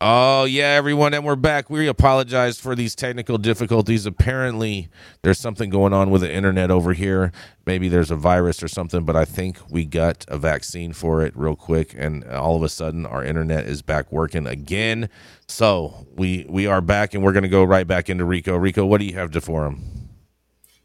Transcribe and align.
Oh, 0.00 0.44
yeah, 0.44 0.70
everyone, 0.70 1.14
and 1.14 1.24
we're 1.24 1.36
back. 1.36 1.70
We 1.70 1.86
apologize 1.86 2.58
for 2.58 2.74
these 2.74 2.96
technical 2.96 3.38
difficulties. 3.38 4.06
Apparently, 4.06 4.88
there's 5.22 5.38
something 5.38 5.70
going 5.70 5.92
on 5.92 6.10
with 6.10 6.22
the 6.22 6.32
internet 6.32 6.70
over 6.70 6.94
here. 6.94 7.30
Maybe 7.64 7.88
there's 7.88 8.10
a 8.10 8.16
virus 8.16 8.60
or 8.60 8.66
something, 8.66 9.04
but 9.04 9.14
I 9.14 9.24
think 9.24 9.58
we 9.70 9.84
got 9.84 10.24
a 10.26 10.36
vaccine 10.36 10.92
for 10.94 11.22
it 11.24 11.34
real 11.36 11.54
quick, 11.54 11.94
and 11.96 12.24
all 12.24 12.56
of 12.56 12.62
a 12.64 12.68
sudden, 12.68 13.06
our 13.06 13.24
internet 13.24 13.66
is 13.66 13.82
back 13.82 14.10
working 14.10 14.48
again. 14.48 15.08
So 15.46 16.06
we 16.12 16.44
we 16.48 16.66
are 16.66 16.80
back, 16.80 17.14
and 17.14 17.22
we're 17.22 17.32
going 17.32 17.44
to 17.44 17.48
go 17.48 17.62
right 17.62 17.86
back 17.86 18.10
into 18.10 18.24
Rico. 18.24 18.56
Rico, 18.56 18.84
what 18.84 18.98
do 18.98 19.06
you 19.06 19.14
have 19.14 19.30
to 19.30 19.40
for 19.40 19.64
him? 19.64 19.80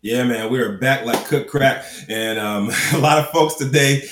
Yeah, 0.01 0.23
man, 0.23 0.51
we 0.51 0.59
are 0.61 0.77
back 0.77 1.05
like 1.05 1.25
cook 1.25 1.47
crack, 1.49 1.83
and 2.07 2.37
um, 2.37 2.69
a 2.93 2.99
lot 2.99 3.17
of 3.17 3.29
folks 3.29 3.55
today 3.55 4.03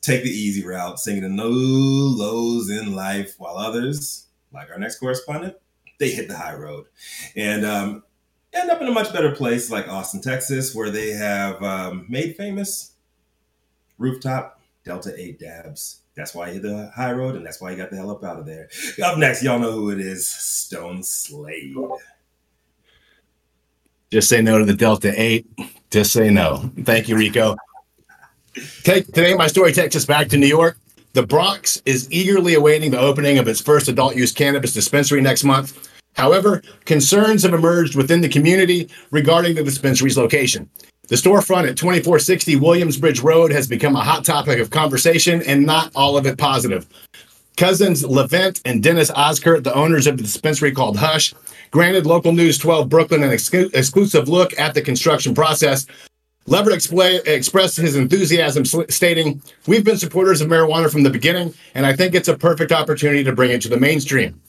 take 0.00 0.22
the 0.22 0.30
easy 0.30 0.64
route, 0.64 1.00
singing 1.00 1.22
the 1.22 1.28
no 1.28 1.48
lows 1.48 2.70
in 2.70 2.94
life, 2.94 3.34
while 3.36 3.56
others 3.56 4.23
like 4.54 4.70
our 4.70 4.78
next 4.78 4.98
correspondent, 4.98 5.56
they 5.98 6.10
hit 6.10 6.28
the 6.28 6.36
high 6.36 6.54
road 6.54 6.86
and 7.36 7.64
um, 7.64 8.02
end 8.52 8.70
up 8.70 8.80
in 8.80 8.88
a 8.88 8.92
much 8.92 9.12
better 9.12 9.32
place 9.32 9.70
like 9.70 9.88
Austin, 9.88 10.20
Texas, 10.20 10.74
where 10.74 10.90
they 10.90 11.10
have 11.10 11.62
um, 11.62 12.06
made 12.08 12.36
famous 12.36 12.92
rooftop 13.98 14.60
Delta 14.84 15.14
8 15.16 15.38
dabs. 15.38 16.00
That's 16.16 16.34
why 16.34 16.48
he 16.48 16.54
hit 16.54 16.62
the 16.62 16.92
high 16.94 17.12
road, 17.12 17.34
and 17.34 17.44
that's 17.44 17.60
why 17.60 17.72
he 17.72 17.76
got 17.76 17.90
the 17.90 17.96
hell 17.96 18.10
up 18.10 18.22
out 18.22 18.38
of 18.38 18.46
there. 18.46 18.68
Up 19.02 19.18
next, 19.18 19.42
y'all 19.42 19.58
know 19.58 19.72
who 19.72 19.90
it 19.90 20.00
is 20.00 20.26
Stone 20.26 21.02
Slade. 21.02 21.74
Just 24.12 24.28
say 24.28 24.40
no 24.40 24.58
to 24.58 24.64
the 24.64 24.74
Delta 24.74 25.12
8. 25.20 25.46
Just 25.90 26.12
say 26.12 26.30
no. 26.30 26.70
Thank 26.84 27.08
you, 27.08 27.16
Rico. 27.16 27.56
Take, 28.84 29.06
today, 29.06 29.34
my 29.34 29.48
story 29.48 29.72
takes 29.72 29.96
us 29.96 30.04
back 30.04 30.28
to 30.28 30.36
New 30.36 30.46
York 30.46 30.78
the 31.14 31.24
Bronx 31.24 31.80
is 31.86 32.10
eagerly 32.10 32.54
awaiting 32.54 32.90
the 32.90 32.98
opening 32.98 33.38
of 33.38 33.46
its 33.46 33.60
first 33.60 33.88
adult 33.88 34.16
use 34.16 34.32
cannabis 34.32 34.74
dispensary 34.74 35.20
next 35.20 35.44
month. 35.44 35.88
However, 36.16 36.60
concerns 36.84 37.44
have 37.44 37.54
emerged 37.54 37.94
within 37.94 38.20
the 38.20 38.28
community 38.28 38.88
regarding 39.12 39.54
the 39.54 39.62
dispensary's 39.62 40.18
location. 40.18 40.68
The 41.06 41.14
storefront 41.14 41.68
at 41.68 41.76
2460 41.76 42.56
Williamsbridge 42.56 43.22
Road 43.22 43.52
has 43.52 43.68
become 43.68 43.94
a 43.94 44.00
hot 44.00 44.24
topic 44.24 44.58
of 44.58 44.70
conversation 44.70 45.40
and 45.42 45.64
not 45.64 45.92
all 45.94 46.16
of 46.16 46.26
it 46.26 46.36
positive. 46.36 46.86
Cousins 47.56 48.04
Levent 48.04 48.60
and 48.64 48.82
Dennis 48.82 49.12
Oskert, 49.12 49.62
the 49.62 49.74
owners 49.74 50.08
of 50.08 50.16
the 50.16 50.24
dispensary 50.24 50.72
called 50.72 50.96
Hush, 50.96 51.32
granted 51.70 52.06
local 52.06 52.32
news 52.32 52.58
12 52.58 52.88
Brooklyn 52.88 53.22
an 53.22 53.30
ex- 53.30 53.52
exclusive 53.52 54.28
look 54.28 54.58
at 54.58 54.74
the 54.74 54.82
construction 54.82 55.32
process, 55.32 55.86
Leverett 56.46 56.78
expl- 56.78 57.26
expressed 57.26 57.76
his 57.76 57.96
enthusiasm, 57.96 58.64
stating, 58.64 59.42
We've 59.66 59.84
been 59.84 59.96
supporters 59.96 60.40
of 60.40 60.48
marijuana 60.48 60.90
from 60.90 61.02
the 61.02 61.10
beginning, 61.10 61.54
and 61.74 61.86
I 61.86 61.94
think 61.94 62.14
it's 62.14 62.28
a 62.28 62.36
perfect 62.36 62.72
opportunity 62.72 63.24
to 63.24 63.32
bring 63.32 63.50
it 63.50 63.62
to 63.62 63.68
the 63.68 63.78
mainstream. 63.78 64.40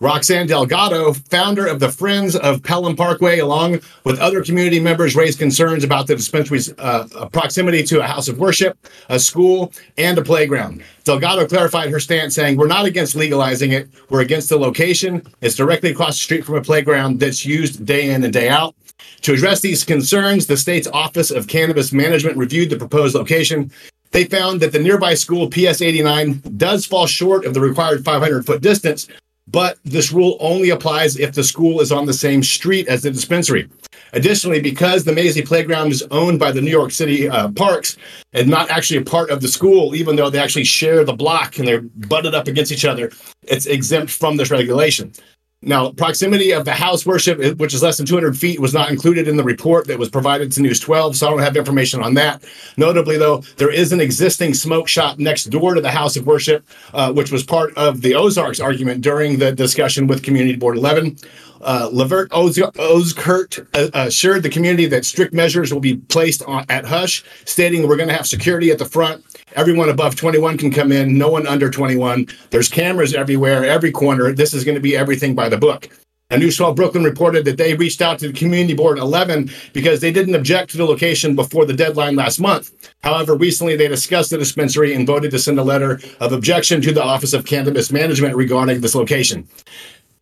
Roxanne 0.00 0.46
Delgado, 0.46 1.12
founder 1.12 1.66
of 1.66 1.80
the 1.80 1.90
Friends 1.90 2.36
of 2.36 2.62
Pelham 2.62 2.94
Parkway, 2.94 3.40
along 3.40 3.80
with 4.04 4.20
other 4.20 4.44
community 4.44 4.78
members, 4.78 5.16
raised 5.16 5.40
concerns 5.40 5.82
about 5.82 6.06
the 6.06 6.14
dispensary's 6.14 6.72
uh, 6.78 7.28
proximity 7.32 7.82
to 7.82 8.00
a 8.00 8.06
house 8.06 8.28
of 8.28 8.38
worship, 8.38 8.78
a 9.08 9.18
school, 9.18 9.72
and 9.96 10.16
a 10.16 10.22
playground. 10.22 10.84
Delgado 11.02 11.48
clarified 11.48 11.90
her 11.90 11.98
stance, 11.98 12.36
saying, 12.36 12.56
We're 12.56 12.68
not 12.68 12.84
against 12.84 13.16
legalizing 13.16 13.72
it. 13.72 13.88
We're 14.08 14.20
against 14.20 14.50
the 14.50 14.58
location. 14.58 15.20
It's 15.40 15.56
directly 15.56 15.90
across 15.90 16.14
the 16.14 16.22
street 16.22 16.44
from 16.44 16.54
a 16.54 16.62
playground 16.62 17.18
that's 17.18 17.44
used 17.44 17.84
day 17.84 18.10
in 18.10 18.22
and 18.22 18.32
day 18.32 18.48
out. 18.48 18.76
To 19.22 19.32
address 19.34 19.60
these 19.60 19.84
concerns, 19.84 20.46
the 20.46 20.56
state's 20.56 20.88
Office 20.88 21.30
of 21.30 21.48
Cannabis 21.48 21.92
Management 21.92 22.36
reviewed 22.36 22.70
the 22.70 22.76
proposed 22.76 23.14
location. 23.14 23.70
They 24.10 24.24
found 24.24 24.60
that 24.60 24.72
the 24.72 24.78
nearby 24.78 25.14
school, 25.14 25.50
PS 25.50 25.82
89, 25.82 26.42
does 26.56 26.86
fall 26.86 27.06
short 27.06 27.44
of 27.44 27.52
the 27.52 27.60
required 27.60 28.04
500 28.04 28.46
foot 28.46 28.62
distance, 28.62 29.06
but 29.46 29.78
this 29.84 30.12
rule 30.12 30.36
only 30.40 30.70
applies 30.70 31.18
if 31.18 31.34
the 31.34 31.44
school 31.44 31.80
is 31.80 31.92
on 31.92 32.06
the 32.06 32.12
same 32.12 32.42
street 32.42 32.88
as 32.88 33.02
the 33.02 33.10
dispensary. 33.10 33.68
Additionally, 34.14 34.60
because 34.60 35.04
the 35.04 35.12
Mazzei 35.12 35.46
Playground 35.46 35.92
is 35.92 36.02
owned 36.10 36.38
by 36.38 36.50
the 36.50 36.62
New 36.62 36.70
York 36.70 36.90
City 36.90 37.28
uh, 37.28 37.50
Parks 37.50 37.96
and 38.32 38.48
not 38.48 38.70
actually 38.70 38.98
a 38.98 39.04
part 39.04 39.30
of 39.30 39.42
the 39.42 39.48
school, 39.48 39.94
even 39.94 40.16
though 40.16 40.30
they 40.30 40.38
actually 40.38 40.64
share 40.64 41.04
the 41.04 41.12
block 41.12 41.58
and 41.58 41.68
they're 41.68 41.82
butted 41.82 42.34
up 42.34 42.48
against 42.48 42.72
each 42.72 42.86
other, 42.86 43.10
it's 43.42 43.66
exempt 43.66 44.10
from 44.10 44.36
this 44.36 44.50
regulation. 44.50 45.12
Now, 45.60 45.90
proximity 45.90 46.52
of 46.52 46.64
the 46.64 46.72
house 46.72 47.04
worship, 47.04 47.58
which 47.58 47.74
is 47.74 47.82
less 47.82 47.96
than 47.96 48.06
200 48.06 48.38
feet, 48.38 48.60
was 48.60 48.72
not 48.72 48.90
included 48.90 49.26
in 49.26 49.36
the 49.36 49.42
report 49.42 49.88
that 49.88 49.98
was 49.98 50.08
provided 50.08 50.52
to 50.52 50.62
News 50.62 50.78
12, 50.78 51.16
so 51.16 51.26
I 51.26 51.30
don't 51.30 51.40
have 51.40 51.56
information 51.56 52.00
on 52.00 52.14
that. 52.14 52.44
Notably, 52.76 53.18
though, 53.18 53.38
there 53.56 53.72
is 53.72 53.90
an 53.90 54.00
existing 54.00 54.54
smoke 54.54 54.86
shop 54.86 55.18
next 55.18 55.46
door 55.46 55.74
to 55.74 55.80
the 55.80 55.90
house 55.90 56.16
of 56.16 56.26
worship, 56.26 56.64
uh, 56.94 57.12
which 57.12 57.32
was 57.32 57.42
part 57.42 57.76
of 57.76 58.02
the 58.02 58.14
Ozarks 58.14 58.60
argument 58.60 59.00
during 59.00 59.40
the 59.40 59.50
discussion 59.50 60.06
with 60.06 60.22
Community 60.22 60.54
Board 60.54 60.76
11. 60.76 61.16
Uh, 61.60 61.90
Levert 61.92 62.30
Oskert 62.30 63.66
uh, 63.74 63.90
assured 63.94 64.44
the 64.44 64.48
community 64.48 64.86
that 64.86 65.04
strict 65.04 65.34
measures 65.34 65.72
will 65.72 65.80
be 65.80 65.96
placed 65.96 66.40
on, 66.44 66.64
at 66.68 66.84
Hush, 66.84 67.24
stating 67.46 67.88
we're 67.88 67.96
going 67.96 68.08
to 68.08 68.14
have 68.14 68.28
security 68.28 68.70
at 68.70 68.78
the 68.78 68.84
front 68.84 69.24
Everyone 69.54 69.88
above 69.88 70.16
21 70.16 70.58
can 70.58 70.70
come 70.70 70.92
in, 70.92 71.16
no 71.16 71.28
one 71.28 71.46
under 71.46 71.70
21. 71.70 72.26
There's 72.50 72.68
cameras 72.68 73.14
everywhere, 73.14 73.64
every 73.64 73.90
corner. 73.90 74.32
This 74.32 74.54
is 74.54 74.64
going 74.64 74.74
to 74.74 74.80
be 74.80 74.96
everything 74.96 75.34
by 75.34 75.48
the 75.48 75.56
book. 75.56 75.88
And 76.30 76.42
News 76.42 76.58
12 76.58 76.76
Brooklyn 76.76 77.04
reported 77.04 77.46
that 77.46 77.56
they 77.56 77.72
reached 77.72 78.02
out 78.02 78.18
to 78.18 78.28
the 78.28 78.34
community 78.34 78.74
board 78.74 78.98
11 78.98 79.50
because 79.72 80.00
they 80.00 80.12
didn't 80.12 80.34
object 80.34 80.70
to 80.72 80.76
the 80.76 80.84
location 80.84 81.34
before 81.34 81.64
the 81.64 81.72
deadline 81.72 82.16
last 82.16 82.38
month. 82.38 82.92
However, 83.02 83.34
recently 83.34 83.76
they 83.76 83.88
discussed 83.88 84.28
the 84.28 84.36
dispensary 84.36 84.94
and 84.94 85.06
voted 85.06 85.30
to 85.30 85.38
send 85.38 85.58
a 85.58 85.62
letter 85.62 86.00
of 86.20 86.32
objection 86.32 86.82
to 86.82 86.92
the 86.92 87.02
Office 87.02 87.32
of 87.32 87.46
Cannabis 87.46 87.90
Management 87.90 88.36
regarding 88.36 88.82
this 88.82 88.94
location. 88.94 89.48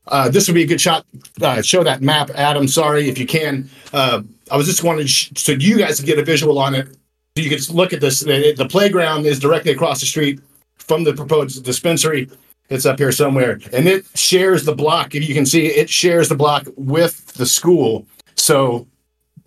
Uh, 0.07 0.29
this 0.29 0.47
would 0.47 0.55
be 0.55 0.63
a 0.63 0.67
good 0.67 0.81
shot. 0.81 1.05
Uh, 1.43 1.61
show 1.61 1.83
that 1.83 2.01
map, 2.01 2.31
Adam. 2.37 2.69
Sorry 2.69 3.09
if 3.09 3.19
you 3.19 3.27
can. 3.27 3.69
Uh, 3.93 4.23
I 4.49 4.57
was 4.57 4.67
just 4.67 4.85
wanting 4.85 5.07
sh- 5.07 5.33
so 5.35 5.53
you 5.53 5.77
guys 5.77 5.99
get 5.99 6.21
a 6.21 6.25
visual 6.25 6.61
on 6.61 6.77
it 6.77 6.97
you 7.37 7.51
can 7.51 7.75
look 7.75 7.93
at 7.93 8.01
this. 8.01 8.21
The 8.21 8.67
playground 8.69 9.27
is 9.27 9.39
directly 9.39 9.73
across 9.73 10.01
the 10.01 10.07
street 10.07 10.41
from 10.77 11.05
the 11.05 11.13
proposed 11.13 11.65
dispensary. 11.65 12.31
It's 12.69 12.87
up 12.87 12.99
here 12.99 13.13
somewhere, 13.13 13.61
and 13.73 13.87
it 13.87 14.07
shares 14.19 14.65
the 14.65 14.75
block. 14.75 15.15
If 15.15 15.29
you 15.29 15.35
can 15.35 15.47
see, 15.47 15.67
it 15.67 15.89
shares 15.89 16.29
the 16.29 16.35
block 16.35 16.67
with 16.77 17.27
the 17.35 17.47
school. 17.47 18.07
So 18.35 18.89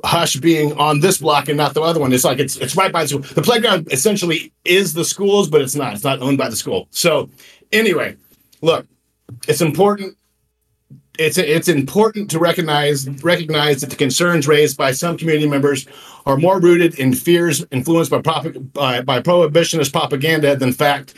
Hush 0.05 0.37
being 0.37 0.71
on 0.77 1.01
this 1.01 1.17
block 1.17 1.49
and 1.49 1.57
not 1.57 1.73
the 1.73 1.81
other 1.81 1.99
one. 1.99 2.13
It's 2.13 2.23
like 2.23 2.39
it's 2.39 2.55
it's 2.57 2.77
right 2.77 2.91
by 2.91 3.03
the 3.03 3.09
school. 3.09 3.21
The 3.21 3.41
playground 3.41 3.91
essentially 3.91 4.53
is 4.63 4.93
the 4.93 5.03
school's, 5.03 5.49
but 5.49 5.61
it's 5.61 5.75
not. 5.75 5.93
It's 5.93 6.03
not 6.05 6.21
owned 6.21 6.37
by 6.37 6.49
the 6.49 6.55
school. 6.55 6.87
So 6.91 7.29
anyway, 7.73 8.15
look, 8.61 8.87
it's 9.47 9.61
important 9.61 10.15
it's 11.19 11.37
it's 11.37 11.67
important 11.67 12.29
to 12.31 12.39
recognize 12.39 13.07
recognize 13.23 13.81
that 13.81 13.89
the 13.89 13.95
concerns 13.95 14.47
raised 14.47 14.77
by 14.77 14.91
some 14.91 15.17
community 15.17 15.47
members 15.47 15.85
are 16.25 16.37
more 16.37 16.59
rooted 16.59 16.97
in 16.97 17.13
fears 17.13 17.65
influenced 17.71 18.09
by, 18.09 18.19
by, 18.19 19.01
by 19.01 19.21
prohibitionist 19.21 19.91
propaganda 19.91 20.55
than 20.55 20.71
fact 20.71 21.13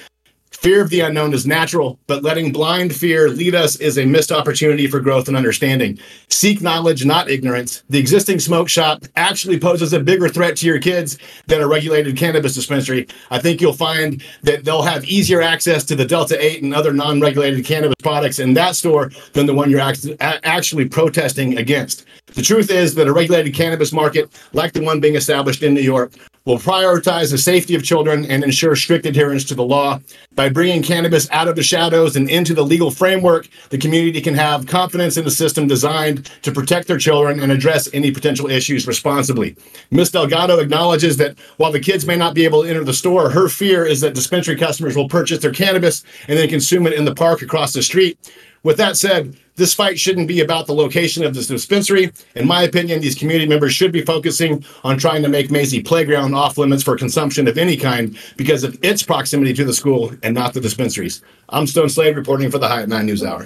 Fear 0.61 0.81
of 0.81 0.91
the 0.91 0.99
unknown 0.99 1.33
is 1.33 1.47
natural, 1.47 1.97
but 2.05 2.21
letting 2.21 2.51
blind 2.51 2.95
fear 2.95 3.29
lead 3.29 3.55
us 3.55 3.77
is 3.77 3.97
a 3.97 4.05
missed 4.05 4.31
opportunity 4.31 4.85
for 4.85 4.99
growth 4.99 5.27
and 5.27 5.35
understanding. 5.35 5.97
Seek 6.29 6.61
knowledge, 6.61 7.03
not 7.03 7.31
ignorance. 7.31 7.81
The 7.89 7.97
existing 7.97 8.37
smoke 8.37 8.69
shop 8.69 9.03
actually 9.15 9.59
poses 9.59 9.91
a 9.91 9.99
bigger 9.99 10.29
threat 10.29 10.55
to 10.57 10.67
your 10.67 10.77
kids 10.77 11.17
than 11.47 11.61
a 11.61 11.67
regulated 11.67 12.15
cannabis 12.15 12.53
dispensary. 12.53 13.07
I 13.31 13.39
think 13.39 13.59
you'll 13.59 13.73
find 13.73 14.23
that 14.43 14.63
they'll 14.63 14.83
have 14.83 15.03
easier 15.05 15.41
access 15.41 15.83
to 15.85 15.95
the 15.95 16.05
Delta 16.05 16.39
8 16.39 16.61
and 16.61 16.75
other 16.75 16.93
non 16.93 17.19
regulated 17.19 17.65
cannabis 17.65 17.95
products 18.03 18.37
in 18.37 18.53
that 18.53 18.75
store 18.75 19.09
than 19.33 19.47
the 19.47 19.55
one 19.55 19.71
you're 19.71 19.93
actually 20.19 20.87
protesting 20.87 21.57
against. 21.57 22.05
The 22.35 22.43
truth 22.43 22.69
is 22.69 22.93
that 22.93 23.07
a 23.07 23.13
regulated 23.13 23.55
cannabis 23.55 23.91
market, 23.91 24.29
like 24.53 24.73
the 24.73 24.83
one 24.83 24.99
being 24.99 25.15
established 25.15 25.63
in 25.63 25.73
New 25.73 25.81
York, 25.81 26.13
will 26.45 26.57
prioritize 26.57 27.29
the 27.29 27.37
safety 27.37 27.75
of 27.75 27.83
children 27.83 28.25
and 28.25 28.43
ensure 28.43 28.75
strict 28.75 29.05
adherence 29.05 29.43
to 29.45 29.55
the 29.55 29.63
law. 29.63 29.99
By 30.33 30.49
bringing 30.49 30.81
cannabis 30.81 31.29
out 31.31 31.47
of 31.47 31.55
the 31.55 31.63
shadows 31.63 32.15
and 32.15 32.29
into 32.29 32.53
the 32.53 32.65
legal 32.65 32.89
framework, 32.89 33.47
the 33.69 33.77
community 33.77 34.21
can 34.21 34.33
have 34.33 34.65
confidence 34.65 35.17
in 35.17 35.23
the 35.23 35.31
system 35.31 35.67
designed 35.67 36.31
to 36.41 36.51
protect 36.51 36.87
their 36.87 36.97
children 36.97 37.39
and 37.39 37.51
address 37.51 37.87
any 37.93 38.11
potential 38.11 38.49
issues 38.49 38.87
responsibly. 38.87 39.55
Ms. 39.91 40.11
Delgado 40.11 40.59
acknowledges 40.59 41.17
that 41.17 41.37
while 41.57 41.71
the 41.71 41.79
kids 41.79 42.07
may 42.07 42.15
not 42.15 42.33
be 42.33 42.45
able 42.45 42.63
to 42.63 42.69
enter 42.69 42.83
the 42.83 42.93
store, 42.93 43.29
her 43.29 43.47
fear 43.47 43.85
is 43.85 44.01
that 44.01 44.15
dispensary 44.15 44.55
customers 44.55 44.95
will 44.95 45.09
purchase 45.09 45.39
their 45.39 45.53
cannabis 45.53 46.03
and 46.27 46.37
then 46.37 46.49
consume 46.49 46.87
it 46.87 46.93
in 46.93 47.05
the 47.05 47.13
park 47.13 47.41
across 47.41 47.73
the 47.73 47.83
street. 47.83 48.17
With 48.63 48.77
that 48.77 48.97
said, 48.97 49.35
this 49.61 49.75
fight 49.75 49.99
shouldn't 49.99 50.27
be 50.27 50.41
about 50.41 50.65
the 50.65 50.73
location 50.73 51.23
of 51.23 51.35
this 51.35 51.45
dispensary. 51.45 52.11
In 52.35 52.47
my 52.47 52.63
opinion, 52.63 52.99
these 52.99 53.13
community 53.13 53.47
members 53.47 53.75
should 53.75 53.91
be 53.91 54.01
focusing 54.01 54.65
on 54.83 54.97
trying 54.97 55.21
to 55.21 55.29
make 55.29 55.49
Mazzei 55.49 55.85
Playground 55.85 56.33
off 56.33 56.57
limits 56.57 56.81
for 56.81 56.97
consumption 56.97 57.47
of 57.47 57.59
any 57.59 57.77
kind 57.77 58.17
because 58.37 58.63
of 58.63 58.75
its 58.83 59.03
proximity 59.03 59.53
to 59.53 59.63
the 59.63 59.71
school 59.71 60.13
and 60.23 60.33
not 60.33 60.55
the 60.55 60.59
dispensaries. 60.59 61.21
I'm 61.49 61.67
Stone 61.67 61.89
Slade 61.89 62.15
reporting 62.15 62.49
for 62.49 62.57
the 62.57 62.67
High 62.67 62.81
at 62.81 62.89
Nine 62.89 63.05
News 63.05 63.23
Hour. 63.23 63.45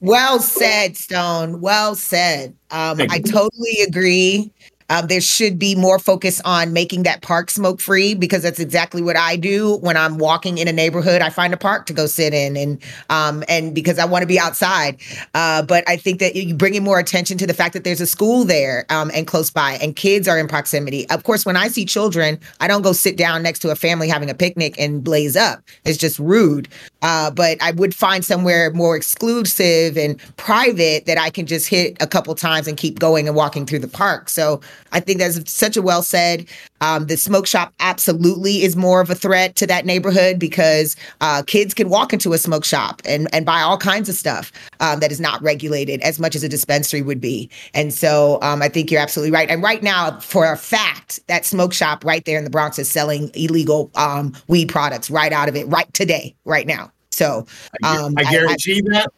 Well 0.00 0.38
said, 0.38 0.98
Stone. 0.98 1.62
Well 1.62 1.94
said. 1.94 2.54
Um, 2.70 3.00
I 3.08 3.20
totally 3.20 3.78
agree. 3.88 4.52
Um, 4.90 5.06
there 5.06 5.20
should 5.20 5.58
be 5.58 5.74
more 5.74 5.98
focus 5.98 6.40
on 6.44 6.72
making 6.72 7.04
that 7.04 7.22
park 7.22 7.50
smoke 7.50 7.80
free 7.80 8.14
because 8.14 8.42
that's 8.42 8.60
exactly 8.60 9.02
what 9.02 9.16
I 9.16 9.36
do 9.36 9.76
when 9.78 9.96
I'm 9.96 10.18
walking 10.18 10.58
in 10.58 10.68
a 10.68 10.72
neighborhood. 10.72 11.22
I 11.22 11.30
find 11.30 11.54
a 11.54 11.56
park 11.56 11.86
to 11.86 11.92
go 11.92 12.06
sit 12.06 12.34
in, 12.34 12.56
and 12.56 12.78
um, 13.10 13.44
and 13.48 13.74
because 13.74 13.98
I 13.98 14.04
want 14.04 14.22
to 14.22 14.26
be 14.26 14.38
outside. 14.38 14.98
Uh, 15.34 15.62
but 15.62 15.84
I 15.88 15.96
think 15.96 16.20
that 16.20 16.36
you 16.36 16.54
bringing 16.54 16.84
more 16.84 16.98
attention 16.98 17.38
to 17.38 17.46
the 17.46 17.54
fact 17.54 17.72
that 17.74 17.84
there's 17.84 18.00
a 18.00 18.06
school 18.06 18.44
there 18.44 18.84
um, 18.90 19.10
and 19.14 19.26
close 19.26 19.50
by, 19.50 19.72
and 19.82 19.96
kids 19.96 20.28
are 20.28 20.38
in 20.38 20.48
proximity. 20.48 21.08
Of 21.10 21.24
course, 21.24 21.46
when 21.46 21.56
I 21.56 21.68
see 21.68 21.84
children, 21.84 22.38
I 22.60 22.68
don't 22.68 22.82
go 22.82 22.92
sit 22.92 23.16
down 23.16 23.42
next 23.42 23.60
to 23.60 23.70
a 23.70 23.76
family 23.76 24.08
having 24.08 24.30
a 24.30 24.34
picnic 24.34 24.74
and 24.78 25.02
blaze 25.02 25.36
up. 25.36 25.62
It's 25.84 25.98
just 25.98 26.18
rude. 26.18 26.68
Uh, 27.02 27.30
but 27.30 27.60
I 27.62 27.72
would 27.72 27.94
find 27.94 28.24
somewhere 28.24 28.70
more 28.70 28.96
exclusive 28.96 29.96
and 29.96 30.18
private 30.36 31.06
that 31.06 31.18
I 31.18 31.30
can 31.30 31.46
just 31.46 31.68
hit 31.68 31.96
a 32.00 32.06
couple 32.06 32.34
times 32.34 32.66
and 32.66 32.76
keep 32.76 32.98
going 32.98 33.28
and 33.28 33.36
walking 33.36 33.66
through 33.66 33.80
the 33.80 33.88
park. 33.88 34.28
So 34.28 34.60
I 34.92 35.00
think 35.00 35.18
that's 35.18 35.50
such 35.50 35.76
a 35.76 35.82
well 35.82 36.02
said. 36.02 36.46
Um, 36.80 37.06
the 37.06 37.16
smoke 37.16 37.46
shop 37.46 37.72
absolutely 37.80 38.62
is 38.62 38.76
more 38.76 39.00
of 39.00 39.10
a 39.10 39.14
threat 39.14 39.56
to 39.56 39.66
that 39.66 39.86
neighborhood 39.86 40.38
because 40.38 40.96
uh, 41.20 41.42
kids 41.46 41.74
can 41.74 41.88
walk 41.88 42.12
into 42.12 42.32
a 42.32 42.38
smoke 42.38 42.64
shop 42.64 43.00
and, 43.04 43.28
and 43.32 43.46
buy 43.46 43.60
all 43.60 43.78
kinds 43.78 44.08
of 44.08 44.14
stuff 44.14 44.52
um, 44.80 45.00
that 45.00 45.10
is 45.10 45.20
not 45.20 45.40
regulated 45.42 46.00
as 46.02 46.20
much 46.20 46.36
as 46.36 46.42
a 46.42 46.48
dispensary 46.48 47.02
would 47.02 47.20
be. 47.20 47.48
And 47.72 47.92
so 47.92 48.38
um, 48.42 48.62
I 48.62 48.68
think 48.68 48.90
you're 48.90 49.00
absolutely 49.00 49.32
right. 49.32 49.48
And 49.48 49.62
right 49.62 49.82
now, 49.82 50.18
for 50.20 50.50
a 50.50 50.56
fact, 50.56 51.20
that 51.28 51.44
smoke 51.44 51.72
shop 51.72 52.04
right 52.04 52.24
there 52.24 52.38
in 52.38 52.44
the 52.44 52.50
Bronx 52.50 52.78
is 52.78 52.88
selling 52.90 53.30
illegal 53.34 53.90
um, 53.94 54.34
weed 54.48 54.68
products 54.68 55.10
right 55.10 55.32
out 55.32 55.48
of 55.48 55.56
it 55.56 55.66
right 55.68 55.92
today, 55.94 56.34
right 56.44 56.66
now. 56.66 56.90
So 57.10 57.46
um, 57.82 58.14
I, 58.18 58.24
guarantee 58.24 58.82
I, 58.90 58.92
that. 58.92 59.10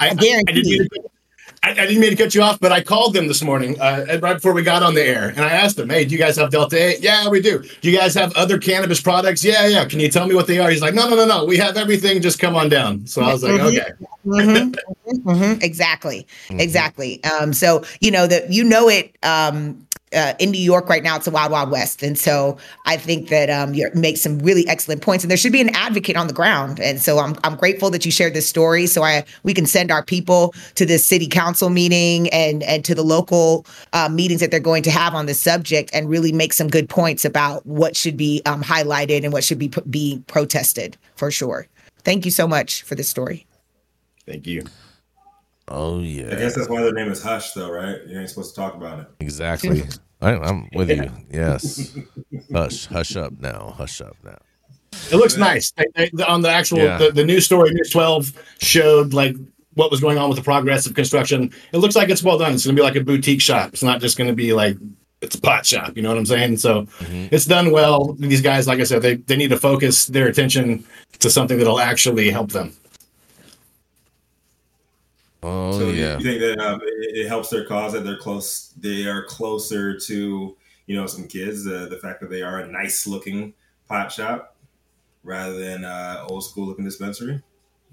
I, 0.00 0.08
I 0.10 0.14
guarantee. 0.14 0.88
I 1.64 1.68
didn't, 1.68 1.80
I, 1.80 1.86
didn't 1.86 2.00
mean 2.02 2.10
to 2.10 2.16
cut 2.16 2.34
you 2.34 2.42
off, 2.42 2.60
but 2.60 2.72
I 2.72 2.82
called 2.82 3.14
them 3.14 3.26
this 3.26 3.42
morning 3.42 3.80
uh, 3.80 4.18
right 4.20 4.34
before 4.34 4.52
we 4.52 4.62
got 4.62 4.82
on 4.82 4.94
the 4.94 5.02
air, 5.02 5.30
and 5.30 5.40
I 5.40 5.48
asked 5.48 5.76
them, 5.76 5.88
"Hey, 5.88 6.04
do 6.04 6.12
you 6.12 6.18
guys 6.18 6.36
have 6.36 6.50
Delta 6.50 6.76
8? 6.76 7.00
Yeah, 7.00 7.26
we 7.30 7.40
do. 7.40 7.64
Do 7.80 7.90
you 7.90 7.96
guys 7.96 8.14
have 8.14 8.36
other 8.36 8.58
cannabis 8.58 9.00
products? 9.00 9.42
Yeah, 9.42 9.66
yeah. 9.66 9.86
Can 9.86 9.98
you 9.98 10.10
tell 10.10 10.26
me 10.26 10.34
what 10.34 10.46
they 10.46 10.58
are?" 10.58 10.70
He's 10.70 10.82
like, 10.82 10.92
"No, 10.92 11.08
no, 11.08 11.16
no, 11.16 11.24
no. 11.24 11.46
We 11.46 11.56
have 11.56 11.78
everything. 11.78 12.20
Just 12.20 12.38
come 12.38 12.54
on 12.54 12.68
down." 12.68 13.06
So 13.06 13.22
I 13.22 13.32
was 13.32 13.42
like, 13.42 13.52
mm-hmm. 13.52 13.66
"Okay." 13.66 13.92
mm-hmm. 14.26 15.28
Mm-hmm. 15.28 15.62
Exactly, 15.62 16.26
mm-hmm. 16.48 16.60
exactly. 16.60 17.24
Um, 17.24 17.54
so 17.54 17.82
you 18.00 18.10
know 18.10 18.26
that 18.26 18.52
you 18.52 18.62
know 18.62 18.90
it. 18.90 19.16
Um, 19.22 19.83
uh, 20.14 20.34
in 20.38 20.50
New 20.50 20.60
York 20.60 20.88
right 20.88 21.02
now, 21.02 21.16
it's 21.16 21.26
a 21.26 21.30
wild, 21.30 21.52
wild 21.52 21.70
west. 21.70 22.02
And 22.02 22.18
so 22.18 22.56
I 22.86 22.96
think 22.96 23.28
that 23.28 23.50
um, 23.50 23.74
you 23.74 23.90
make 23.94 24.16
some 24.16 24.38
really 24.38 24.66
excellent 24.68 25.02
points, 25.02 25.24
and 25.24 25.30
there 25.30 25.38
should 25.38 25.52
be 25.52 25.60
an 25.60 25.74
advocate 25.74 26.16
on 26.16 26.26
the 26.26 26.32
ground. 26.32 26.80
And 26.80 27.00
so 27.00 27.18
I'm, 27.18 27.36
I'm 27.44 27.56
grateful 27.56 27.90
that 27.90 28.04
you 28.04 28.10
shared 28.10 28.34
this 28.34 28.48
story, 28.48 28.86
so 28.86 29.02
I 29.02 29.24
we 29.42 29.54
can 29.54 29.66
send 29.66 29.90
our 29.90 30.04
people 30.04 30.54
to 30.76 30.86
this 30.86 31.04
city 31.04 31.26
council 31.26 31.70
meeting 31.70 32.28
and 32.30 32.62
and 32.62 32.84
to 32.84 32.94
the 32.94 33.02
local 33.02 33.66
uh, 33.92 34.08
meetings 34.08 34.40
that 34.40 34.50
they're 34.50 34.60
going 34.60 34.82
to 34.84 34.90
have 34.90 35.14
on 35.14 35.26
this 35.26 35.40
subject, 35.40 35.90
and 35.92 36.08
really 36.08 36.32
make 36.32 36.52
some 36.52 36.68
good 36.68 36.88
points 36.88 37.24
about 37.24 37.64
what 37.66 37.96
should 37.96 38.16
be 38.16 38.42
um, 38.46 38.62
highlighted 38.62 39.24
and 39.24 39.32
what 39.32 39.44
should 39.44 39.58
be 39.58 39.72
be 39.90 40.22
protested 40.26 40.96
for 41.16 41.30
sure. 41.30 41.66
Thank 42.02 42.24
you 42.24 42.30
so 42.30 42.46
much 42.46 42.82
for 42.82 42.94
this 42.94 43.08
story. 43.08 43.46
Thank 44.26 44.46
you. 44.46 44.64
Oh 45.68 46.00
yeah. 46.00 46.26
I 46.26 46.36
guess 46.36 46.54
that's 46.54 46.68
why 46.68 46.82
their 46.82 46.92
name 46.92 47.10
is 47.10 47.22
Hush, 47.22 47.52
though, 47.52 47.70
right? 47.70 47.98
You 48.06 48.20
ain't 48.20 48.28
supposed 48.28 48.54
to 48.54 48.60
talk 48.60 48.74
about 48.74 49.00
it. 49.00 49.06
Exactly. 49.20 49.84
I, 50.20 50.48
am 50.48 50.68
with 50.74 50.90
you. 50.90 51.10
Yes. 51.30 51.96
hush, 52.52 52.86
hush 52.86 53.16
up 53.16 53.32
now. 53.40 53.74
Hush 53.76 54.00
up 54.00 54.16
now. 54.24 54.38
It 55.10 55.16
looks 55.16 55.36
nice 55.36 55.72
on 56.26 56.42
the 56.42 56.50
actual 56.50 56.78
yeah. 56.78 56.98
the, 56.98 57.10
the 57.10 57.24
news 57.24 57.44
story. 57.44 57.70
News 57.72 57.90
twelve 57.90 58.32
showed 58.58 59.12
like 59.12 59.36
what 59.74 59.90
was 59.90 60.00
going 60.00 60.18
on 60.18 60.28
with 60.28 60.38
the 60.38 60.44
progress 60.44 60.86
of 60.86 60.94
construction. 60.94 61.50
It 61.72 61.78
looks 61.78 61.96
like 61.96 62.08
it's 62.08 62.22
well 62.22 62.38
done. 62.38 62.54
It's 62.54 62.64
going 62.64 62.76
to 62.76 62.80
be 62.80 62.84
like 62.84 62.96
a 62.96 63.00
boutique 63.00 63.40
shop. 63.40 63.70
It's 63.72 63.82
not 63.82 64.00
just 64.00 64.16
going 64.16 64.28
to 64.28 64.34
be 64.34 64.52
like 64.52 64.76
it's 65.20 65.34
a 65.34 65.40
pot 65.40 65.66
shop. 65.66 65.96
You 65.96 66.02
know 66.02 66.10
what 66.10 66.18
I'm 66.18 66.26
saying? 66.26 66.58
So 66.58 66.82
mm-hmm. 66.82 67.34
it's 67.34 67.44
done 67.44 67.72
well. 67.72 68.12
These 68.14 68.40
guys, 68.40 68.68
like 68.68 68.80
I 68.80 68.84
said, 68.84 69.02
they 69.02 69.16
they 69.16 69.36
need 69.36 69.50
to 69.50 69.58
focus 69.58 70.06
their 70.06 70.28
attention 70.28 70.84
to 71.18 71.30
something 71.30 71.58
that'll 71.58 71.80
actually 71.80 72.30
help 72.30 72.52
them. 72.52 72.74
Oh 75.46 75.78
so 75.78 75.90
yeah. 75.90 76.16
You 76.16 76.24
think 76.24 76.40
that 76.40 76.58
um, 76.58 76.80
it, 76.82 77.18
it, 77.18 77.28
helps 77.28 77.50
their 77.50 77.66
cause 77.66 77.92
that 77.92 78.02
they're 78.02 78.16
close? 78.16 78.72
They 78.78 79.04
are 79.06 79.24
closer 79.24 79.98
to 79.98 80.56
you 80.86 80.96
know 80.96 81.06
some 81.06 81.28
kids. 81.28 81.66
Uh, 81.66 81.86
the 81.90 81.98
fact 81.98 82.20
that 82.22 82.30
they 82.30 82.40
are 82.40 82.60
a 82.60 82.66
nice 82.66 83.06
looking 83.06 83.52
pot 83.86 84.10
shop 84.10 84.56
rather 85.22 85.58
than 85.58 85.84
uh, 85.84 86.24
old 86.30 86.44
school 86.44 86.66
looking 86.66 86.86
dispensary. 86.86 87.42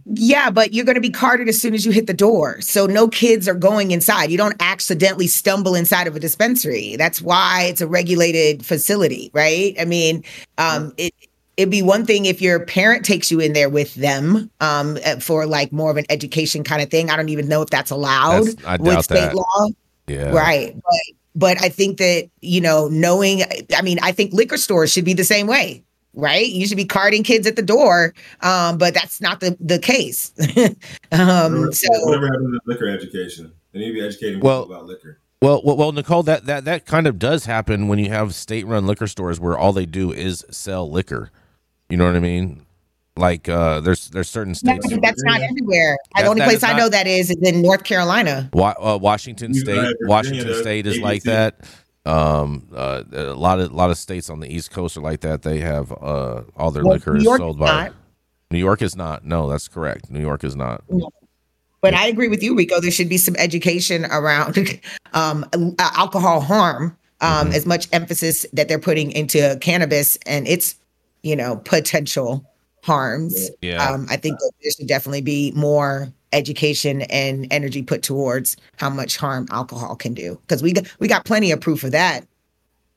Yeah, 0.05 0.49
but 0.49 0.73
you're 0.73 0.85
going 0.85 0.95
to 0.95 1.01
be 1.01 1.11
carded 1.11 1.47
as 1.49 1.61
soon 1.61 1.73
as 1.73 1.85
you 1.85 1.91
hit 1.91 2.07
the 2.07 2.13
door. 2.13 2.59
So 2.61 2.87
no 2.87 3.07
kids 3.07 3.47
are 3.47 3.53
going 3.53 3.91
inside. 3.91 4.31
You 4.31 4.37
don't 4.37 4.55
accidentally 4.59 5.27
stumble 5.27 5.75
inside 5.75 6.07
of 6.07 6.15
a 6.15 6.19
dispensary. 6.19 6.95
That's 6.95 7.21
why 7.21 7.65
it's 7.69 7.81
a 7.81 7.87
regulated 7.87 8.65
facility, 8.65 9.29
right? 9.33 9.75
I 9.79 9.85
mean, 9.85 10.23
um, 10.57 10.93
it 10.97 11.13
it'd 11.61 11.69
be 11.71 11.83
one 11.83 12.05
thing 12.05 12.25
if 12.25 12.41
your 12.41 12.65
parent 12.65 13.05
takes 13.05 13.29
you 13.29 13.39
in 13.39 13.53
there 13.53 13.69
with 13.69 13.93
them 13.95 14.49
um, 14.61 14.97
uh, 15.05 15.17
for 15.17 15.45
like 15.45 15.71
more 15.71 15.91
of 15.91 15.97
an 15.97 16.05
education 16.09 16.63
kind 16.63 16.81
of 16.81 16.89
thing. 16.89 17.11
I 17.11 17.15
don't 17.15 17.29
even 17.29 17.47
know 17.47 17.61
if 17.61 17.69
that's 17.69 17.91
allowed 17.91 18.47
that's, 18.47 18.65
I 18.65 18.77
with 18.77 19.03
state 19.03 19.15
that. 19.19 19.35
law. 19.35 19.67
Yeah. 20.07 20.31
Right. 20.31 20.73
But 20.73 21.15
but 21.33 21.61
I 21.63 21.69
think 21.69 21.97
that, 21.97 22.29
you 22.41 22.59
know, 22.59 22.87
knowing 22.87 23.43
I 23.75 23.81
mean, 23.83 23.99
I 24.01 24.11
think 24.11 24.33
liquor 24.33 24.57
stores 24.57 24.91
should 24.91 25.05
be 25.05 25.13
the 25.13 25.23
same 25.23 25.47
way. 25.47 25.83
Right, 26.13 26.49
you 26.49 26.67
should 26.67 26.75
be 26.75 26.83
carding 26.83 27.23
kids 27.23 27.47
at 27.47 27.55
the 27.55 27.61
door, 27.61 28.13
um, 28.41 28.77
but 28.77 28.93
that's 28.93 29.21
not 29.21 29.39
the 29.39 29.55
the 29.61 29.79
case. 29.79 30.33
um, 31.13 31.53
whatever, 31.53 31.71
so 31.71 31.87
whatever 32.01 32.25
happened 32.25 32.53
to 32.53 32.59
liquor 32.65 32.89
education? 32.89 33.53
They 33.71 33.79
need 33.79 33.87
to 33.87 33.93
be 33.93 34.01
educating 34.05 34.41
well, 34.41 34.63
people 34.63 34.75
about 34.75 34.87
liquor. 34.87 35.21
Well, 35.41 35.61
well, 35.63 35.77
well, 35.77 35.91
Nicole, 35.93 36.21
that, 36.23 36.47
that 36.47 36.65
that 36.65 36.85
kind 36.85 37.07
of 37.07 37.17
does 37.17 37.45
happen 37.45 37.87
when 37.87 37.97
you 37.97 38.09
have 38.09 38.35
state-run 38.35 38.85
liquor 38.85 39.07
stores 39.07 39.39
where 39.39 39.57
all 39.57 39.71
they 39.71 39.85
do 39.85 40.11
is 40.11 40.45
sell 40.51 40.91
liquor. 40.91 41.31
You 41.91 41.97
know 41.97 42.05
what 42.05 42.15
I 42.15 42.19
mean? 42.19 42.65
Like 43.17 43.49
uh, 43.49 43.81
there's 43.81 44.09
there's 44.09 44.29
certain 44.29 44.55
states. 44.55 44.89
No, 44.89 44.97
that's 45.01 45.21
not 45.23 45.41
everywhere. 45.41 45.97
That, 46.15 46.23
the 46.23 46.29
only 46.29 46.41
place 46.43 46.63
I 46.63 46.73
know 46.73 46.87
that 46.87 47.07
is 47.07 47.29
is 47.29 47.37
in 47.41 47.61
North 47.61 47.83
Carolina. 47.83 48.49
Wa- 48.53 48.75
uh, 48.79 48.97
Washington 48.97 49.53
State. 49.53 49.95
Washington 50.01 50.55
State 50.55 50.87
is 50.87 50.99
like 50.99 51.23
that. 51.23 51.59
Um, 52.05 52.69
uh, 52.73 53.03
a 53.11 53.33
lot 53.33 53.59
of 53.59 53.71
a 53.71 53.75
lot 53.75 53.91
of 53.91 53.97
states 53.97 54.29
on 54.29 54.39
the 54.39 54.51
East 54.51 54.71
Coast 54.71 54.95
are 54.95 55.01
like 55.01 55.19
that. 55.21 55.41
They 55.41 55.59
have 55.59 55.91
uh, 55.91 56.43
all 56.55 56.71
their 56.71 56.83
well, 56.83 56.93
liquor 56.93 57.17
is 57.17 57.25
sold 57.25 57.59
by. 57.59 57.65
Not. 57.65 57.93
New 58.49 58.59
York 58.59 58.81
is 58.81 58.95
not. 58.95 59.25
No, 59.25 59.49
that's 59.49 59.67
correct. 59.67 60.09
New 60.09 60.21
York 60.21 60.43
is 60.45 60.55
not. 60.55 60.83
But 61.81 61.93
I 61.93 62.07
agree 62.07 62.27
with 62.27 62.41
you, 62.41 62.55
Rico. 62.55 62.79
There 62.79 62.91
should 62.91 63.09
be 63.09 63.17
some 63.17 63.35
education 63.37 64.05
around 64.05 64.79
um, 65.13 65.45
alcohol 65.79 66.41
harm. 66.41 66.97
Um, 67.19 67.29
mm-hmm. 67.29 67.53
As 67.53 67.67
much 67.67 67.87
emphasis 67.93 68.47
that 68.51 68.67
they're 68.67 68.79
putting 68.79 69.11
into 69.11 69.55
cannabis 69.61 70.17
and 70.25 70.47
its 70.47 70.73
you 71.23 71.35
know, 71.35 71.57
potential 71.57 72.45
harms. 72.83 73.49
Yeah. 73.61 73.83
Um, 73.83 74.07
I 74.09 74.17
think 74.17 74.39
that 74.39 74.51
there 74.61 74.71
should 74.71 74.87
definitely 74.87 75.21
be 75.21 75.51
more 75.51 76.11
education 76.33 77.01
and 77.03 77.47
energy 77.51 77.83
put 77.83 78.03
towards 78.03 78.57
how 78.77 78.89
much 78.89 79.17
harm 79.17 79.47
alcohol 79.51 79.95
can 79.95 80.13
do 80.13 80.39
because 80.41 80.63
we 80.63 80.73
got, 80.73 80.85
we 80.99 81.07
got 81.07 81.25
plenty 81.25 81.51
of 81.51 81.59
proof 81.61 81.83
of 81.83 81.91
that. 81.91 82.25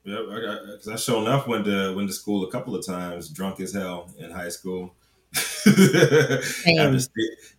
Yeah, 0.04 0.22
because 0.28 0.88
I, 0.88 0.92
I, 0.92 0.94
I 0.94 0.96
sure 0.96 1.22
enough 1.22 1.46
went 1.46 1.64
to 1.64 1.94
went 1.96 2.08
to 2.08 2.14
school 2.14 2.44
a 2.46 2.50
couple 2.50 2.74
of 2.76 2.84
times, 2.84 3.30
drunk 3.30 3.60
as 3.60 3.72
hell 3.72 4.10
in 4.18 4.30
high 4.30 4.50
school. 4.50 4.94
after, 5.66 6.98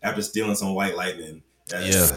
after 0.01 0.21
stealing 0.21 0.55
some 0.55 0.75
white 0.75 0.95
lightning 0.95 1.41
yeah. 1.71 2.11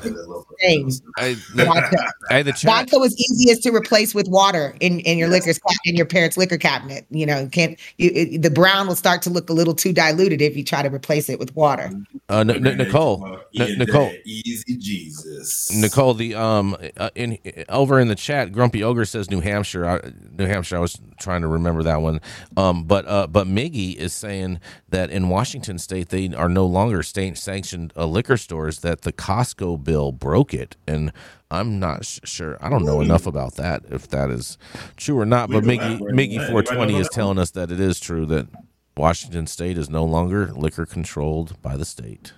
I, 1.17 1.35
vodka. 1.55 2.13
I 2.31 2.43
the 2.43 2.53
vodka 2.65 2.99
was 2.99 3.17
easiest 3.17 3.63
to 3.63 3.71
replace 3.75 4.15
with 4.15 4.29
water 4.29 4.77
in, 4.81 5.01
in 5.01 5.17
your 5.17 5.31
yes. 5.31 5.47
liquor 5.47 5.75
in 5.85 5.97
your 5.97 6.05
parents' 6.05 6.37
liquor 6.37 6.59
cabinet. 6.59 7.07
You 7.11 7.25
know, 7.25 7.41
you 7.41 7.49
can't 7.49 7.79
you, 7.97 8.11
it, 8.15 8.43
the 8.43 8.51
brown 8.51 8.89
will 8.89 8.97
start 8.97 9.23
to 9.23 9.31
look 9.31 9.49
a 9.49 9.55
little 9.55 9.75
too 9.75 9.93
diluted 9.93 10.43
if 10.43 10.57
you 10.57 10.65
try 10.65 10.83
to 10.83 10.91
replace 10.91 11.31
it 11.31 11.39
with 11.39 11.55
water. 11.57 11.91
Uh, 12.29 12.41
N- 12.41 12.67
N- 12.67 12.77
Nicole, 12.77 13.41
N- 13.59 13.79
Nicole, 13.79 14.13
easy 14.25 14.77
Jesus, 14.77 15.73
Nicole. 15.73 16.13
The 16.13 16.35
um 16.35 16.77
uh, 16.99 17.11
in 17.15 17.39
over 17.71 17.99
in 17.99 18.09
the 18.09 18.17
chat, 18.17 18.53
Grumpy 18.53 18.85
Ogre 18.85 19.07
says 19.07 19.31
New 19.31 19.41
Hampshire. 19.41 19.87
I, 19.87 20.13
New 20.37 20.47
Hampshire. 20.47 20.77
I 20.77 20.81
was 20.81 21.01
trying 21.19 21.41
to 21.41 21.49
remember 21.49 21.83
that 21.85 22.03
one. 22.03 22.21
Um, 22.57 22.85
but 22.85 23.07
uh, 23.07 23.27
but 23.27 23.47
Miggy 23.47 23.97
is 23.97 24.13
saying 24.13 24.61
that 24.91 25.11
in 25.11 25.31
Washington 25.31 25.79
State 25.79 26.11
they 26.11 26.35
are 26.35 26.51
no 26.51 26.67
longer 26.67 27.03
state 27.03 27.39
sanctioned 27.39 27.95
uh, 27.97 28.05
liquor 28.05 28.37
stores. 28.37 28.81
That 28.81 29.03
the 29.03 29.13
cost 29.13 29.38
Costco 29.39 29.83
bill 29.83 30.13
broke 30.13 30.53
it, 30.53 30.77
and 30.87 31.13
I'm 31.51 31.79
not 31.79 32.05
sure. 32.05 32.59
I 32.61 32.69
don't 32.69 32.85
know 32.85 33.01
enough 33.01 33.27
about 33.27 33.55
that 33.57 33.85
if 33.91 34.09
that 34.09 34.31
is 34.31 34.59
true 34.97 35.19
or 35.19 35.27
not. 35.27 35.51
But 35.51 35.65
Miggy 35.65 36.01
Miggy 36.01 36.37
420 36.37 36.97
is 36.97 37.09
telling 37.09 37.39
us 37.39 37.51
that 37.53 37.71
it 37.71 37.81
is 37.81 38.01
true 38.01 38.27
that 38.27 38.49
Washington 38.97 39.47
State 39.47 39.79
is 39.79 39.89
no 39.89 40.05
longer 40.05 40.53
liquor 40.53 40.87
controlled 40.87 41.61
by 41.63 41.77
the 41.77 41.85
state. 41.85 42.33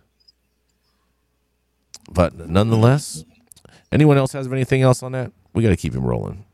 But 2.10 2.48
nonetheless, 2.48 3.24
anyone 3.90 4.18
else 4.18 4.32
has 4.32 4.46
anything 4.46 4.82
else 4.82 5.02
on 5.02 5.12
that? 5.12 5.32
We 5.54 5.62
got 5.62 5.70
to 5.70 5.76
keep 5.76 5.94
him 5.94 6.04
rolling. 6.04 6.44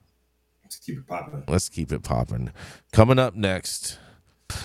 Let's 0.63 0.79
keep 0.79 0.99
it 0.99 1.07
popping. 1.07 1.45
Let's 1.49 1.69
keep 1.69 1.93
it 1.93 2.03
popping. 2.03 2.53
Coming 2.93 3.19
up 3.19 3.35
next, 3.35 3.99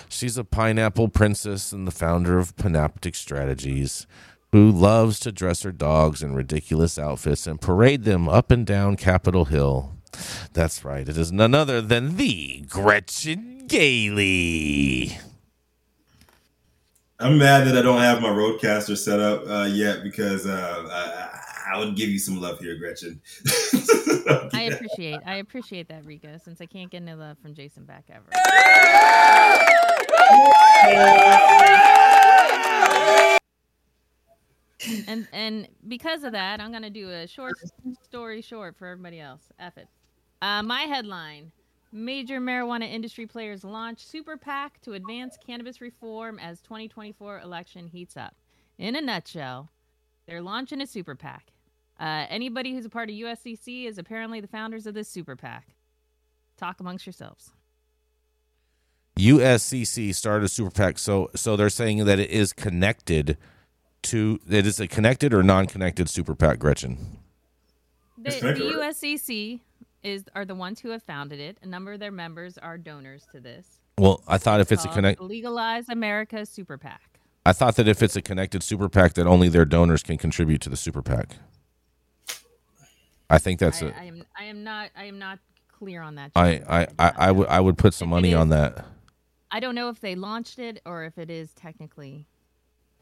she's 0.10 0.38
a 0.38 0.44
pineapple 0.44 1.10
princess 1.10 1.72
and 1.72 1.88
the 1.88 1.92
founder 1.92 2.38
of 2.38 2.56
Panoptic 2.56 3.16
Strategies 3.16 4.06
who 4.52 4.70
loves 4.72 5.20
to 5.22 5.32
dress 5.32 5.64
her 5.64 5.72
dogs 5.72 6.22
in 6.22 6.36
ridiculous 6.36 7.00
outfits 7.00 7.48
and 7.48 7.62
parade 7.62 8.04
them 8.04 8.28
up 8.28 8.52
and 8.52 8.66
down 8.66 8.98
Capitol 8.98 9.46
Hill. 9.46 9.96
That's 10.54 10.84
right. 10.84 11.08
It 11.08 11.18
is 11.18 11.32
none 11.32 11.56
other 11.56 11.82
than 11.82 12.18
the 12.18 12.66
Gretchen 12.68 13.66
Gailey. 13.68 15.18
I'm 17.20 17.38
mad 17.38 17.68
that 17.68 17.78
I 17.78 17.82
don't 17.82 18.02
have 18.02 18.22
my 18.22 18.30
RodeCaster 18.30 18.98
set 18.98 19.20
up 19.20 19.48
uh, 19.48 19.70
yet 19.72 20.04
because 20.04 20.46
uh, 20.48 20.88
I, 20.92 21.76
I 21.76 21.80
would 21.80 21.96
give 21.96 22.10
you 22.10 22.20
some 22.20 22.42
love 22.42 22.60
here, 22.60 22.76
Gretchen. 22.76 23.22
I 24.54 24.70
appreciate 24.72 25.20
I 25.26 25.36
appreciate 25.36 25.88
that, 25.90 26.04
Rico, 26.06 26.38
since 26.44 26.62
I 26.62 26.66
can't 26.66 26.90
get 26.90 27.04
any 27.04 27.14
love 27.14 27.38
from 27.40 27.54
Jason 27.54 27.86
Beck 27.86 28.06
ever. 28.10 28.26
and 35.08 35.28
and 35.32 35.68
because 35.88 36.24
of 36.24 36.32
that, 36.34 36.60
I'm 36.60 36.72
gonna 36.72 36.90
do 36.90 37.10
a 37.10 37.28
short 37.28 37.54
story 38.04 38.42
short 38.42 38.78
for 38.78 38.88
everybody 38.88 39.20
else. 39.20 39.42
F 39.60 39.78
it. 39.78 39.88
Uh, 40.42 40.64
my 40.64 40.82
headline: 40.82 41.52
Major 41.94 42.40
marijuana 42.40 42.90
industry 42.90 43.28
players 43.28 43.66
launch 43.66 44.06
super 44.06 44.38
PAC 44.38 44.80
to 44.82 44.94
advance 44.94 45.38
cannabis 45.46 45.82
reform 45.82 46.40
as 46.40 46.62
2024 46.62 47.42
election 47.42 47.86
heats 47.86 48.16
up. 48.16 48.34
In 48.78 48.96
a 48.96 49.02
nutshell, 49.02 49.70
they're 50.26 50.42
launching 50.42 50.80
a 50.80 50.88
super 50.88 51.16
PAC. 51.16 51.52
Uh, 52.00 52.26
anybody 52.30 52.74
who's 52.74 52.86
a 52.86 52.90
part 52.90 53.10
of 53.10 53.16
USCC 53.16 53.88
is 53.88 53.98
apparently 53.98 54.40
the 54.40 54.48
founders 54.48 54.88
of 54.88 54.94
this 54.94 55.10
super 55.10 55.36
PAC. 55.36 55.68
Talk 56.56 56.80
amongst 56.80 57.06
yourselves. 57.06 57.52
USCC 59.20 60.16
started 60.16 60.46
a 60.46 60.50
super 60.50 60.72
PAC, 60.72 60.98
so 60.98 61.30
so 61.36 61.58
they're 61.58 61.70
saying 61.70 62.06
that 62.06 62.20
it 62.20 62.30
is 62.30 62.54
connected 62.54 63.38
to 64.04 64.40
it 64.50 64.66
is 64.66 64.80
a 64.80 64.88
connected 64.88 65.34
or 65.34 65.44
non-connected 65.44 66.10
super 66.10 66.36
PAC, 66.36 66.60
Gretchen. 66.60 67.18
The, 68.18 68.32
the? 68.32 68.74
USCC 68.78 69.62
is 70.04 70.26
are 70.36 70.46
the 70.46 70.56
ones 70.56 70.80
who 70.80 70.90
have 70.90 71.04
founded 71.04 71.40
it. 71.40 71.58
A 71.62 71.68
number 71.68 71.94
of 71.94 72.00
their 72.00 72.12
members 72.12 72.58
are 72.58 72.78
donors 72.78 73.26
to 73.32 73.40
this. 73.40 73.80
Well, 73.98 74.22
I 74.28 74.38
thought 74.38 74.60
if 74.60 74.72
it's 74.72 74.84
a 74.84 74.88
called 74.88 74.96
connect, 74.96 75.22
Legalize 75.22 75.90
America 75.90 76.46
Super 76.46 76.78
PAC. 76.78 77.02
I 77.46 77.54
thought 77.54 77.76
that 77.78 77.88
if 77.88 78.04
it's 78.04 78.16
a 78.16 78.22
connected 78.22 78.64
super 78.64 78.90
PAC, 78.90 79.14
that 79.14 79.28
only 79.28 79.50
their 79.50 79.66
donors 79.66 80.04
can 80.04 80.18
contribute 80.18 80.62
to 80.62 80.70
the 80.70 80.78
super 80.78 81.02
PAC. 81.02 81.36
I 83.30 83.38
think 83.38 83.60
that's 83.60 83.82
I, 83.82 83.88
a. 83.88 83.94
I 83.94 84.04
am 84.04 84.24
I 84.38 84.44
am 84.46 84.64
not 84.64 84.90
I 84.96 85.06
am 85.06 85.20
not 85.20 85.40
clear 85.68 86.02
on 86.02 86.16
that. 86.16 86.32
I 86.36 86.58
Jason. 86.58 86.68
I 86.70 86.88
I, 87.00 87.12
I 87.18 87.32
would 87.32 87.48
I 87.48 87.60
would 87.60 87.78
put 87.78 87.94
some 87.94 88.10
If 88.10 88.12
it 88.12 88.16
money 88.16 88.34
on 88.34 88.50
that. 88.50 88.86
I 89.52 89.60
don't 89.60 89.76
know 89.76 89.90
if 89.90 90.00
they 90.00 90.16
launched 90.16 90.60
it 90.60 90.82
or 90.86 91.04
if 91.04 91.18
it 91.18 91.30
is 91.30 91.52
technically 91.54 92.26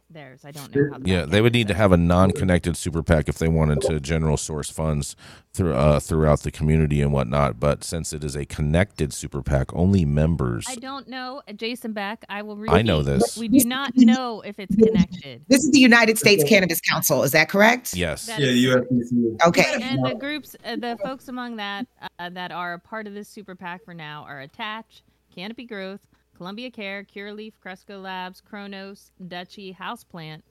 theirs. 0.09 0.41
I 0.45 0.51
don't 0.51 0.73
know 0.73 0.89
how. 0.91 0.99
the 0.99 1.09
Yeah, 1.09 1.25
they 1.25 1.41
would 1.41 1.53
need 1.53 1.67
to 1.67 1.73
have 1.73 1.91
a 1.91 1.97
non-connected 1.97 2.75
super 2.77 3.03
PAC 3.03 3.29
if 3.29 3.37
they 3.37 3.47
wanted 3.47 3.81
to 3.81 3.99
general 3.99 4.37
source 4.37 4.69
funds 4.69 5.15
through 5.53 5.73
uh, 5.73 5.99
throughout 5.99 6.41
the 6.41 6.51
community 6.51 7.01
and 7.01 7.11
whatnot. 7.13 7.59
But 7.59 7.83
since 7.83 8.13
it 8.13 8.23
is 8.23 8.35
a 8.35 8.45
connected 8.45 9.13
super 9.13 9.41
PAC, 9.41 9.73
only 9.73 10.05
members. 10.05 10.65
I 10.67 10.75
don't 10.75 11.07
know, 11.07 11.41
Uh, 11.47 11.53
Jason 11.53 11.93
Beck. 11.93 12.23
I 12.29 12.41
will. 12.41 12.57
Repeat. 12.57 12.73
I 12.75 12.81
know 12.81 13.03
this. 13.03 13.37
We 13.37 13.47
do 13.47 13.63
not 13.65 13.91
know 13.95 14.41
if 14.41 14.59
it's 14.59 14.75
connected. 14.75 15.43
This 15.47 15.63
is 15.63 15.71
the 15.71 15.79
United 15.79 16.17
States 16.17 16.43
Cannabis 16.43 16.81
Council. 16.81 17.23
Is 17.23 17.31
that 17.31 17.49
correct? 17.49 17.95
Yes. 17.95 18.25
That 18.25 18.39
Yeah, 18.39 18.47
is 18.47 19.11
correct. 19.11 19.47
Okay. 19.47 19.81
And 19.81 20.03
the 20.05 20.15
groups, 20.15 20.55
uh, 20.65 20.75
the 20.75 20.97
folks 21.03 21.27
among 21.27 21.55
that 21.57 21.87
uh, 22.19 22.29
that 22.29 22.51
are 22.51 22.73
a 22.73 22.79
part 22.79 23.07
of 23.07 23.13
this 23.13 23.29
super 23.29 23.55
PAC 23.55 23.85
for 23.85 23.93
now 23.93 24.25
are 24.27 24.41
Attach, 24.41 25.03
Canopy 25.33 25.65
Growth, 25.65 26.01
Columbia 26.39 26.71
Care, 26.71 27.03
Curaleaf, 27.03 27.51
Cresco 27.61 27.99
Labs, 27.99 28.39
Cronos, 28.39 29.11
Dutchie, 29.21 29.75
Houseplant, 29.75 30.41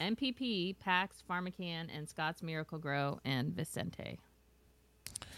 MPP, 0.00 0.76
Pax, 0.80 1.22
PharmaCann, 1.30 1.86
and 1.96 2.08
Scotts 2.08 2.42
Miracle-Gro, 2.42 3.20
and 3.24 3.54
Vicente. 3.54 4.18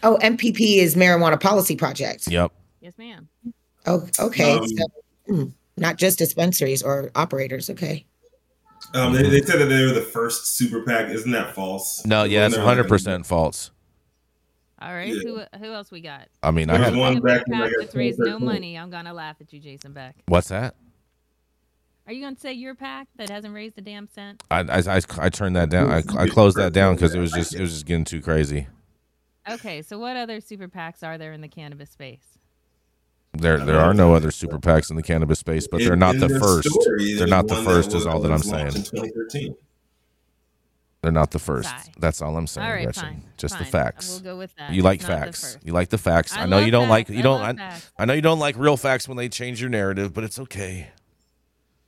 Oh, 0.01 0.17
MPP 0.19 0.77
is 0.77 0.95
Marijuana 0.95 1.39
Policy 1.39 1.75
Project. 1.75 2.27
Yep. 2.27 2.51
Yes, 2.81 2.97
ma'am. 2.97 3.29
Oh, 3.85 4.07
okay. 4.19 4.57
Um, 4.57 4.67
So, 4.67 4.85
hmm, 5.27 5.43
not 5.77 5.97
just 5.97 6.17
dispensaries 6.17 6.81
or 6.81 7.11
operators. 7.13 7.69
Okay. 7.69 8.03
Um, 8.95 9.13
they, 9.13 9.21
they 9.29 9.41
said 9.41 9.59
that 9.59 9.65
they 9.65 9.85
were 9.85 9.93
the 9.93 10.01
first 10.01 10.57
super 10.57 10.81
PAC. 10.81 11.11
Isn't 11.11 11.31
that 11.33 11.53
false? 11.53 12.03
No, 12.03 12.23
yeah, 12.23 12.47
it's 12.47 12.53
Wasn't 12.53 12.53
there, 12.53 12.65
like, 12.65 12.77
hundred 12.77 12.89
percent 12.89 13.27
false. 13.27 13.69
All 14.83 14.93
right, 14.93 15.07
Yeah. 15.07 15.21
who 15.23 15.57
who 15.59 15.71
else 15.73 15.91
we 15.91 16.01
got? 16.01 16.27
I 16.41 16.51
mean, 16.51 16.69
I 16.69 16.73
There 16.73 16.81
was 16.81 16.89
had 16.89 16.99
one 16.99 17.17
If 17.17 17.23
back 17.23 17.43
you're 17.47 17.55
in, 17.55 17.61
a 17.61 17.63
like, 17.63 17.71
PAC 17.71 17.79
that's 17.79 17.95
raised 17.95 18.19
no 18.19 18.25
2013. 18.25 18.45
money, 18.45 18.77
I'm 18.77 18.89
gonna 18.89 19.13
laugh 19.13 19.37
at 19.39 19.53
you, 19.53 19.59
Jason 19.59 19.93
Beck. 19.93 20.15
what's 20.27 20.49
that? 20.49 20.75
Are 22.05 22.11
you 22.11 22.21
gonna 22.21 22.37
say 22.37 22.51
your 22.51 22.75
pack 22.75 23.07
that 23.15 23.29
hasn't 23.29 23.53
raised 23.53 23.77
a 23.77 23.81
damn 23.81 24.09
cent? 24.09 24.43
I, 24.51 24.59
I, 24.59 24.95
I, 24.97 25.01
I 25.19 25.29
turned 25.29 25.55
that 25.55 25.69
down. 25.69 25.89
I, 25.89 26.03
I 26.17 26.27
closed 26.27 26.57
that 26.57 26.73
down 26.73 26.95
because 26.95 27.15
it 27.15 27.19
was 27.19 27.31
just 27.31 27.55
it 27.55 27.61
was 27.61 27.71
just 27.71 27.85
getting 27.85 28.03
too 28.03 28.19
crazy. 28.21 28.67
Okay, 29.49 29.81
so 29.81 29.97
what 29.97 30.17
other 30.17 30.41
super 30.41 30.67
PACs 30.67 31.01
are 31.03 31.17
there 31.17 31.31
in 31.33 31.39
the 31.41 31.47
cannabis 31.47 31.89
space? 31.89 32.37
There 33.31 33.57
there 33.65 33.79
are 33.79 33.93
no 33.93 34.13
other 34.13 34.31
super 34.31 34.59
PACs 34.59 34.89
in 34.89 34.97
the 34.97 35.01
cannabis 35.03 35.39
space, 35.39 35.65
but 35.67 35.79
they're 35.79 35.95
not 35.95 36.17
the 36.19 36.27
first. 36.29 36.67
They're 37.17 37.25
not 37.27 37.47
the 37.47 37.55
first. 37.63 37.93
Is 37.93 38.05
all 38.05 38.19
that 38.19 38.27
I'm 38.31 38.39
was 38.39 38.51
launched 38.51 38.87
saying. 39.31 39.55
In 41.03 41.09
2013. 41.09 41.11
They're 41.11 41.11
not 41.11 41.31
the 41.31 41.39
first. 41.39 41.69
Sigh. 41.69 41.91
That's 41.99 42.21
all 42.21 42.37
I'm 42.37 42.47
saying, 42.47 42.65
All 42.65 42.73
right, 42.73 42.83
Gretchen. 42.83 43.03
fine. 43.03 43.23
Just 43.37 43.57
the 43.59 43.65
facts. 43.65 44.09
We'll 44.09 44.33
go 44.33 44.37
with 44.37 44.55
that. 44.55 44.71
You 44.71 44.83
like 44.83 45.01
It's 45.01 45.09
not 45.09 45.19
facts. 45.19 45.57
You 45.63 45.73
like 45.73 45.89
the 45.89 45.97
facts. 45.97 46.35
I, 46.35 46.43
I 46.43 46.45
know 46.45 46.59
you 46.59 46.71
don't 46.71 46.89
like 46.89 47.09
you 47.09 47.19
I 47.19 47.21
don't. 47.21 47.59
I. 47.59 47.81
I 47.97 48.05
know 48.05 48.13
you 48.13 48.21
don't 48.21 48.39
like 48.39 48.55
real 48.57 48.77
facts 48.77 49.07
when 49.07 49.17
they 49.17 49.27
change 49.27 49.59
your 49.59 49.69
narrative, 49.69 50.13
but 50.13 50.23
it's 50.23 50.39
okay. 50.39 50.89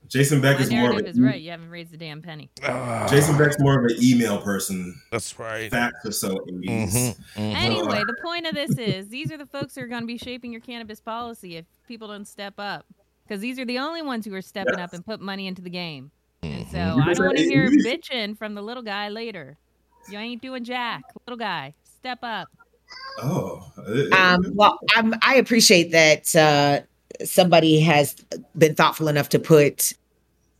Jason 0.08 0.40
Beck 0.42 0.58
My 0.58 0.64
is 0.64 0.72
more 0.72 0.90
of 0.90 0.92
narrative 0.92 1.06
a, 1.06 1.10
is 1.10 1.20
right. 1.20 1.42
You 1.42 1.52
haven't 1.52 1.70
raised 1.70 1.94
a 1.94 1.98
damn 1.98 2.22
penny. 2.22 2.50
Jason 3.10 3.38
Beck's 3.38 3.58
more 3.60 3.80
of 3.80 3.86
an 3.86 3.98
email 4.04 4.40
person. 4.40 5.00
That's 5.12 5.40
right. 5.40 5.72
Facts 5.72 6.06
are 6.06 6.12
so 6.12 6.36
80s. 6.36 6.66
Mhm, 6.66 7.18
mhm. 7.36 7.56
Anyway, 7.56 8.04
the 8.06 8.16
point 8.22 8.46
of 8.46 8.54
this 8.54 8.78
is 8.78 9.08
these 9.08 9.32
are 9.32 9.38
the 9.38 9.48
folks 9.48 9.76
who 9.76 9.82
are 9.82 9.88
going 9.88 10.04
to 10.04 10.08
be 10.08 10.18
shaping 10.18 10.52
your 10.52 10.62
cannabis 10.62 11.00
policy 11.00 11.56
if 11.56 11.66
people 11.88 12.08
don't 12.08 12.28
step 12.28 12.56
up. 12.58 12.86
Because 13.28 13.42
these 13.42 13.58
are 13.58 13.66
the 13.66 13.80
only 13.80 14.04
ones 14.04 14.26
who 14.26 14.34
are 14.36 14.42
stepping 14.42 14.80
up 14.80 14.94
and 14.94 15.04
put 15.04 15.20
money 15.20 15.48
into 15.48 15.62
the 15.62 15.70
game. 15.72 16.12
And 16.54 16.68
so 16.68 16.78
Mm-hmm. 16.78 17.10
I 17.10 17.14
don't 17.14 17.26
want 17.26 17.38
to 17.38 17.44
hear 17.44 17.70
bitching 17.70 18.38
from 18.38 18.56
the 18.56 18.62
little 18.62 18.84
guy 18.84 19.10
later. 19.10 19.58
You 20.10 20.18
ain't 20.18 20.42
doing 20.42 20.64
jack, 20.64 21.04
little 21.26 21.38
guy. 21.38 21.74
Step 21.84 22.20
up. 22.22 22.48
Oh. 23.20 23.72
Um, 24.12 24.46
well, 24.54 24.80
I'm, 24.96 25.16
I 25.24 25.36
appreciate 25.36 25.92
that 25.92 26.36
uh, 26.36 26.82
somebody 27.26 27.80
has 27.80 28.16
been 28.58 28.76
thoughtful 28.76 29.08
enough 29.08 29.30
to 29.30 29.40
put 29.40 29.94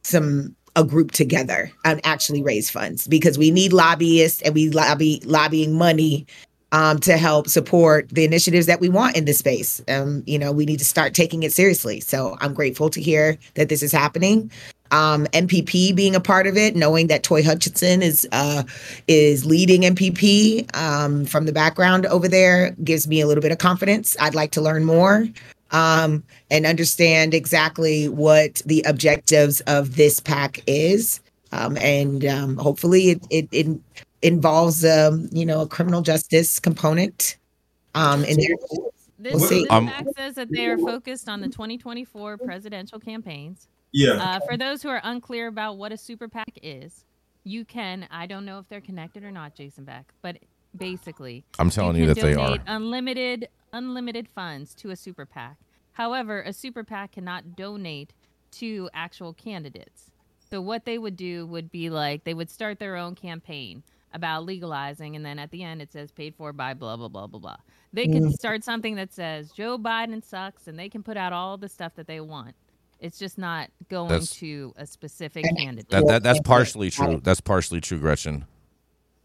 some 0.04 0.56
a 0.76 0.84
group 0.84 1.12
together 1.12 1.72
and 1.86 2.02
actually 2.06 2.44
raise 2.44 2.70
funds 2.70 3.08
because 3.08 3.38
we 3.38 3.50
need 3.50 3.72
lobbyists 3.72 4.42
and 4.42 4.54
we 4.54 4.70
lobby 4.70 5.22
lobbying 5.26 5.74
money 5.74 6.28
um, 6.74 7.00
to 7.00 7.16
help 7.16 7.48
support 7.48 8.10
the 8.10 8.26
initiatives 8.26 8.66
that 8.66 8.82
we 8.82 8.90
want 8.90 9.16
in 9.16 9.24
this 9.24 9.38
space. 9.38 9.82
Um, 9.88 10.24
you 10.26 10.38
know, 10.38 10.52
we 10.52 10.66
need 10.66 10.80
to 10.80 10.86
start 10.86 11.14
taking 11.14 11.44
it 11.44 11.54
seriously. 11.54 12.02
So 12.02 12.38
I'm 12.42 12.54
grateful 12.54 12.90
to 12.90 13.02
hear 13.02 13.38
that 13.54 13.70
this 13.70 13.82
is 13.82 13.94
happening. 13.94 14.52
Um, 14.96 15.26
MPP 15.34 15.94
being 15.94 16.16
a 16.16 16.22
part 16.22 16.48
of 16.48 16.56
it, 16.56 16.74
knowing 16.74 17.08
that 17.08 17.22
Toi 17.22 17.44
Hutchinson 17.44 18.02
is 18.02 18.26
uh, 18.32 18.64
is 19.10 19.46
leading 19.46 19.82
MPP 19.82 20.74
um, 20.74 21.26
from 21.26 21.46
the 21.46 21.52
background 21.52 22.06
over 22.06 22.30
there, 22.30 22.72
gives 22.82 23.06
me 23.06 23.20
a 23.20 23.28
little 23.28 23.42
bit 23.42 23.52
of 23.52 23.58
confidence. 23.58 24.16
I'd 24.22 24.36
like 24.36 24.52
to 24.52 24.62
learn 24.62 24.86
more 24.86 25.28
um, 25.72 26.24
and 26.50 26.66
understand 26.66 27.34
exactly 27.34 28.08
what 28.08 28.62
the 28.66 28.86
objectives 28.88 29.60
of 29.62 29.98
this 29.98 30.22
pack 30.22 30.64
is, 30.66 31.20
um, 31.52 31.76
and 31.78 32.26
um, 32.26 32.56
hopefully 32.56 33.10
it, 33.10 33.28
it, 33.30 33.50
it 33.52 33.68
involves 34.22 34.86
um, 34.86 35.28
you 35.34 35.46
know 35.46 35.64
a 35.64 35.68
criminal 35.68 36.04
justice 36.04 36.58
component 36.58 37.36
um, 37.96 38.24
in 38.24 38.38
there. 38.38 38.56
This, 39.20 39.34
We'll 39.34 39.50
this 39.50 39.66
Um, 39.70 39.92
says 40.16 40.36
that 40.36 40.52
they 40.52 40.68
are 40.68 40.78
focused 40.78 41.28
on 41.28 41.42
the 41.42 41.50
2024 41.50 42.38
presidential 42.38 43.00
campaigns. 43.00 43.68
Yeah. 43.96 44.12
Uh, 44.22 44.40
for 44.42 44.58
those 44.58 44.84
who 44.84 44.90
are 44.90 45.00
unclear 45.04 45.48
about 45.48 45.78
what 45.78 45.94
a 45.94 45.98
super 45.98 46.28
PAC 46.28 46.60
is, 46.62 47.06
you 47.46 47.64
can, 47.64 48.08
I 48.12 48.26
don't 48.28 48.44
know 48.44 48.60
if 48.60 48.68
they're 48.68 48.82
connected 48.82 49.24
or 49.24 49.32
not, 49.32 49.56
Jason 49.56 49.86
Beck, 49.86 50.12
but 50.22 50.38
basically, 50.76 51.46
I'm 51.58 51.70
telling 51.70 51.96
you 51.96 52.08
can 52.08 52.16
that 52.16 52.22
they 52.22 52.34
are. 52.36 52.58
Unlimited, 52.68 53.48
unlimited 53.72 54.28
funds 54.28 54.76
to 54.76 54.90
a 54.90 54.98
super 54.98 55.26
PAC. 55.26 55.58
However, 55.94 56.42
a 56.42 56.52
super 56.52 56.84
PAC 56.84 57.14
cannot 57.14 57.56
donate 57.56 58.14
to 58.52 58.90
actual 58.94 59.32
candidates. 59.32 60.12
So 60.50 60.60
what 60.60 60.84
they 60.84 60.98
would 60.98 61.16
do 61.16 61.46
would 61.48 61.72
be 61.72 61.90
like 61.90 62.26
they 62.26 62.34
would 62.34 62.50
start 62.50 62.80
their 62.80 62.98
own 62.98 63.16
campaign 63.16 63.82
about 64.14 64.46
legalizing, 64.46 65.16
and 65.16 65.26
then 65.26 65.40
at 65.40 65.52
the 65.52 65.64
end 65.64 65.82
it 65.82 65.94
says 65.94 66.12
paid 66.12 66.36
for 66.36 66.52
by 66.52 66.74
blah 66.74 66.98
blah 66.98 67.08
blah 67.08 67.28
blah 67.28 67.40
blah. 67.40 67.58
They 67.94 68.08
could 68.08 68.34
start 68.34 68.64
something 68.66 68.96
that 68.96 69.14
says 69.14 69.52
Joe 69.52 69.78
Biden 69.78 70.22
sucks, 70.22 70.68
and 70.68 70.78
they 70.78 70.90
can 70.90 71.02
put 71.02 71.16
out 71.16 71.32
all 71.32 71.58
the 71.58 71.70
stuff 71.70 71.96
that 71.96 72.08
they 72.08 72.20
want. 72.20 72.56
It's 73.00 73.20
just 73.20 73.38
not 73.38 73.70
going 73.90 74.10
That's- 74.10 74.36
to 74.38 74.74
a 74.78 74.86
specific 74.86 75.46
candidate. 75.58 75.90
That, 75.90 76.08
that 76.08 76.24
that's 76.24 76.40
partially 76.42 76.90
true. 76.90 77.20
That's 77.24 77.42
partially 77.42 77.82
true, 77.82 78.00
Gretchen. 78.00 78.46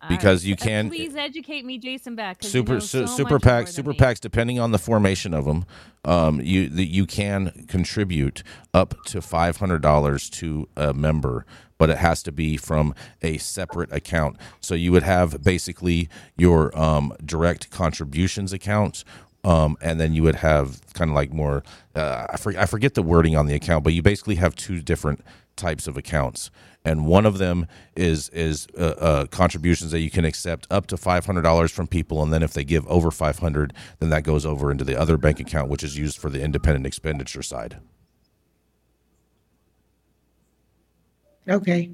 All 0.03 0.09
because 0.09 0.45
you 0.47 0.55
Uh, 0.55 0.65
can- 0.65 0.89
please 0.89 1.15
educate 1.15 1.65
me, 1.65 1.77
Jason 1.79 2.15
Beck. 2.15 2.39
'cause 2.41 2.47
you 2.55 2.61
Super 2.61 2.73
know 2.75 2.79
su- 2.81 3.07
so 3.07 3.17
super 3.17 3.35
much 3.35 3.45
more 3.45 3.55
PACs, 3.65 3.69
super 3.69 3.91
me. 3.91 3.99
PACs, 3.99 4.19
depending 4.21 4.59
on 4.59 4.73
the 4.73 4.79
formation 4.79 5.35
of 5.35 5.45
them, 5.45 5.67
um, 6.07 6.41
you 6.41 6.69
the, 6.69 6.87
you 6.87 7.05
can 7.07 7.67
contribute 7.69 8.43
up 8.73 8.95
to 9.05 9.21
five 9.21 9.59
hundred 9.59 9.83
dollars 9.83 10.29
to 10.31 10.69
a 10.77 10.93
member 10.95 11.45
but 11.79 11.89
it 11.89 11.97
has 11.97 12.23
to 12.23 12.31
be 12.31 12.59
from 12.59 12.95
a 13.23 13.39
separate 13.39 13.91
account. 13.91 14.37
So 14.61 14.75
you 14.75 14.93
would 14.93 15.03
have 15.03 15.43
basically 15.43 16.11
your 16.37 16.79
um, 16.79 17.15
direct 17.25 17.71
contributions 17.71 18.53
account. 18.53 19.03
Um, 19.43 19.77
and 19.81 19.99
then 19.99 20.13
you 20.13 20.23
would 20.23 20.37
have 20.37 20.81
kind 20.93 21.11
of 21.11 21.15
like 21.15 21.33
more, 21.33 21.63
uh, 21.95 22.27
I, 22.31 22.37
for, 22.37 22.57
I 22.59 22.67
forget 22.67 22.95
the 22.95 23.03
wording 23.03 23.37
on 23.37 23.47
the 23.47 23.55
account, 23.55 23.85
but 23.85 23.95
you 23.95 24.03
basically 24.03 24.35
have 24.35 24.55
two 24.55 24.83
different 24.83 25.25
types 25.57 25.87
of 25.87 25.97
accounts 25.97 26.51
and 26.85 27.07
one 27.07 27.27
of 27.27 27.39
them 27.39 27.67
is 27.95 28.29
is 28.31 28.67
uh, 28.79 28.95
uh, 28.99 29.27
contributions 29.27 29.91
that 29.91 30.01
you 30.01 30.11
can 30.11 30.25
accept 30.25 30.67
up 30.71 30.87
to 30.87 30.97
five 30.97 31.27
hundred 31.27 31.43
dollars 31.43 31.71
from 31.71 31.87
people, 31.87 32.23
and 32.23 32.33
then 32.33 32.43
if 32.43 32.53
they 32.53 32.65
give 32.65 32.87
over 32.87 33.11
five 33.11 33.39
hundred, 33.39 33.73
then 33.99 34.11
that 34.11 34.25
goes 34.25 34.47
over 34.47 34.71
into 34.71 34.85
the 34.85 34.99
other 34.99 35.17
bank 35.17 35.41
account, 35.41 35.69
which 35.69 35.83
is 35.83 35.97
used 35.99 36.19
for 36.19 36.31
the 36.31 36.43
independent 36.43 36.87
expenditure 36.87 37.43
side. 37.43 37.79
Okay. 41.49 41.91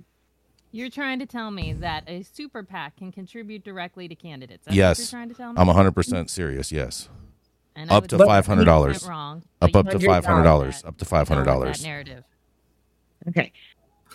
You're 0.73 0.91
trying 0.91 1.21
to 1.21 1.27
tell 1.27 1.51
me 1.51 1.73
that 1.75 2.05
a 2.07 2.23
super 2.23 2.63
PAC 2.63 2.97
can 2.97 3.11
contribute 3.11 3.65
directly 3.65 4.09
to 4.09 4.15
candidates. 4.15 4.67
That's 4.67 4.77
yes, 4.77 4.99
what 4.99 5.05
you're 5.05 5.19
trying 5.21 5.29
to 5.31 5.35
tell 5.35 5.53
me? 5.53 5.59
I'm 5.59 5.67
100 5.67 5.93
percent 5.93 6.31
serious. 6.31 6.71
Yes, 6.71 7.09
And 7.77 7.91
I 7.91 7.97
up 7.97 8.09
to 8.09 8.19
five 8.19 8.47
hundred 8.47 8.65
dollars. 8.65 9.07
Wrong. 9.07 9.43
Up 9.61 9.75
up 9.77 9.91
to 9.91 9.99
five 10.01 10.25
hundred 10.25 10.43
dollars. 10.45 10.83
Up 10.85 10.97
to 10.99 11.05
five 11.05 11.29
hundred 11.29 11.45
dollars. 11.45 11.83
Narrative. 11.85 12.25
Okay. 13.29 13.53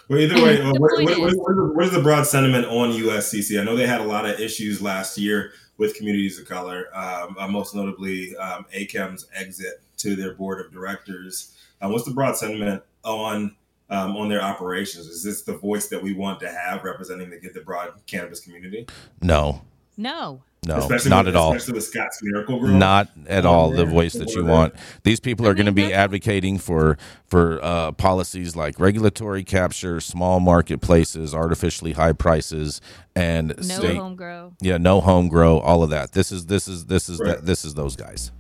Well, 0.10 0.20
either 0.20 0.36
way, 0.44 0.58
The 0.62 0.80
what, 0.80 0.92
point 0.96 1.10
what, 1.10 1.20
what, 1.20 1.30
is- 1.32 1.38
what 1.76 1.86
is 1.86 1.92
the 1.92 2.02
broad 2.02 2.24
sentiment 2.26 2.66
on 2.66 2.92
USCC? 2.92 3.60
I 3.60 3.64
know 3.64 3.76
they 3.76 3.88
had 3.88 4.02
a 4.02 4.06
lot 4.06 4.26
of 4.26 4.40
issues 4.40 4.82
last 4.82 5.18
year 5.18 5.54
with 5.78 5.96
communities 5.96 6.40
of 6.40 6.48
color, 6.48 6.88
um, 6.94 7.36
uh, 7.40 7.48
most 7.48 7.74
notably 7.76 8.36
um, 8.38 8.66
ACAM's 8.76 9.28
exit 9.34 9.82
to 9.98 10.16
their 10.16 10.34
board 10.34 10.64
of 10.64 10.72
directors. 10.72 11.56
Uh, 11.82 11.90
what's 11.90 12.06
the 12.06 12.12
broad 12.12 12.36
sentiment 12.38 12.84
on 13.04 13.56
um, 13.90 14.16
on 14.16 14.30
their 14.30 14.42
operations? 14.42 15.08
Is 15.08 15.24
this 15.24 15.42
the 15.44 15.58
voice 15.58 15.88
that 15.90 16.02
we 16.02 16.14
want 16.14 16.40
to 16.42 16.50
have 16.52 16.84
representing 16.84 17.30
the 17.30 17.40
get 17.40 17.54
the 17.54 17.62
broad 17.62 17.94
cannabis 18.08 18.40
community? 18.40 18.88
No, 19.22 19.62
No. 19.98 20.42
No, 20.64 20.78
especially 20.78 21.10
not 21.10 21.26
with, 21.26 21.36
at 21.36 21.40
all. 21.40 21.54
Especially 21.56 21.74
with 21.74 21.84
Scotts 21.86 22.20
Miracle-Gro. 22.22 22.70
Not 22.70 23.10
at 23.28 23.48
all 23.48 23.72
the 23.72 23.84
voice 23.84 24.14
that 24.14 24.30
you 24.36 24.46
want. 24.46 24.76
These 25.04 25.20
people 25.20 25.48
are 25.48 25.56
going 25.56 25.66
to 25.66 25.72
be 25.72 25.92
advocating 25.92 26.60
for 26.60 27.00
for 27.26 27.60
uh, 27.64 27.94
policies 27.94 28.56
like 28.56 28.80
regulatory 28.80 29.44
capture, 29.44 30.00
small 30.00 30.40
marketplaces, 30.40 31.34
artificially 31.34 31.94
high 31.94 32.14
prices, 32.14 32.80
and 33.16 33.56
No 33.58 33.64
state 33.64 33.98
home 33.98 34.16
grow. 34.16 34.54
yeah, 34.62 34.78
no 34.78 35.02
home 35.02 35.30
grow, 35.30 35.58
all 35.58 35.82
of 35.82 35.90
that. 35.90 36.12
This 36.12 36.32
is 36.32 36.46
this 36.46 36.68
is 36.68 36.86
this 36.86 37.10
is 37.10 37.20
Right. 37.20 37.38
that 37.38 37.46
this 37.48 37.66
is 37.66 37.74
those 37.74 37.96
guys. 37.96 38.32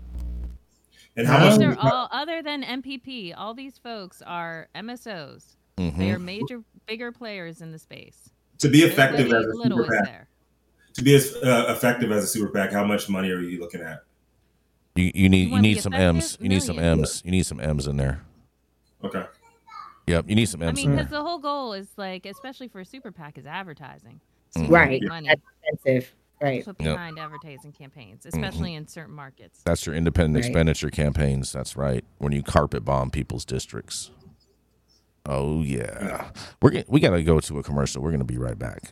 and 1.17 1.25
how 1.27 1.45
Um, 1.49 1.59
much? 1.59 1.77
Are 1.77 1.91
all 1.91 2.07
other 2.11 2.43
than 2.43 2.63
MPP. 2.63 3.33
All 3.35 3.55
these 3.55 3.79
folks 3.79 4.21
are 4.27 4.67
MSOs. 4.75 5.57
Mhm. 5.77 5.97
They 5.97 6.11
are 6.11 6.19
major, 6.19 6.61
bigger 6.85 7.11
players 7.11 7.61
in 7.61 7.71
the 7.71 7.79
space. 7.79 8.29
to 8.59 8.69
be 8.69 8.83
effective 8.83 9.21
Everybody 9.21 9.45
as 9.45 9.51
a 9.51 9.55
little 9.57 9.77
super 9.79 9.95
is 9.95 9.99
PAC, 10.01 10.05
there. 10.07 10.27
To 10.93 11.03
be 11.03 11.15
as 11.15 11.35
uh, 11.43 11.65
effective 11.69 12.11
as 12.11 12.23
a 12.23 12.27
super 12.27 12.49
PAC, 12.49 12.71
how 12.71 12.83
much 12.83 13.09
money 13.09 13.29
are 13.31 13.39
you 13.39 13.59
looking 13.59 13.81
at? 13.81 14.03
You 14.95 15.11
you 15.15 15.29
need 15.29 15.49
You 15.49 15.55
you 15.55 15.61
need 15.61 15.81
some 15.81 15.93
effective? 15.93 16.15
M's. 16.15 16.37
You 16.41 16.49
need 16.49 16.63
some 16.63 16.79
M's. 16.79 17.21
You 17.25 17.31
need 17.31 17.45
some 17.45 17.59
M's 17.59 17.87
in 17.87 17.97
there. 17.97 18.21
Okay. 19.03 19.25
Yep, 20.07 20.25
you 20.27 20.35
need 20.35 20.47
some 20.49 20.61
M's. 20.61 20.67
I 20.67 20.71
M's 20.71 20.85
mean, 20.85 20.95
because 20.95 21.09
the 21.11 21.21
whole 21.21 21.39
goal 21.39 21.73
is 21.73 21.87
like, 21.97 22.25
especially 22.25 22.67
for 22.67 22.81
a 22.81 22.85
super 22.85 23.11
PAC, 23.11 23.37
is 23.37 23.45
advertising. 23.45 24.19
So 24.49 24.61
Mhm. 24.61 24.69
Right. 24.69 25.01
Money. 25.03 25.27
That's 25.29 25.41
expensive. 25.73 26.13
Right. 26.41 26.65
Put 26.65 26.75
Yep. 26.81 26.93
behind 26.95 27.19
advertising 27.19 27.71
campaigns, 27.71 28.25
especially 28.25 28.73
in 28.73 28.87
certain 28.87 29.13
markets. 29.13 29.61
That's 29.63 29.85
your 29.85 29.95
independent 29.95 30.35
Right. 30.43 30.49
expenditure 30.49 30.89
campaigns. 30.89 31.51
That's 31.53 31.77
right. 31.77 32.03
When 32.17 32.31
you 32.33 32.41
carpet 32.43 32.83
bomb 32.83 33.11
people's 33.11 33.45
districts. 33.45 34.09
Oh 35.27 35.61
yeah, 35.61 36.31
we're 36.61 36.83
we 36.87 36.99
got 36.99 37.11
to 37.11 37.21
go 37.23 37.39
to 37.39 37.59
a 37.59 37.63
commercial. 37.63 38.01
We're 38.01 38.11
gonna 38.11 38.23
be 38.23 38.39
right 38.39 38.57
back. 38.57 38.91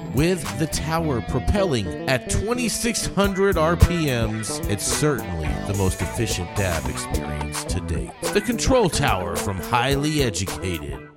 with 0.15 0.59
the 0.59 0.67
tower 0.67 1.21
propelling 1.21 1.87
at 2.09 2.29
2600 2.29 3.55
RPMs, 3.55 4.69
it's 4.69 4.85
certainly 4.85 5.47
the 5.67 5.73
most 5.77 6.01
efficient 6.01 6.53
dab 6.55 6.89
experience 6.89 7.63
to 7.65 7.79
date. 7.81 8.11
The 8.33 8.41
control 8.41 8.89
tower 8.89 9.35
from 9.35 9.57
Highly 9.57 10.23
Educated. 10.23 11.07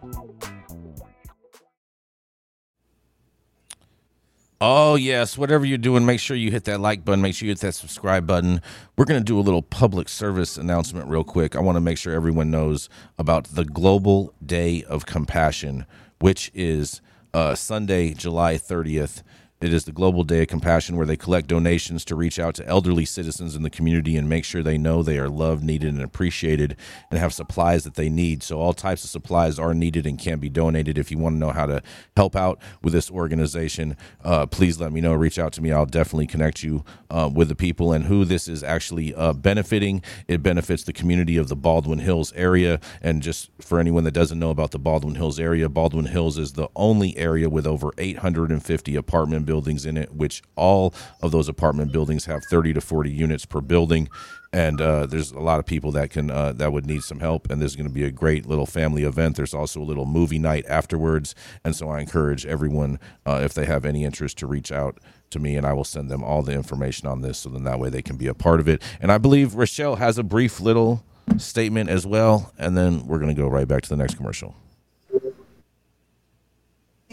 Oh 4.61 4.95
yes, 4.95 5.37
whatever 5.37 5.67
you're 5.67 5.77
doing, 5.77 6.07
make 6.07 6.21
sure 6.21 6.37
you 6.37 6.51
hit 6.51 6.65
that 6.65 6.81
like 6.81 7.05
button. 7.05 7.21
Make 7.21 7.35
sure 7.35 7.47
you 7.47 7.51
hit 7.51 7.61
that 7.61 7.75
subscribe 7.75 8.27
button. 8.27 8.63
We're 8.97 9.05
gonna 9.05 9.21
do 9.21 9.39
a 9.39 9.43
little 9.43 9.61
public 9.61 10.09
service 10.09 10.57
announcement 10.57 11.09
real 11.09 11.25
quick. 11.25 11.55
I 11.55 11.61
want 11.61 11.77
to 11.77 11.81
make 11.81 11.99
sure 11.99 12.15
everyone 12.15 12.51
knows 12.51 12.89
about 13.19 13.45
the 13.45 13.67
Global 13.67 14.33
Day 14.45 14.83
of 14.85 15.05
Compassion, 15.05 15.85
which 16.19 16.51
is 16.55 17.03
uh, 17.35 17.55
Sunday, 17.55 18.15
July 18.15 18.55
30th. 18.55 19.23
It 19.65 19.73
is 19.73 19.87
the 19.87 19.93
Global 19.93 20.25
Day 20.25 20.43
of 20.43 20.49
Compassion 20.49 20.95
where 20.95 21.07
they 21.07 21.17
collect 21.17 21.47
donations 21.47 22.05
to 22.05 22.15
reach 22.15 22.39
out 22.39 22.55
to 22.57 22.67
elderly 22.67 23.07
citizens 23.07 23.57
in 23.57 23.63
the 23.63 23.71
community 23.71 24.15
and 24.15 24.29
make 24.29 24.45
sure 24.45 24.63
they 24.63 24.77
know 24.77 25.03
they 25.03 25.19
are 25.19 25.31
loved, 25.31 25.65
needed, 25.65 25.95
and 25.95 26.03
appreciated 26.03 26.77
and 27.11 27.19
have 27.19 27.33
supplies 27.33 27.83
that 27.85 27.95
they 27.95 28.11
need. 28.11 28.43
So, 28.43 28.61
all 28.61 28.75
types 28.75 29.05
of 29.05 29.11
supplies 29.11 29.59
are 29.59 29.73
needed 29.73 30.05
and 30.05 30.19
can 30.19 30.39
be 30.39 30.51
donated. 30.51 30.99
If 30.99 31.11
you 31.11 31.17
want 31.17 31.37
to 31.37 31.39
know 31.39 31.51
how 31.51 31.65
to 31.65 31.83
help 32.15 32.37
out 32.37 32.61
with 32.83 32.93
this 32.93 33.11
organization, 33.11 33.97
uh, 34.23 34.45
please 34.45 34.79
let 34.79 34.93
me 34.93 35.01
know. 35.01 35.15
Reach 35.15 35.39
out 35.39 35.55
to 35.55 35.63
me. 35.63 35.73
I'll 35.73 35.87
definitely 35.87 36.27
connect 36.27 36.63
you 36.63 36.85
uh, 37.09 37.31
with 37.33 37.49
the 37.49 37.57
people 37.57 37.95
and 37.95 38.05
who 38.05 38.27
this 38.27 38.49
is 38.49 38.63
actually 38.63 39.15
uh, 39.15 39.33
benefiting. 39.33 40.03
It 40.29 40.43
benefits 40.43 40.85
the 40.85 40.93
community 40.93 41.39
of 41.39 41.49
the 41.49 41.57
Baldwin 41.57 42.01
Hills 42.01 42.35
area. 42.37 42.81
And 43.01 43.23
just 43.23 43.49
for 43.63 43.81
anyone 43.81 44.05
that 44.05 44.13
doesn't 44.13 44.39
know 44.39 44.51
about 44.51 44.73
the 44.73 44.79
Baldwin 44.79 45.15
Hills 45.15 45.41
area, 45.41 45.71
Baldwin 45.71 46.05
Hills 46.05 46.37
is 46.37 46.53
the 46.53 46.69
only 46.77 47.17
area 47.17 47.49
with 47.49 47.67
over 47.67 47.93
850 47.97 48.95
apartment 48.95 49.47
buildings 49.47 49.54
in 49.87 49.97
it, 49.97 50.13
which 50.15 50.43
all 50.57 50.95
of 51.23 51.31
those 51.33 51.49
apartment 51.49 51.93
buildings 51.93 52.25
have 52.27 52.43
30 52.51 52.75
to 52.75 52.81
40 52.81 53.11
units 53.11 53.45
per 53.45 53.61
building. 53.61 54.09
And 54.53 54.81
uh, 54.81 55.07
there's 55.07 55.33
a 55.33 55.41
lot 55.41 55.59
of 55.59 55.67
people 55.67 55.91
that 55.93 56.11
can 56.11 56.31
uh, 56.31 56.53
that 56.53 56.73
would 56.73 56.87
need 56.87 57.03
some 57.03 57.19
help, 57.19 57.51
and 57.51 57.61
there's 57.61 57.75
going 57.75 57.89
to 57.89 57.93
be 57.93 58.05
a 58.05 58.13
great 58.13 58.47
little 58.47 58.67
family 58.67 59.03
event. 59.03 59.35
There's 59.35 59.53
also 59.53 59.81
a 59.81 59.83
little 59.83 60.07
movie 60.07 60.39
night 60.39 60.65
afterwards, 60.69 61.35
and 61.65 61.75
so 61.75 61.89
I 61.89 62.01
encourage 62.01 62.47
everyone, 62.47 63.01
uh, 63.27 63.41
if 63.43 63.53
they 63.53 63.65
have 63.65 63.85
any 63.85 64.05
interest, 64.05 64.39
to 64.39 64.47
reach 64.47 64.71
out 64.71 65.01
to 65.31 65.41
me, 65.41 65.57
and 65.57 65.67
I 65.67 65.73
will 65.73 65.83
send 65.83 66.09
them 66.09 66.23
all 66.23 66.43
the 66.43 66.53
information 66.53 67.09
on 67.09 67.21
this, 67.21 67.39
so 67.39 67.51
then 67.51 67.65
that 67.65 67.81
way 67.81 67.91
they 67.91 68.03
can 68.03 68.17
be 68.17 68.29
a 68.29 68.35
part 68.35 68.61
of 68.61 68.69
it. 68.69 68.81
And 69.01 69.11
I 69.11 69.19
believe 69.19 69.55
Rachelle 69.55 69.99
has 69.99 70.19
a 70.19 70.23
brief 70.23 70.61
little 70.61 71.03
statement 71.37 71.91
as 71.91 72.07
well, 72.07 72.53
and 72.57 72.77
then 72.77 73.09
we're 73.09 73.19
going 73.19 73.35
to 73.35 73.41
go 73.41 73.49
right 73.49 73.67
back 73.67 73.83
to 73.83 73.89
the 73.89 73.97
next 73.97 74.15
commercial. 74.15 74.55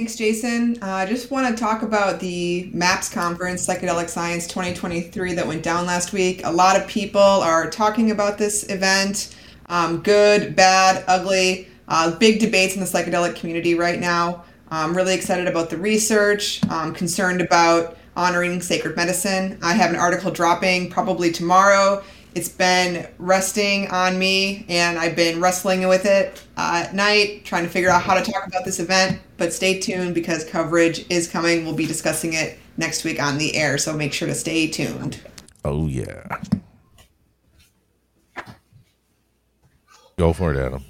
Thanks, 0.02 0.16
Jason. 0.16 0.80
Uh, 0.82 0.88
I 0.88 1.06
just 1.06 1.30
want 1.30 1.56
to 1.56 1.64
talk 1.64 1.84
about 1.84 2.20
the 2.20 2.72
MAPS 2.74 3.08
conference, 3.08 3.68
Psychedelic 3.68 4.10
Science 4.10 4.48
2023, 4.48 5.36
that 5.36 5.46
went 5.46 5.62
down 5.62 5.86
last 5.86 6.12
week. 6.12 6.42
A 6.44 6.52
lot 6.52 6.76
of 6.76 6.88
people 6.88 7.22
are 7.22 7.70
talking 7.70 8.10
about 8.10 8.40
this 8.40 8.68
event 8.72 9.36
um, 9.68 10.02
good, 10.02 10.56
bad, 10.56 11.04
ugly. 11.08 11.68
Uh, 11.88 12.18
big 12.18 12.40
debates 12.40 12.74
in 12.74 12.80
the 12.80 12.88
psychedelic 12.88 13.36
community 13.36 13.76
right 13.76 14.00
now. 14.00 14.44
I'm 14.72 14.98
really 14.98 15.14
excited 15.14 15.48
about 15.48 15.70
the 15.70 15.78
research, 15.78 16.62
I'm 16.68 16.96
concerned 16.96 17.40
about 17.40 17.96
honoring 18.18 18.60
sacred 18.60 18.96
medicine. 18.96 19.60
I 19.62 19.74
have 19.74 19.92
an 19.92 19.98
article 19.98 20.32
dropping 20.32 20.90
probably 20.90 21.32
tomorrow. 21.32 22.02
It's 22.34 22.48
been 22.48 23.08
resting 23.18 23.90
on 23.90 24.18
me, 24.18 24.66
and 24.70 24.98
I've 24.98 25.18
been 25.18 25.42
wrestling 25.42 25.86
with 25.88 26.06
it 26.06 26.42
uh, 26.56 26.84
at 26.86 26.96
night, 26.96 27.44
trying 27.44 27.64
to 27.64 27.70
figure 27.70 27.90
out 27.90 28.02
how 28.02 28.14
to 28.14 28.32
talk 28.32 28.48
about 28.48 28.64
this 28.64 28.80
event. 28.80 29.20
But 29.36 29.52
stay 29.52 29.80
tuned 29.80 30.16
because 30.16 30.46
coverage 30.46 31.06
is 31.10 31.28
coming. 31.28 31.66
We'll 31.66 31.76
be 31.76 31.86
discussing 31.86 32.34
it 32.34 32.58
next 32.78 33.04
week 33.04 33.22
on 33.22 33.38
the 33.38 33.56
air, 33.58 33.78
so 33.78 33.92
make 33.92 34.14
sure 34.14 34.30
to 34.30 34.36
stay 34.36 34.68
tuned. 34.68 35.20
Oh 35.66 35.88
yeah, 35.88 36.40
go 40.18 40.32
for 40.32 40.54
it, 40.54 40.58
Adam. 40.58 40.86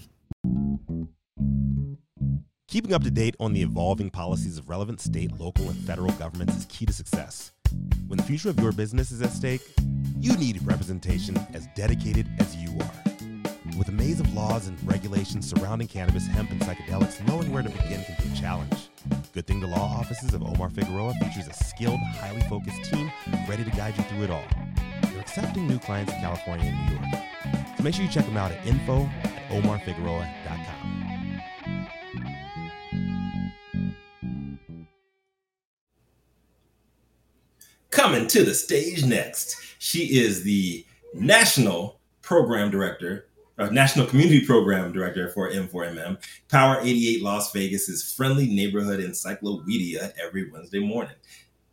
Keeping 2.68 2.94
up 2.94 3.04
to 3.04 3.12
date 3.12 3.36
on 3.40 3.54
the 3.54 3.64
evolving 3.64 4.12
policies 4.12 4.58
of 4.58 4.70
relevant 4.70 5.02
state, 5.02 5.38
local, 5.40 5.70
and 5.70 5.78
federal 5.80 6.12
governments 6.14 6.56
is 6.56 6.66
key 6.66 6.86
to 6.86 6.94
success. 6.94 7.52
When 8.08 8.18
the 8.18 8.24
future 8.24 8.50
of 8.50 8.60
your 8.60 8.72
business 8.72 9.12
is 9.12 9.22
at 9.22 9.32
stake, 9.32 9.62
you 10.20 10.36
need 10.38 10.62
representation 10.66 11.38
as 11.54 11.68
dedicated 11.76 12.28
as 12.40 12.56
you 12.56 12.70
are. 12.80 13.78
With 13.78 13.88
a 13.88 13.92
maze 13.92 14.20
of 14.20 14.34
laws 14.34 14.68
and 14.68 14.78
regulations 14.86 15.50
surrounding 15.50 15.88
cannabis, 15.88 16.28
hemp, 16.28 16.52
and 16.52 16.62
psychedelics, 16.62 17.26
knowing 17.28 17.52
where 17.52 17.64
to 17.64 17.70
begin 17.70 18.04
can 18.04 18.16
be 18.22 18.32
a 18.32 18.40
challenge. 18.40 18.90
Good 19.34 19.48
thing 19.48 19.60
the 19.60 19.68
law 19.68 19.98
offices 19.98 20.34
of 20.34 20.44
Omar 20.44 20.70
Figueroa 20.70 21.14
features 21.16 21.48
a 21.48 21.54
skilled, 21.54 22.00
highly 22.20 22.42
focused 22.42 22.84
team 22.92 23.12
ready 23.48 23.64
to 23.64 23.72
guide 23.72 23.98
you 23.98 24.04
through 24.04 24.24
it 24.26 24.30
all. 24.30 24.44
They're 25.04 25.22
accepting 25.22 25.68
new 25.68 25.80
clients 25.80 26.14
in 26.14 26.20
California 26.20 26.66
and 26.66 26.86
New 26.88 27.00
York. 27.00 27.78
So 27.78 27.84
make 27.84 27.96
sure 27.96 28.04
you 28.04 28.12
check 28.12 28.26
them 28.26 28.38
out 28.38 28.52
at 28.52 28.66
info 28.68 29.10
at 29.24 29.50
omarfigueroa.com. 29.50 31.11
Coming 37.92 38.26
to 38.28 38.46
the 38.46 38.54
stage 38.54 39.04
next, 39.04 39.58
she 39.80 40.18
is 40.18 40.44
the 40.44 40.86
National 41.14 42.00
Program 42.22 42.72
Director, 42.72 43.28
uh, 43.58 43.68
National 43.68 44.06
Community 44.06 44.46
Program 44.46 44.94
Director 44.94 45.28
for 45.28 45.52
M4MM, 45.52 46.18
Power 46.48 46.80
88 46.82 47.22
Las 47.22 47.52
Vegas's 47.52 48.14
friendly 48.14 48.48
neighborhood 48.48 49.02
encyclopedia 49.02 50.14
every 50.26 50.50
Wednesday 50.50 50.80
morning. 50.80 51.16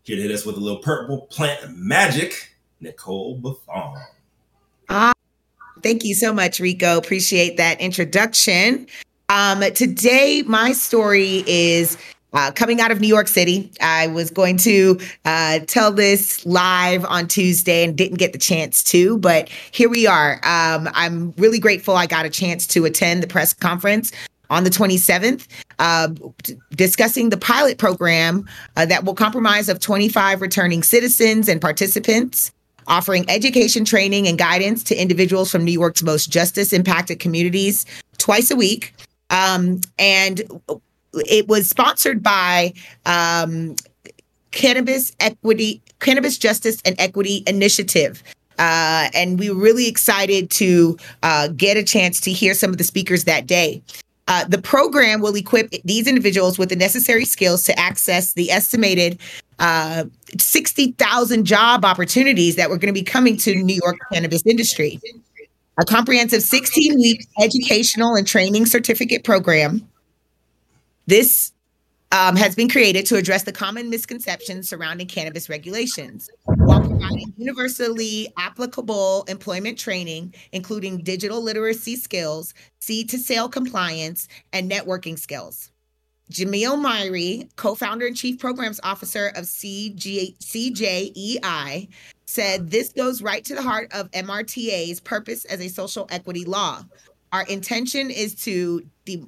Here 0.02 0.16
to 0.16 0.22
hit 0.22 0.32
us 0.32 0.44
with 0.44 0.56
a 0.56 0.60
little 0.60 0.80
purple 0.80 1.20
plant 1.30 1.76
magic, 1.76 2.56
Nicole 2.80 3.40
Buffong. 3.40 4.02
Ah, 4.88 5.12
thank 5.84 6.04
you 6.04 6.16
so 6.16 6.32
much, 6.32 6.58
Rico. 6.58 6.98
Appreciate 6.98 7.56
that 7.58 7.80
introduction. 7.80 8.88
Um, 9.28 9.60
today, 9.72 10.42
my 10.46 10.72
story 10.72 11.44
is 11.46 11.96
uh, 12.38 12.52
coming 12.52 12.80
out 12.80 12.92
of 12.92 13.00
New 13.00 13.08
York 13.08 13.26
City. 13.26 13.68
I 13.80 14.06
was 14.06 14.30
going 14.30 14.58
to 14.58 15.00
uh, 15.24 15.58
tell 15.66 15.90
this 15.90 16.46
live 16.46 17.04
on 17.04 17.26
Tuesday 17.26 17.82
and 17.82 17.96
didn't 17.98 18.18
get 18.18 18.32
the 18.32 18.38
chance 18.38 18.84
to, 18.84 19.18
but 19.18 19.48
here 19.72 19.88
we 19.88 20.06
are. 20.06 20.34
Um, 20.44 20.88
I'm 20.94 21.32
really 21.32 21.58
grateful 21.58 21.96
I 21.96 22.06
got 22.06 22.26
a 22.26 22.30
chance 22.30 22.64
to 22.68 22.84
attend 22.84 23.24
the 23.24 23.26
press 23.26 23.52
conference 23.52 24.12
on 24.50 24.62
the 24.62 24.70
27th, 24.70 25.48
uh, 25.80 26.08
discussing 26.70 27.30
the 27.30 27.36
pilot 27.36 27.76
program 27.76 28.48
uh, 28.76 28.86
that 28.86 29.04
will 29.04 29.14
compromise 29.14 29.68
of 29.68 29.80
25 29.80 30.40
returning 30.40 30.84
citizens 30.84 31.48
and 31.48 31.60
participants 31.60 32.52
offering 32.86 33.28
education, 33.28 33.84
training, 33.84 34.28
and 34.28 34.38
guidance 34.38 34.84
to 34.84 34.94
individuals 34.94 35.50
from 35.50 35.64
New 35.64 35.72
York's 35.72 36.04
most 36.04 36.30
justice 36.30 36.72
impacted 36.72 37.18
communities 37.18 37.84
twice 38.16 38.50
a 38.50 38.56
week. 38.56 38.94
Um, 39.28 39.82
and 39.98 40.40
it 41.14 41.48
was 41.48 41.68
sponsored 41.68 42.22
by 42.22 42.72
um, 43.06 43.76
Cannabis 44.50 45.12
Equity, 45.20 45.82
Cannabis 46.00 46.38
Justice 46.38 46.80
and 46.84 46.94
Equity 46.98 47.42
Initiative. 47.46 48.22
Uh, 48.58 49.08
and 49.14 49.38
we 49.38 49.50
were 49.50 49.60
really 49.60 49.88
excited 49.88 50.50
to 50.50 50.96
uh, 51.22 51.48
get 51.48 51.76
a 51.76 51.84
chance 51.84 52.20
to 52.20 52.32
hear 52.32 52.54
some 52.54 52.70
of 52.70 52.78
the 52.78 52.84
speakers 52.84 53.24
that 53.24 53.46
day. 53.46 53.80
Uh, 54.26 54.44
the 54.44 54.60
program 54.60 55.20
will 55.20 55.34
equip 55.34 55.70
these 55.84 56.06
individuals 56.06 56.58
with 56.58 56.68
the 56.68 56.76
necessary 56.76 57.24
skills 57.24 57.64
to 57.64 57.78
access 57.78 58.34
the 58.34 58.50
estimated 58.50 59.18
uh, 59.58 60.04
60,000 60.38 61.44
job 61.44 61.84
opportunities 61.84 62.56
that 62.56 62.68
were 62.68 62.76
going 62.76 62.92
to 62.92 62.98
be 62.98 63.04
coming 63.04 63.36
to 63.38 63.54
New 63.54 63.78
York 63.82 63.96
cannabis 64.12 64.42
industry. 64.44 65.00
A 65.80 65.84
comprehensive 65.84 66.42
16 66.42 66.96
week 66.96 67.26
educational 67.40 68.14
and 68.16 68.26
training 68.26 68.66
certificate 68.66 69.24
program. 69.24 69.88
This 71.08 71.54
um, 72.12 72.36
has 72.36 72.54
been 72.54 72.68
created 72.68 73.06
to 73.06 73.16
address 73.16 73.44
the 73.44 73.52
common 73.52 73.88
misconceptions 73.88 74.68
surrounding 74.68 75.06
cannabis 75.06 75.48
regulations 75.48 76.28
while 76.44 76.86
providing 76.86 77.32
universally 77.38 78.30
applicable 78.36 79.24
employment 79.26 79.78
training, 79.78 80.34
including 80.52 80.98
digital 80.98 81.40
literacy 81.40 81.96
skills, 81.96 82.52
seed 82.80 83.08
to 83.08 83.16
sale 83.16 83.48
compliance, 83.48 84.28
and 84.52 84.70
networking 84.70 85.18
skills. 85.18 85.70
Jamil 86.30 86.76
Myrie, 86.76 87.48
co 87.56 87.74
founder 87.74 88.06
and 88.06 88.14
chief 88.14 88.38
programs 88.38 88.78
officer 88.82 89.28
of 89.28 89.44
CG, 89.44 90.36
CJEI, 90.40 91.88
said 92.26 92.70
this 92.70 92.92
goes 92.92 93.22
right 93.22 93.46
to 93.46 93.54
the 93.54 93.62
heart 93.62 93.90
of 93.94 94.10
MRTA's 94.10 95.00
purpose 95.00 95.46
as 95.46 95.62
a 95.62 95.68
social 95.68 96.06
equity 96.10 96.44
law. 96.44 96.84
Our 97.32 97.44
intention 97.44 98.10
is 98.10 98.34
to 98.44 98.86
de- 99.06 99.24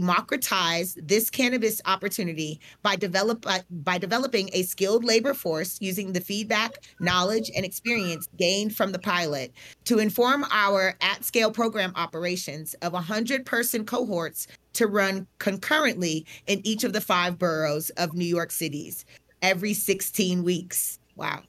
democratize 0.00 0.96
this 1.02 1.28
cannabis 1.28 1.80
opportunity 1.84 2.60
by 2.82 2.96
develop 2.96 3.44
by 3.70 3.98
developing 3.98 4.48
a 4.52 4.62
skilled 4.62 5.04
labor 5.04 5.34
force 5.34 5.78
using 5.80 6.12
the 6.12 6.20
feedback, 6.20 6.78
knowledge, 7.00 7.50
and 7.54 7.64
experience 7.64 8.28
gained 8.38 8.74
from 8.74 8.92
the 8.92 8.98
pilot 8.98 9.52
to 9.84 9.98
inform 9.98 10.44
our 10.50 10.94
at-scale 11.00 11.50
program 11.50 11.92
operations 11.96 12.74
of 12.82 12.92
100 12.92 13.44
person 13.44 13.84
cohorts 13.84 14.46
to 14.72 14.86
run 14.86 15.26
concurrently 15.38 16.24
in 16.46 16.66
each 16.66 16.84
of 16.84 16.92
the 16.92 17.00
five 17.00 17.38
boroughs 17.38 17.90
of 17.90 18.14
New 18.14 18.24
York 18.24 18.50
City's 18.50 19.04
every 19.42 19.74
16 19.74 20.42
weeks. 20.42 20.98
Wow. 21.16 21.42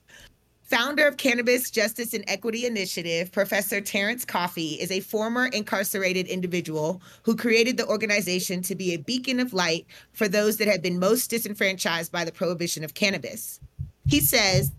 Founder 0.64 1.06
of 1.06 1.18
Cannabis 1.18 1.70
Justice 1.70 2.14
and 2.14 2.24
Equity 2.26 2.64
Initiative, 2.64 3.30
Professor 3.30 3.82
Terrence 3.82 4.24
Coffey 4.24 4.80
is 4.80 4.90
a 4.90 5.00
former 5.00 5.48
incarcerated 5.48 6.26
individual 6.26 7.02
who 7.22 7.36
created 7.36 7.76
the 7.76 7.86
organization 7.86 8.62
to 8.62 8.74
be 8.74 8.94
a 8.94 8.98
beacon 8.98 9.40
of 9.40 9.52
light 9.52 9.86
for 10.12 10.26
those 10.26 10.56
that 10.56 10.68
have 10.68 10.80
been 10.80 10.98
most 10.98 11.28
disenfranchised 11.28 12.10
by 12.10 12.24
the 12.24 12.32
prohibition 12.32 12.82
of 12.82 12.94
cannabis. 12.94 13.60
He 14.06 14.20
says, 14.20 14.72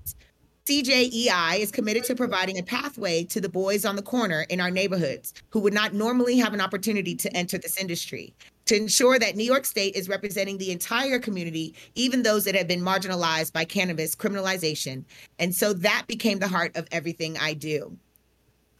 CJEI 0.67 1.59
is 1.59 1.69
committed 1.69 2.03
to 2.05 2.15
providing 2.15 2.57
a 2.57 2.63
pathway 2.63 3.23
to 3.25 3.39
the 3.39 3.47
boys 3.47 3.85
on 3.85 3.95
the 3.95 4.01
corner 4.01 4.47
in 4.49 4.59
our 4.59 4.71
neighborhoods 4.71 5.35
who 5.49 5.59
would 5.59 5.73
not 5.73 5.93
normally 5.93 6.37
have 6.37 6.55
an 6.55 6.61
opportunity 6.61 7.13
to 7.13 7.31
enter 7.37 7.59
this 7.59 7.77
industry 7.77 8.33
to 8.65 8.75
ensure 8.75 9.19
that 9.19 9.35
New 9.35 9.43
York 9.43 9.65
State 9.65 9.95
is 9.95 10.09
representing 10.09 10.57
the 10.57 10.71
entire 10.71 11.19
community, 11.19 11.73
even 11.95 12.23
those 12.23 12.45
that 12.45 12.55
have 12.55 12.67
been 12.67 12.81
marginalized 12.81 13.53
by 13.53 13.65
cannabis 13.65 14.15
criminalization. 14.15 15.03
And 15.39 15.53
so 15.53 15.73
that 15.73 16.05
became 16.07 16.39
the 16.39 16.47
heart 16.47 16.75
of 16.75 16.87
everything 16.91 17.37
I 17.37 17.53
do. 17.53 17.97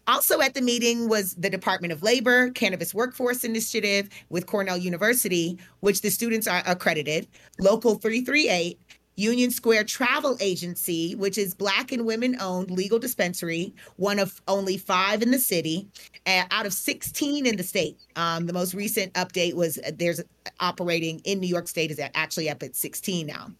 Also 0.08 0.40
at 0.40 0.54
the 0.54 0.62
meeting 0.62 1.10
was 1.10 1.34
the 1.34 1.50
Department 1.50 1.92
of 1.92 2.04
Labor, 2.04 2.52
Cannabis 2.52 2.94
Workforce 2.94 3.44
Initiative 3.44 4.08
with 4.30 4.46
Cornell 4.46 4.78
University, 4.78 5.58
which 5.80 6.02
the 6.02 6.12
students 6.12 6.48
are 6.48 6.62
accredited, 6.68 7.28
Local 7.58 7.96
338, 7.96 8.80
Union 9.18 9.50
Square 9.50 9.86
Travel 9.86 10.38
Agency, 10.42 11.16
which 11.16 11.38
is 11.38 11.54
Black 11.54 11.92
and 11.92 12.06
women 12.06 12.36
owned 12.42 12.70
legal 12.70 13.00
dispensary, 13.00 13.74
one 13.96 14.20
of 14.20 14.42
only 14.48 14.78
five 14.78 15.22
in 15.22 15.32
the 15.32 15.40
city, 15.40 15.88
uh, 16.28 16.44
out 16.52 16.66
of 16.66 16.74
16 16.74 17.46
in 17.46 17.56
the 17.56 17.64
state. 17.64 17.98
Um, 18.16 18.46
the 18.46 18.54
most 18.54 18.74
recent 18.74 19.14
update 19.14 19.54
was 19.54 19.78
uh, 19.78 19.92
there's 19.98 20.22
operating 20.60 21.20
in 21.20 21.40
New 21.40 21.48
York 21.48 21.68
State 21.68 21.92
is 21.92 22.00
actually 22.14 22.50
up 22.50 22.62
at 22.62 22.76
16 22.76 23.26
now. 23.26 23.52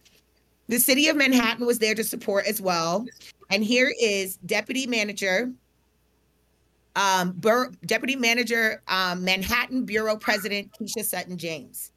The 0.68 0.78
city 0.78 1.08
of 1.08 1.16
Manhattan 1.16 1.64
was 1.64 1.78
there 1.78 1.94
to 1.94 2.04
support 2.04 2.46
as 2.46 2.60
well. 2.60 3.06
And 3.50 3.62
here 3.62 3.92
is 4.00 4.36
Deputy 4.38 4.86
Manager, 4.86 5.52
um, 6.96 7.32
Bur- 7.32 7.70
Deputy 7.86 8.16
Manager, 8.16 8.82
um, 8.88 9.24
Manhattan 9.24 9.86
Borough 9.86 10.16
President 10.16 10.70
Keisha 10.72 11.04
Sutton 11.04 11.38
James. 11.38 11.92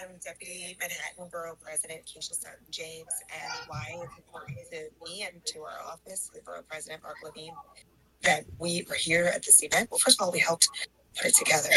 I'm 0.00 0.16
Deputy 0.24 0.76
Manhattan 0.80 1.28
Borough 1.30 1.56
President 1.60 2.00
Keisha 2.06 2.32
Sutton 2.32 2.64
James, 2.70 3.08
and 3.32 3.52
why 3.68 3.98
it's 4.02 4.16
important 4.16 4.58
to 4.70 4.88
me 5.04 5.24
and 5.30 5.44
to 5.46 5.60
our 5.60 5.78
office, 5.86 6.30
the 6.32 6.40
Borough 6.40 6.62
President 6.68 7.02
Mark 7.02 7.16
Levine, 7.22 7.52
that 8.22 8.44
we 8.58 8.86
were 8.88 8.94
here 8.94 9.26
at 9.26 9.42
this 9.44 9.62
event. 9.62 9.90
Well, 9.90 9.98
first 9.98 10.20
of 10.20 10.24
all, 10.24 10.32
we 10.32 10.38
helped 10.38 10.68
put 11.16 11.26
it 11.26 11.34
together. 11.34 11.68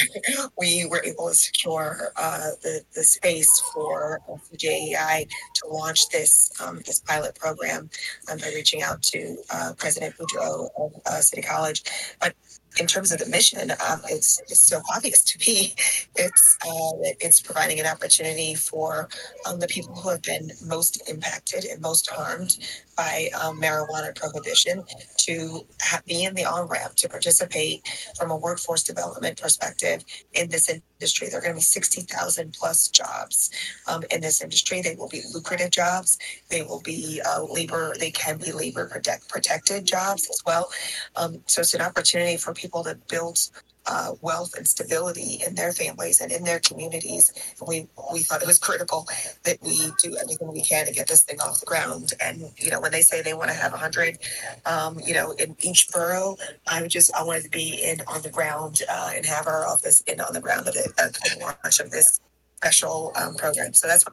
We 0.57 0.85
were 0.85 1.03
able 1.03 1.29
to 1.29 1.33
secure 1.33 2.11
uh, 2.15 2.51
the 2.61 2.81
the 2.95 3.03
space 3.03 3.61
for 3.73 4.21
JEI 4.57 5.27
to 5.55 5.67
launch 5.67 6.07
this 6.09 6.51
um, 6.61 6.81
this 6.85 6.99
pilot 6.99 7.35
program 7.35 7.89
um, 8.31 8.37
by 8.37 8.51
reaching 8.55 8.83
out 8.83 9.01
to 9.03 9.37
uh, 9.49 9.73
President 9.77 10.15
Boudreau 10.17 10.69
of 10.77 10.93
uh, 11.05 11.19
City 11.19 11.41
College, 11.41 11.83
but 12.21 12.35
in 12.79 12.87
terms 12.87 13.11
of 13.11 13.19
the 13.19 13.27
mission, 13.27 13.71
um, 13.71 14.01
it's, 14.09 14.39
it's 14.49 14.61
so 14.61 14.81
obvious 14.95 15.23
to 15.23 15.39
me. 15.39 15.73
It's 16.15 16.57
uh, 16.65 17.13
it's 17.19 17.41
providing 17.41 17.79
an 17.79 17.85
opportunity 17.85 18.55
for 18.55 19.09
um, 19.45 19.59
the 19.59 19.67
people 19.67 19.95
who 19.95 20.09
have 20.09 20.21
been 20.21 20.51
most 20.65 21.09
impacted 21.09 21.65
and 21.65 21.81
most 21.81 22.09
harmed 22.09 22.57
by 22.95 23.29
um, 23.41 23.59
marijuana 23.59 24.15
prohibition 24.15 24.83
to 25.17 25.65
ha- 25.81 26.01
be 26.07 26.23
in 26.23 26.33
the 26.35 26.45
on 26.45 26.67
ramp 26.67 26.95
to 26.95 27.09
participate 27.09 27.87
from 28.17 28.31
a 28.31 28.37
workforce 28.37 28.83
development 28.83 29.41
perspective 29.41 30.03
in 30.33 30.49
this 30.49 30.69
industry. 31.03 31.27
There 31.27 31.39
are 31.39 31.41
going 31.41 31.53
to 31.53 31.57
be 31.57 31.61
sixty 31.61 32.01
thousand 32.01 32.53
plus 32.53 32.87
jobs 32.87 33.51
um, 33.87 34.03
in 34.09 34.21
this 34.21 34.41
industry. 34.41 34.81
They 34.81 34.95
will 34.95 35.09
be 35.09 35.21
lucrative 35.33 35.71
jobs. 35.71 36.17
They 36.49 36.61
will 36.61 36.81
be 36.81 37.21
uh, 37.29 37.43
labor. 37.43 37.93
They 37.99 38.11
can 38.11 38.37
be 38.37 38.51
labor 38.53 38.87
protect, 38.87 39.27
protected 39.27 39.85
jobs 39.85 40.29
as 40.29 40.41
well. 40.45 40.69
Um, 41.17 41.41
so 41.45 41.61
it's 41.61 41.73
an 41.73 41.81
opportunity 41.81 42.37
for 42.37 42.53
people 42.53 42.83
to 42.85 42.95
build 43.09 43.37
uh, 43.85 44.13
wealth 44.21 44.53
and 44.55 44.67
stability 44.67 45.39
in 45.45 45.55
their 45.55 45.71
families 45.71 46.21
and 46.21 46.31
in 46.31 46.43
their 46.43 46.59
communities. 46.59 47.31
And 47.59 47.67
we 47.67 47.87
we 48.13 48.23
thought 48.23 48.41
it 48.41 48.47
was 48.47 48.59
critical 48.59 49.07
that 49.43 49.57
we 49.61 49.91
do 50.01 50.15
everything 50.21 50.51
we 50.51 50.63
can 50.63 50.85
to 50.85 50.93
get 50.93 51.07
this 51.07 51.23
thing 51.23 51.39
off 51.41 51.59
the 51.59 51.65
ground. 51.65 52.13
And 52.21 52.51
you 52.57 52.71
know, 52.71 52.79
when 52.79 52.91
they 52.91 53.01
say 53.01 53.21
they 53.21 53.33
want 53.33 53.49
to 53.49 53.55
have 53.55 53.73
a 53.73 53.77
hundred, 53.77 54.19
um, 54.65 54.99
you 55.05 55.13
know, 55.13 55.31
in 55.31 55.55
each 55.61 55.89
borough, 55.91 56.37
I 56.67 56.81
would 56.81 56.91
just 56.91 57.13
I 57.13 57.23
wanted 57.23 57.43
to 57.43 57.49
be 57.49 57.81
in 57.83 58.01
on 58.07 58.21
the 58.21 58.29
ground 58.29 58.81
uh, 58.89 59.11
and 59.15 59.25
have 59.25 59.47
our 59.47 59.67
office 59.67 60.01
in 60.01 60.21
on 60.21 60.33
the 60.33 60.41
ground 60.41 60.67
of 60.67 60.75
it, 60.75 60.91
uh, 60.97 61.09
the 61.09 61.37
launch 61.63 61.79
of 61.79 61.91
this 61.91 62.19
special 62.63 63.11
um, 63.15 63.35
program. 63.35 63.73
So 63.73 63.87
that's 63.87 64.05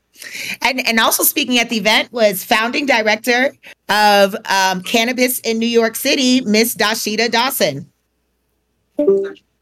and 0.62 0.86
and 0.86 0.98
also 0.98 1.22
speaking 1.22 1.58
at 1.58 1.70
the 1.70 1.76
event 1.76 2.12
was 2.12 2.44
founding 2.44 2.86
director 2.86 3.54
of 3.88 4.34
um, 4.48 4.82
cannabis 4.82 5.38
in 5.40 5.58
New 5.58 5.66
York 5.66 5.94
City, 5.94 6.40
Miss 6.40 6.74
Dasheeda 6.74 7.30
Dawson. 7.30 7.90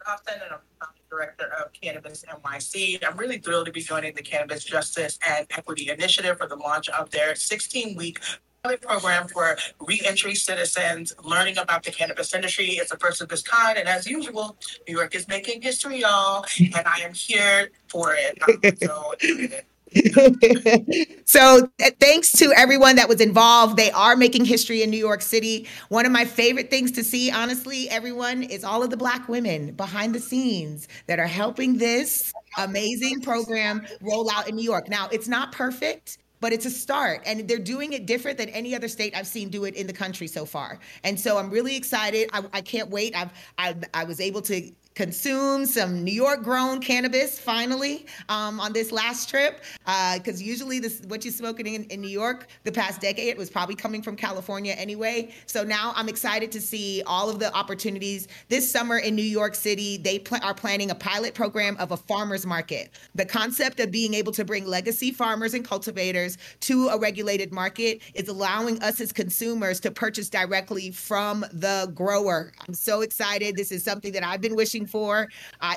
And 0.09 0.40
I'm 0.53 0.59
the 0.81 1.14
director 1.14 1.53
of 1.61 1.71
Cannabis 1.75 2.25
NYC. 2.25 3.07
I'm 3.07 3.18
really 3.18 3.37
thrilled 3.37 3.66
to 3.66 3.73
be 3.73 3.83
joining 3.83 4.14
the 4.14 4.23
Cannabis 4.23 4.64
Justice 4.64 5.18
and 5.29 5.47
Equity 5.51 5.90
Initiative 5.90 6.38
for 6.38 6.47
the 6.47 6.57
launch 6.57 6.88
of 6.88 7.11
their 7.11 7.35
16 7.35 7.94
week 7.94 8.18
pilot 8.62 8.81
program 8.81 9.29
for 9.29 9.59
reentry 9.87 10.35
citizens 10.35 11.12
learning 11.25 11.59
about 11.59 11.83
the 11.83 11.90
cannabis 11.90 12.35
industry. 12.35 12.68
It's 12.68 12.90
the 12.90 12.97
first 12.97 13.21
of 13.21 13.31
its 13.31 13.42
kind. 13.42 13.77
And 13.77 13.87
as 13.87 14.07
usual, 14.07 14.57
New 14.88 14.97
York 14.97 15.14
is 15.14 15.29
making 15.29 15.61
history, 15.61 16.01
y'all. 16.01 16.47
And 16.59 16.87
I 16.87 17.01
am 17.01 17.12
here 17.12 17.71
for 17.88 18.14
it. 18.14 18.38
I'm 18.64 18.77
so 18.79 19.12
excited. 19.21 19.64
so 21.24 21.68
th- 21.79 21.94
thanks 22.01 22.33
to 22.33 22.53
everyone 22.57 22.96
that 22.96 23.09
was 23.09 23.20
involved. 23.20 23.77
They 23.77 23.90
are 23.90 24.16
making 24.16 24.44
history 24.44 24.83
in 24.83 24.90
new 24.90 24.98
york 24.98 25.22
city. 25.22 25.66
One 25.88 26.05
of 26.07 26.12
my 26.12 26.24
favorite 26.24 26.70
things 26.70 26.92
to 26.92 27.05
see 27.05 27.31
honestly 27.31 27.88
everyone 27.88 28.42
is 28.42 28.64
all 28.64 28.83
of 28.83 28.90
the 28.90 28.96
black 28.96 29.29
women 29.29 29.72
behind 29.72 30.14
the 30.14 30.20
scenes 30.20 30.88
that 31.07 31.18
are 31.18 31.27
helping 31.27 31.79
this 31.79 32.33
amazing 32.59 33.20
program 33.22 33.87
roll 34.01 34.31
out 34.31 34.48
in 34.48 34.57
new 34.57 34.64
york. 34.64 34.88
Now 34.88 35.09
it's 35.11 35.29
not 35.29 35.53
perfect 35.53 36.18
but 36.40 36.53
it's 36.53 36.66
a 36.66 36.70
start 36.70 37.20
and 37.27 37.48
they're 37.48 37.59
doing 37.59 37.92
it 37.92 38.07
different 38.07 38.38
than 38.38 38.48
any 38.51 38.72
other 38.74 38.87
state 38.87 39.12
i've 39.16 39.27
seen 39.27 39.48
do 39.48 39.64
it 39.64 39.74
in 39.74 39.87
the 39.87 39.92
country 39.92 40.27
so 40.27 40.44
far. 40.44 40.79
And 41.05 41.18
so 41.18 41.38
i'm 41.38 41.51
really 41.51 41.77
excited. 41.77 42.29
I, 42.33 42.44
I 42.53 42.61
can't 42.61 42.90
wait. 42.90 43.16
I've, 43.16 43.33
I, 43.59 43.74
I 43.94 44.05
was 44.05 44.20
able 44.20 44.42
to 44.42 44.70
consume 44.98 45.64
some 45.64 46.02
New 46.02 46.12
York 46.12 46.42
grown 46.42 46.80
cannabis 46.80 47.38
finally 47.38 48.04
um, 48.28 48.58
on 48.58 48.72
this 48.72 48.90
last 48.90 49.28
trip. 49.28 49.62
Because 49.84 50.40
uh, 50.40 50.44
usually, 50.44 50.80
this 50.80 51.00
what 51.06 51.24
you're 51.24 51.32
smoking 51.32 51.68
in, 51.68 51.84
in 51.84 52.00
New 52.00 52.08
York 52.08 52.48
the 52.64 52.72
past 52.72 53.00
decade 53.00 53.38
was 53.38 53.48
probably 53.48 53.76
coming 53.76 54.02
from 54.02 54.16
California 54.16 54.72
anyway. 54.72 55.32
So 55.46 55.62
now 55.62 55.92
I'm 55.94 56.08
excited 56.08 56.50
to 56.50 56.61
see 56.61 57.04
all 57.06 57.30
of 57.30 57.38
the 57.38 57.54
opportunities 57.54 58.26
this 58.48 58.68
summer 58.68 58.98
in 58.98 59.14
New 59.14 59.22
York 59.22 59.54
City. 59.54 59.98
They 59.98 60.18
pl- 60.18 60.40
are 60.42 60.52
planning 60.52 60.90
a 60.90 60.96
pilot 60.96 61.32
program 61.32 61.76
of 61.76 61.92
a 61.92 61.96
farmers 61.96 62.44
market. 62.44 62.90
The 63.14 63.24
concept 63.24 63.78
of 63.78 63.92
being 63.92 64.14
able 64.14 64.32
to 64.32 64.44
bring 64.44 64.66
legacy 64.66 65.12
farmers 65.12 65.54
and 65.54 65.64
cultivators 65.64 66.38
to 66.62 66.88
a 66.88 66.98
regulated 66.98 67.52
market 67.52 68.02
is 68.14 68.26
allowing 68.26 68.82
us 68.82 69.00
as 69.00 69.12
consumers 69.12 69.78
to 69.80 69.92
purchase 69.92 70.28
directly 70.28 70.90
from 70.90 71.44
the 71.52 71.92
grower. 71.94 72.52
I'm 72.66 72.74
so 72.74 73.02
excited. 73.02 73.54
This 73.54 73.70
is 73.70 73.84
something 73.84 74.11
that 74.11 74.24
I've 74.24 74.40
been 74.40 74.56
wishing 74.56 74.88
for. 74.88 75.29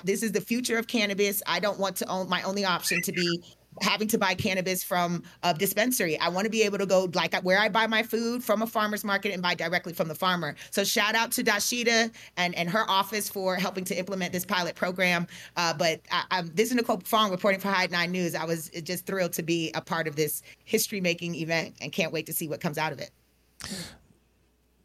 This 0.04 0.24
is 0.24 0.32
the 0.32 0.42
future 0.42 0.78
of 0.78 0.88
cannabis. 0.88 1.42
I 1.46 1.60
don't 1.60 1.80
want 1.80 1.96
to 1.98 2.06
own 2.08 2.30
my 2.30 2.42
only 2.44 2.66
option 2.66 3.02
to 3.02 3.12
be 3.12 3.44
having 3.80 4.08
to 4.10 4.18
buy 4.18 4.36
cannabis 4.36 4.84
from 4.84 5.24
a 5.44 5.54
dispensary. 5.54 6.20
I 6.20 6.30
want 6.30 6.46
to 6.46 6.52
be 6.52 6.64
able 6.64 6.78
to 6.80 6.86
go 6.86 7.10
like 7.14 7.34
where 7.44 7.60
I 7.60 7.70
buy 7.70 7.88
my 7.88 8.04
food 8.04 8.44
from 8.44 8.62
a 8.62 8.68
farmer's 8.68 9.04
market 9.04 9.34
and 9.34 9.42
buy 9.42 9.56
directly 9.56 9.94
from 9.94 10.08
the 10.08 10.16
farmer. 10.16 10.56
So 10.72 10.84
shout 10.84 11.16
out 11.16 11.32
to 11.34 11.44
Dasheeda 11.44 12.12
and, 12.38 12.56
and 12.56 12.70
her 12.70 12.90
office 12.90 13.30
for 13.30 13.56
helping 13.56 13.86
to 13.86 13.96
implement 13.98 14.34
this 14.34 14.46
pilot 14.46 14.76
program. 14.76 15.28
Uh, 15.56 15.74
but 15.74 16.02
I, 16.12 16.44
this 16.54 16.70
is 16.70 16.76
Nicole 16.76 17.02
Fong 17.06 17.32
reporting 17.32 17.62
for 17.62 17.70
Hide 17.70 17.92
9 17.92 18.12
News. 18.12 18.36
I 18.36 18.46
was 18.46 18.70
just 18.84 19.06
thrilled 19.06 19.34
to 19.34 19.44
be 19.44 19.72
a 19.74 19.82
part 19.82 20.08
of 20.08 20.16
this 20.16 20.44
history 20.66 21.02
making 21.02 21.36
event 21.36 21.76
and 21.82 21.92
can't 21.92 22.12
wait 22.12 22.26
to 22.26 22.34
see 22.34 22.48
what 22.48 22.60
comes 22.60 22.78
out 22.78 22.92
of 22.92 23.00
it. 23.00 23.12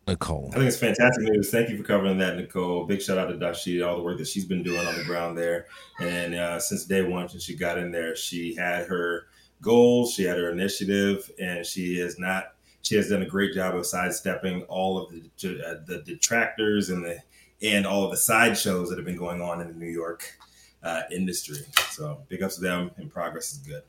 Nicole. 0.07 0.51
I 0.53 0.57
think 0.57 0.69
it's 0.69 0.79
fantastic 0.79 1.25
news. 1.25 1.51
Thank 1.51 1.69
you 1.69 1.77
for 1.77 1.83
covering 1.83 2.19
that, 2.19 2.37
Nicole. 2.37 2.85
Big 2.85 3.03
shout 3.03 3.19
out 3.19 3.27
to 3.27 3.35
Dasheeda, 3.35 3.87
all 3.87 3.97
the 3.97 4.03
work 4.03 4.19
that 4.19 4.29
she's 4.29 4.45
been 4.45 4.62
doing 4.62 4.87
on 4.87 4.97
the 4.97 5.05
ground 5.05 5.37
there. 5.37 5.66
And 5.99 6.35
uh, 6.35 6.61
since 6.61 6.85
day 6.85 7.03
one, 7.03 7.29
since 7.29 7.42
she 7.42 7.57
got 7.57 7.77
in 7.77 7.90
there, 7.90 8.14
she 8.14 8.55
had 8.55 8.87
her 8.87 9.27
goals, 9.61 10.12
she 10.12 10.23
had 10.23 10.38
her 10.38 10.51
initiative, 10.51 11.31
and 11.40 11.66
she 11.66 11.99
has 11.99 12.19
not. 12.19 12.53
She 12.83 12.95
has 12.95 13.09
done 13.09 13.23
a 13.23 13.27
great 13.27 13.53
job 13.53 13.75
of 13.75 13.85
sidestepping 13.85 14.62
all 14.64 14.97
of 14.97 15.11
the 15.11 15.19
uh, 15.19 15.83
the 15.87 16.03
detractors 16.07 16.88
and 16.88 17.05
the 17.05 17.19
and 17.61 17.85
all 17.85 18.05
of 18.05 18.12
the 18.12 18.16
sideshows 18.16 18.90
that 18.90 18.99
have 18.99 19.07
been 19.07 19.16
going 19.16 19.40
on 19.40 19.61
in 19.61 19.66
the 19.66 19.75
New 19.75 19.90
York 19.90 20.38
uh, 20.85 21.03
industry. 21.11 21.59
So 21.90 22.23
big 22.29 22.45
ups 22.45 22.57
to 22.57 22.61
them, 22.61 22.92
and 22.97 23.11
progress 23.11 23.51
is 23.51 23.59
good. 23.59 23.83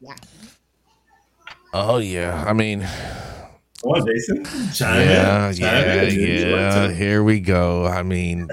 Yeah. 0.00 0.14
Oh 1.72 1.98
yeah, 1.98 2.44
I 2.48 2.52
mean, 2.52 2.80
Come 3.82 3.92
on, 3.92 4.06
Jason. 4.06 4.44
Chime 4.72 5.00
yeah, 5.08 5.48
in. 5.48 5.54
Chime 5.54 5.64
yeah, 5.64 6.02
in. 6.02 6.48
yeah. 6.50 6.90
Here 6.92 7.22
we 7.24 7.40
go. 7.40 7.86
I 7.86 8.02
mean, 8.02 8.46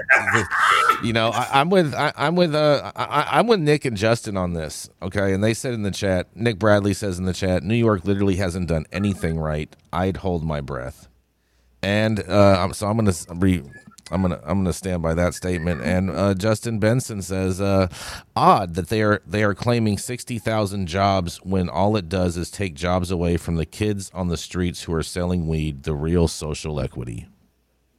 you 1.02 1.12
know, 1.12 1.28
I, 1.28 1.60
I'm 1.60 1.68
with 1.68 1.94
I, 1.94 2.12
I'm 2.16 2.34
with 2.34 2.54
uh 2.54 2.92
I, 2.96 3.38
I'm 3.38 3.46
with 3.46 3.60
Nick 3.60 3.84
and 3.84 3.96
Justin 3.96 4.38
on 4.38 4.54
this. 4.54 4.88
Okay, 5.02 5.34
and 5.34 5.44
they 5.44 5.52
said 5.52 5.74
in 5.74 5.82
the 5.82 5.90
chat. 5.90 6.34
Nick 6.34 6.58
Bradley 6.58 6.94
says 6.94 7.18
in 7.18 7.26
the 7.26 7.34
chat, 7.34 7.62
New 7.62 7.74
York 7.74 8.06
literally 8.06 8.36
hasn't 8.36 8.68
done 8.68 8.86
anything 8.90 9.38
right. 9.38 9.74
I'd 9.92 10.18
hold 10.18 10.44
my 10.44 10.62
breath. 10.62 11.08
And 11.82 12.20
uh, 12.20 12.72
so 12.72 12.86
I'm 12.86 12.96
gonna 12.96 13.12
re. 13.34 13.62
I'm 14.10 14.22
gonna 14.22 14.40
I'm 14.44 14.58
gonna 14.60 14.72
stand 14.72 15.02
by 15.02 15.14
that 15.14 15.34
statement. 15.34 15.82
And 15.82 16.10
uh, 16.10 16.34
Justin 16.34 16.78
Benson 16.78 17.20
says, 17.22 17.60
uh, 17.60 17.88
odd 18.34 18.74
that 18.74 18.88
they 18.88 19.02
are 19.02 19.20
they 19.26 19.42
are 19.44 19.54
claiming 19.54 19.98
sixty 19.98 20.38
thousand 20.38 20.86
jobs 20.86 21.38
when 21.42 21.68
all 21.68 21.96
it 21.96 22.08
does 22.08 22.36
is 22.36 22.50
take 22.50 22.74
jobs 22.74 23.10
away 23.10 23.36
from 23.36 23.56
the 23.56 23.66
kids 23.66 24.10
on 24.14 24.28
the 24.28 24.36
streets 24.36 24.84
who 24.84 24.94
are 24.94 25.02
selling 25.02 25.46
weed. 25.48 25.82
The 25.82 25.94
real 25.94 26.28
social 26.28 26.80
equity. 26.80 27.28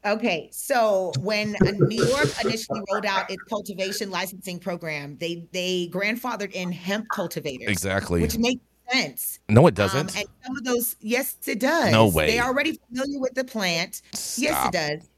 Okay, 0.06 0.48
so 0.54 1.12
when 1.20 1.56
New 1.62 2.06
York 2.06 2.30
initially 2.44 2.82
rolled 2.90 3.06
out 3.06 3.30
its 3.30 3.44
cultivation 3.44 4.10
licensing 4.10 4.58
program, 4.58 5.18
they 5.20 5.46
they 5.52 5.90
grandfathered 5.92 6.54
in 6.54 6.72
hemp 6.72 7.06
cultivators, 7.14 7.68
Exactly. 7.68 8.22
which 8.22 8.38
makes 8.38 8.62
sense. 8.92 9.40
No, 9.50 9.68
it 9.68 9.72
Um, 9.72 9.74
doesn't. 9.74 10.16
and 10.18 10.26
some 10.46 10.58
of 10.58 10.64
those, 10.64 10.96
yes, 11.02 11.36
it 11.46 11.60
does. 11.60 11.92
No 11.92 12.08
way. 12.08 12.32
They're 12.32 12.46
already 12.46 12.80
familiar 12.88 13.20
with 13.20 13.34
the 13.36 13.44
plant. 13.44 14.02
Yes, 14.38 14.68
it 14.68 14.72
does. 14.72 15.10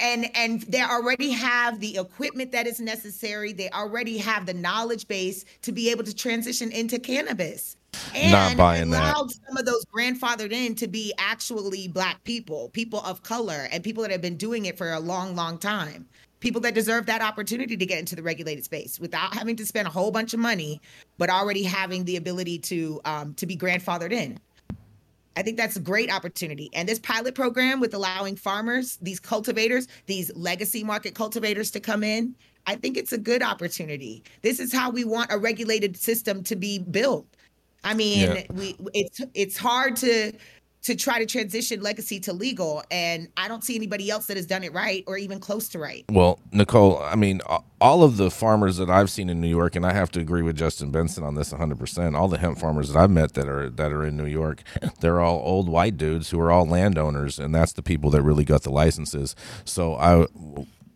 And 0.00 0.36
and 0.36 0.62
they 0.62 0.82
already 0.82 1.30
have 1.30 1.80
the 1.80 1.98
equipment 1.98 2.52
that 2.52 2.66
is 2.66 2.80
necessary. 2.80 3.52
They 3.52 3.68
already 3.70 4.18
have 4.18 4.46
the 4.46 4.54
knowledge 4.54 5.06
base 5.08 5.44
to 5.62 5.72
be 5.72 5.90
able 5.90 6.04
to 6.04 6.14
transition 6.14 6.70
into 6.72 6.98
cannabis. 6.98 7.76
And 8.14 8.32
Not 8.32 8.56
buying 8.56 8.90
that. 8.90 9.14
allowed 9.14 9.30
some 9.32 9.56
of 9.56 9.64
those 9.64 9.84
grandfathered 9.86 10.52
in 10.52 10.74
to 10.76 10.86
be 10.86 11.12
actually 11.18 11.88
black 11.88 12.22
people, 12.24 12.68
people 12.70 13.00
of 13.00 13.22
color, 13.22 13.68
and 13.72 13.82
people 13.82 14.02
that 14.02 14.12
have 14.12 14.20
been 14.22 14.36
doing 14.36 14.66
it 14.66 14.76
for 14.76 14.92
a 14.92 15.00
long, 15.00 15.34
long 15.34 15.58
time. 15.58 16.06
People 16.40 16.60
that 16.60 16.74
deserve 16.74 17.06
that 17.06 17.20
opportunity 17.20 17.76
to 17.76 17.86
get 17.86 17.98
into 17.98 18.14
the 18.14 18.22
regulated 18.22 18.64
space 18.64 19.00
without 19.00 19.34
having 19.34 19.56
to 19.56 19.66
spend 19.66 19.88
a 19.88 19.90
whole 19.90 20.12
bunch 20.12 20.34
of 20.34 20.38
money, 20.38 20.80
but 21.16 21.30
already 21.30 21.64
having 21.64 22.04
the 22.04 22.16
ability 22.16 22.58
to 22.60 23.00
um, 23.04 23.34
to 23.34 23.46
be 23.46 23.56
grandfathered 23.56 24.12
in. 24.12 24.38
I 25.36 25.42
think 25.42 25.56
that's 25.56 25.76
a 25.76 25.80
great 25.80 26.12
opportunity. 26.12 26.68
And 26.72 26.88
this 26.88 26.98
pilot 26.98 27.34
program 27.34 27.80
with 27.80 27.94
allowing 27.94 28.36
farmers, 28.36 28.98
these 29.00 29.20
cultivators, 29.20 29.86
these 30.06 30.34
legacy 30.34 30.82
market 30.82 31.14
cultivators 31.14 31.70
to 31.72 31.80
come 31.80 32.02
in, 32.02 32.34
I 32.66 32.74
think 32.74 32.96
it's 32.96 33.12
a 33.12 33.18
good 33.18 33.42
opportunity. 33.42 34.24
This 34.42 34.60
is 34.60 34.72
how 34.72 34.90
we 34.90 35.04
want 35.04 35.32
a 35.32 35.38
regulated 35.38 35.96
system 35.96 36.42
to 36.44 36.56
be 36.56 36.78
built. 36.80 37.26
I 37.84 37.94
mean, 37.94 38.18
Yeah. 38.18 38.42
we 38.50 38.76
it's 38.92 39.20
it's 39.34 39.56
hard 39.56 39.96
to 39.96 40.32
to 40.82 40.94
try 40.94 41.18
to 41.18 41.26
transition 41.26 41.80
legacy 41.82 42.20
to 42.20 42.32
legal 42.32 42.82
and 42.90 43.28
I 43.36 43.48
don't 43.48 43.64
see 43.64 43.76
anybody 43.76 44.10
else 44.10 44.26
that 44.26 44.36
has 44.36 44.46
done 44.46 44.64
it 44.64 44.72
right 44.72 45.04
or 45.06 45.18
even 45.18 45.40
close 45.40 45.68
to 45.70 45.78
right. 45.78 46.04
Well, 46.10 46.40
Nicole, 46.52 47.02
I 47.02 47.14
mean, 47.14 47.40
all 47.80 48.02
of 48.02 48.16
the 48.16 48.30
farmers 48.30 48.76
that 48.78 48.90
I've 48.90 49.10
seen 49.10 49.30
in 49.30 49.40
New 49.40 49.48
York, 49.48 49.76
and 49.76 49.86
I 49.86 49.92
have 49.92 50.10
to 50.12 50.20
agree 50.20 50.42
with 50.42 50.56
Justin 50.56 50.90
Benson 50.90 51.24
on 51.24 51.34
this 51.34 51.52
100%. 51.52 52.16
All 52.16 52.28
the 52.28 52.38
hemp 52.38 52.58
farmers 52.58 52.92
that 52.92 52.98
I've 52.98 53.10
met 53.10 53.34
that 53.34 53.48
are 53.48 53.70
that 53.70 53.92
are 53.92 54.04
in 54.04 54.16
New 54.16 54.26
York, 54.26 54.62
they're 55.00 55.20
all 55.20 55.40
old 55.44 55.68
white 55.68 55.96
dudes 55.96 56.30
who 56.30 56.40
are 56.40 56.50
all 56.50 56.66
landowners, 56.66 57.38
and 57.38 57.54
that's 57.54 57.72
the 57.72 57.82
people 57.82 58.10
that 58.10 58.22
really 58.22 58.44
got 58.44 58.62
the 58.62 58.70
licenses. 58.70 59.36
So 59.64 59.94
I, 59.94 60.26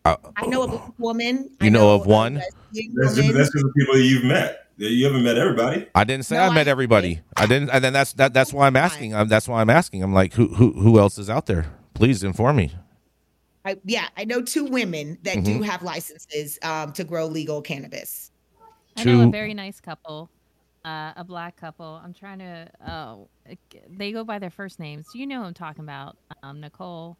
I 0.04 0.16
I 0.36 0.46
know 0.46 0.62
a 0.64 0.92
woman. 0.98 1.50
You 1.60 1.66
I 1.66 1.68
know 1.68 1.94
of 1.94 2.06
one? 2.06 2.34
That's 2.34 2.54
just, 2.74 3.16
that's 3.16 3.16
just 3.16 3.52
the 3.52 3.72
people 3.76 3.94
that 3.94 4.02
you've 4.02 4.24
met. 4.24 4.58
You 4.78 5.04
haven't 5.06 5.22
met 5.22 5.38
everybody. 5.38 5.86
I 5.94 6.04
didn't 6.04 6.24
say 6.24 6.36
No, 6.36 6.44
I 6.44 6.54
met 6.54 6.66
everybody. 6.66 7.20
I 7.36 7.46
didn't, 7.46 7.70
and 7.70 7.84
then 7.84 7.92
that's 7.92 8.14
that. 8.14 8.32
That's 8.32 8.52
why 8.52 8.66
I'm 8.66 8.74
asking. 8.76 9.14
I'm, 9.14 9.28
that's 9.28 9.46
why 9.46 9.60
I'm 9.60 9.70
asking. 9.70 10.02
I'm 10.02 10.12
like, 10.14 10.32
who 10.32 10.48
who 10.48 10.72
who 10.72 10.98
else 10.98 11.18
is 11.18 11.30
out 11.30 11.46
there? 11.46 11.66
Please 11.94 12.24
inform 12.24 12.56
me. 12.56 12.74
I, 13.64 13.76
yeah, 13.84 14.08
I 14.16 14.24
know 14.24 14.42
two 14.42 14.64
women 14.64 15.18
that 15.22 15.36
Mm-hmm. 15.36 15.58
do 15.58 15.62
have 15.62 15.82
licenses 15.82 16.58
um, 16.64 16.92
to 16.94 17.04
grow 17.04 17.26
legal 17.26 17.62
cannabis. 17.62 18.32
I 18.96 19.04
know 19.04 19.28
a 19.28 19.30
very 19.30 19.54
nice 19.54 19.80
couple, 19.80 20.28
uh, 20.84 21.12
a 21.16 21.22
black 21.22 21.56
couple. 21.56 22.00
I'm 22.02 22.12
trying 22.12 22.40
to. 22.40 22.68
Oh, 22.88 23.28
they 23.88 24.10
go 24.10 24.24
by 24.24 24.40
their 24.40 24.50
first 24.50 24.80
names. 24.80 25.06
You 25.14 25.26
know 25.26 25.40
who 25.42 25.46
I'm 25.46 25.54
talking 25.54 25.84
about? 25.84 26.16
Um, 26.42 26.60
Nicole 26.60 27.16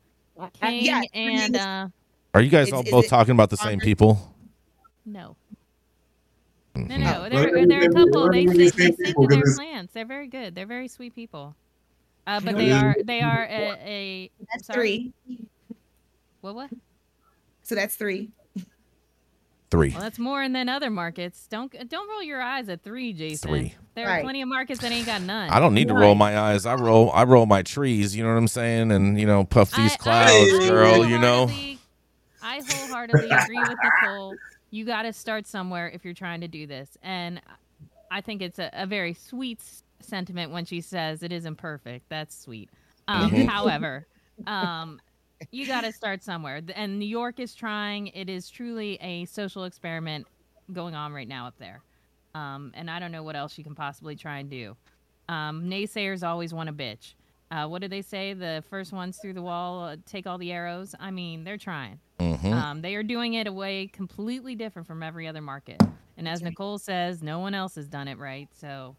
King 0.60 0.84
yeah, 0.84 1.02
and 1.14 1.56
uh, 1.56 1.88
Are 2.34 2.40
you 2.40 2.50
guys 2.50 2.68
Is- 2.68 2.72
all 2.72 2.82
is 2.82 2.90
both 2.90 3.04
it 3.06 3.08
talking 3.08 3.32
about 3.32 3.50
the 3.50 3.56
same 3.56 3.78
people? 3.80 4.34
no, 5.04 5.36
Mm-hmm. 6.74 6.88
no, 6.88 6.96
no. 6.96 7.04
Well, 7.04 7.30
They're 7.30 7.66
they're 7.66 7.82
a 7.82 7.88
couple. 7.92 8.22
we're 8.22 8.32
They 8.32 8.44
doing 8.44 8.56
they, 8.56 8.62
these 8.64 8.72
they 8.72 8.84
same 8.86 8.94
stick 8.94 9.06
people 9.08 9.28
to 9.28 9.34
their 9.34 9.42
'cause 9.42 9.58
it's- 9.58 9.68
plants. 9.70 9.92
They're 9.92 10.06
very 10.06 10.26
good. 10.26 10.54
They're 10.54 10.64
very 10.66 10.88
sweet 10.88 11.14
people. 11.14 11.54
Uh, 12.26 12.40
but 12.40 12.56
they 12.56 12.72
are 12.72 12.96
they 13.04 13.20
are 13.20 13.44
a, 13.44 13.70
a 13.84 14.30
That's 14.50 14.66
sorry? 14.68 15.12
three. 15.26 15.38
What 16.40 16.54
what? 16.54 16.70
So 17.62 17.74
that's 17.74 17.94
three. 17.96 18.30
Three. 19.70 19.90
Well, 19.90 20.00
that's 20.00 20.18
more 20.18 20.48
than 20.48 20.68
other 20.70 20.88
markets. 20.90 21.46
Don't 21.50 21.70
don't 21.90 22.08
roll 22.08 22.22
your 22.22 22.40
eyes 22.40 22.68
at 22.70 22.82
three, 22.82 23.12
Jason. 23.12 23.50
Three. 23.50 23.74
There 23.94 24.08
are 24.08 24.22
plenty 24.22 24.40
of 24.40 24.48
markets 24.48 24.80
that 24.80 24.92
ain't 24.92 25.04
got 25.06 25.20
none. 25.20 25.50
I 25.50 25.60
don't 25.60 25.74
need 25.74 25.88
to 25.88 25.94
roll 25.94 26.14
my 26.14 26.38
eyes. 26.38 26.64
I 26.64 26.74
roll. 26.76 27.10
I 27.12 27.24
roll 27.24 27.44
my 27.44 27.62
trees. 27.62 28.16
You 28.16 28.22
know 28.22 28.30
what 28.30 28.38
I'm 28.38 28.48
saying? 28.48 28.92
And 28.92 29.20
you 29.20 29.26
know, 29.26 29.44
puff 29.44 29.70
these 29.72 29.90
I- 29.90 29.94
I- 29.94 29.96
clouds, 29.98 30.54
I 30.64 30.68
girl. 30.68 31.04
You 31.06 31.18
know. 31.18 31.50
I 32.42 32.60
wholeheartedly 32.60 33.32
agree 33.34 33.64
with 33.64 33.82
Nicole. 33.82 34.38
You 34.70 34.84
got 34.84 35.02
to 35.02 35.12
start 35.12 35.46
somewhere 35.46 35.88
if 35.88 36.04
you're 36.04 36.14
trying 36.14 36.40
to 36.42 36.48
do 36.48 36.66
this, 36.66 36.96
and 37.02 37.40
I 38.10 38.20
think 38.20 38.42
it's 38.42 38.58
a, 38.58 38.70
a 38.72 38.86
very 38.86 39.14
sweet 39.14 39.62
sentiment 40.00 40.52
when 40.52 40.64
she 40.64 40.80
says 40.80 41.22
it 41.22 41.32
isn't 41.32 41.56
perfect. 41.56 42.08
That's 42.08 42.36
sweet. 42.36 42.70
Um, 43.08 43.30
Mhm. 43.30 43.48
However, 43.48 44.06
um, 44.46 45.00
you 45.50 45.66
got 45.66 45.82
to 45.82 45.92
start 45.92 46.22
somewhere, 46.22 46.62
and 46.74 46.98
New 46.98 47.06
York 47.06 47.38
is 47.40 47.54
trying. 47.54 48.08
It 48.08 48.28
is 48.28 48.48
truly 48.50 48.96
a 49.00 49.24
social 49.26 49.64
experiment 49.64 50.26
going 50.72 50.94
on 50.94 51.12
right 51.12 51.28
now 51.28 51.46
up 51.46 51.58
there, 51.58 51.82
um, 52.34 52.72
and 52.74 52.90
I 52.90 52.98
don't 52.98 53.12
know 53.12 53.22
what 53.22 53.36
else 53.36 53.58
you 53.58 53.64
can 53.64 53.74
possibly 53.74 54.16
try 54.16 54.38
and 54.38 54.50
do. 54.50 54.76
Um, 55.28 55.64
naysayers 55.68 56.26
always 56.26 56.52
want 56.54 56.68
a 56.68 56.72
bitch. 56.72 57.14
Uh, 57.52 57.68
what 57.68 57.82
do 57.82 57.88
they 57.88 58.00
say? 58.00 58.32
The 58.32 58.64
first 58.70 58.92
ones 58.94 59.18
through 59.18 59.34
the 59.34 59.42
wall 59.42 59.84
uh, 59.84 59.96
take 60.06 60.26
all 60.26 60.38
the 60.38 60.50
arrows. 60.52 60.94
I 60.98 61.10
mean, 61.10 61.44
they're 61.44 61.58
trying. 61.58 62.00
Mhm. 62.18 62.50
Um, 62.50 62.80
they 62.80 62.94
are 62.94 63.02
doing 63.02 63.34
it 63.34 63.46
a 63.46 63.52
way 63.52 63.88
completely 63.88 64.54
different 64.54 64.88
from 64.88 65.02
every 65.02 65.28
other 65.28 65.42
market. 65.42 65.82
And 66.16 66.26
as 66.26 66.40
Nicole 66.40 66.78
says, 66.78 67.22
no 67.22 67.40
one 67.40 67.54
else 67.54 67.74
has 67.74 67.88
done 67.88 68.08
it 68.08 68.16
right. 68.16 68.48
So 68.58 68.96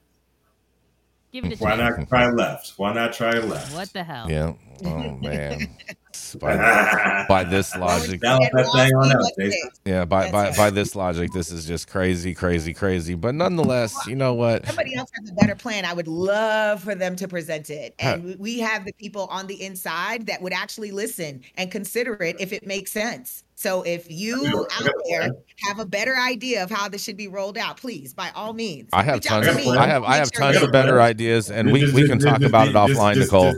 give 1.31 1.45
it 1.45 1.53
a 1.59 1.63
Why 1.63 1.75
chance. 1.77 1.97
not 1.97 2.09
try 2.09 2.29
left? 2.29 2.73
Why 2.77 2.93
not 2.93 3.13
try 3.13 3.31
left? 3.39 3.73
What 3.73 3.91
the 3.91 4.03
hell? 4.03 4.29
Yeah. 4.29 4.53
Oh 4.85 5.17
man. 5.17 5.67
by, 6.39 7.25
by 7.27 7.43
this 7.43 7.75
logic. 7.77 8.21
Balance 8.21 8.49
that 8.53 8.65
thing 8.73 8.91
on 8.95 9.11
out, 9.11 9.31
Jason. 9.39 9.69
Yeah. 9.85 10.05
By 10.05 10.31
by 10.31 10.51
by 10.55 10.69
this 10.69 10.95
logic, 10.95 11.31
this 11.33 11.51
is 11.51 11.65
just 11.65 11.87
crazy, 11.87 12.33
crazy, 12.33 12.73
crazy. 12.73 13.15
But 13.15 13.35
nonetheless, 13.35 13.95
you 14.07 14.15
know 14.15 14.33
what? 14.33 14.65
somebody 14.65 14.95
else 14.95 15.09
has 15.19 15.29
a 15.29 15.33
better 15.33 15.55
plan, 15.55 15.85
I 15.85 15.93
would 15.93 16.07
love 16.07 16.81
for 16.83 16.95
them 16.95 17.15
to 17.17 17.27
present 17.27 17.69
it. 17.69 17.95
And 17.99 18.37
we 18.39 18.59
have 18.59 18.85
the 18.85 18.93
people 18.93 19.27
on 19.29 19.47
the 19.47 19.61
inside 19.63 20.25
that 20.27 20.41
would 20.41 20.53
actually 20.53 20.91
listen 20.91 21.41
and 21.57 21.71
consider 21.71 22.13
it 22.23 22.35
if 22.39 22.53
it 22.53 22.65
makes 22.65 22.91
sense. 22.91 23.43
So 23.55 23.83
if 23.83 24.09
you 24.09 24.67
out 24.73 24.89
there 25.09 25.29
have 25.67 25.79
a 25.79 25.85
better 25.85 26.15
idea 26.17 26.63
of 26.63 26.71
how 26.71 26.89
this 26.89 27.03
should 27.03 27.15
be 27.17 27.27
rolled 27.27 27.57
out, 27.57 27.77
please, 27.77 28.13
by 28.13 28.29
all 28.35 28.51
means, 28.53 28.89
I 28.91 29.03
have 29.03 29.21
tons. 29.21 29.47
Of. 29.47 29.57
I 29.67 29.87
have 29.87 30.03
I 30.03 30.17
have 30.17 30.29
sure 30.33 30.41
tons 30.51 30.61
of 30.61 30.71
better 30.71 30.99
ideas, 30.99 31.49
and 31.51 31.71
we, 31.71 31.81
Just- 31.81 31.93
we 31.93 32.07
can 32.07 32.19
just- 32.19 32.27
talk 32.27 32.39
just- 32.41 32.49
about 32.49 32.67
it 32.67 32.73
offline, 32.73 33.13
just- 33.15 33.31
Nicole. 33.31 33.53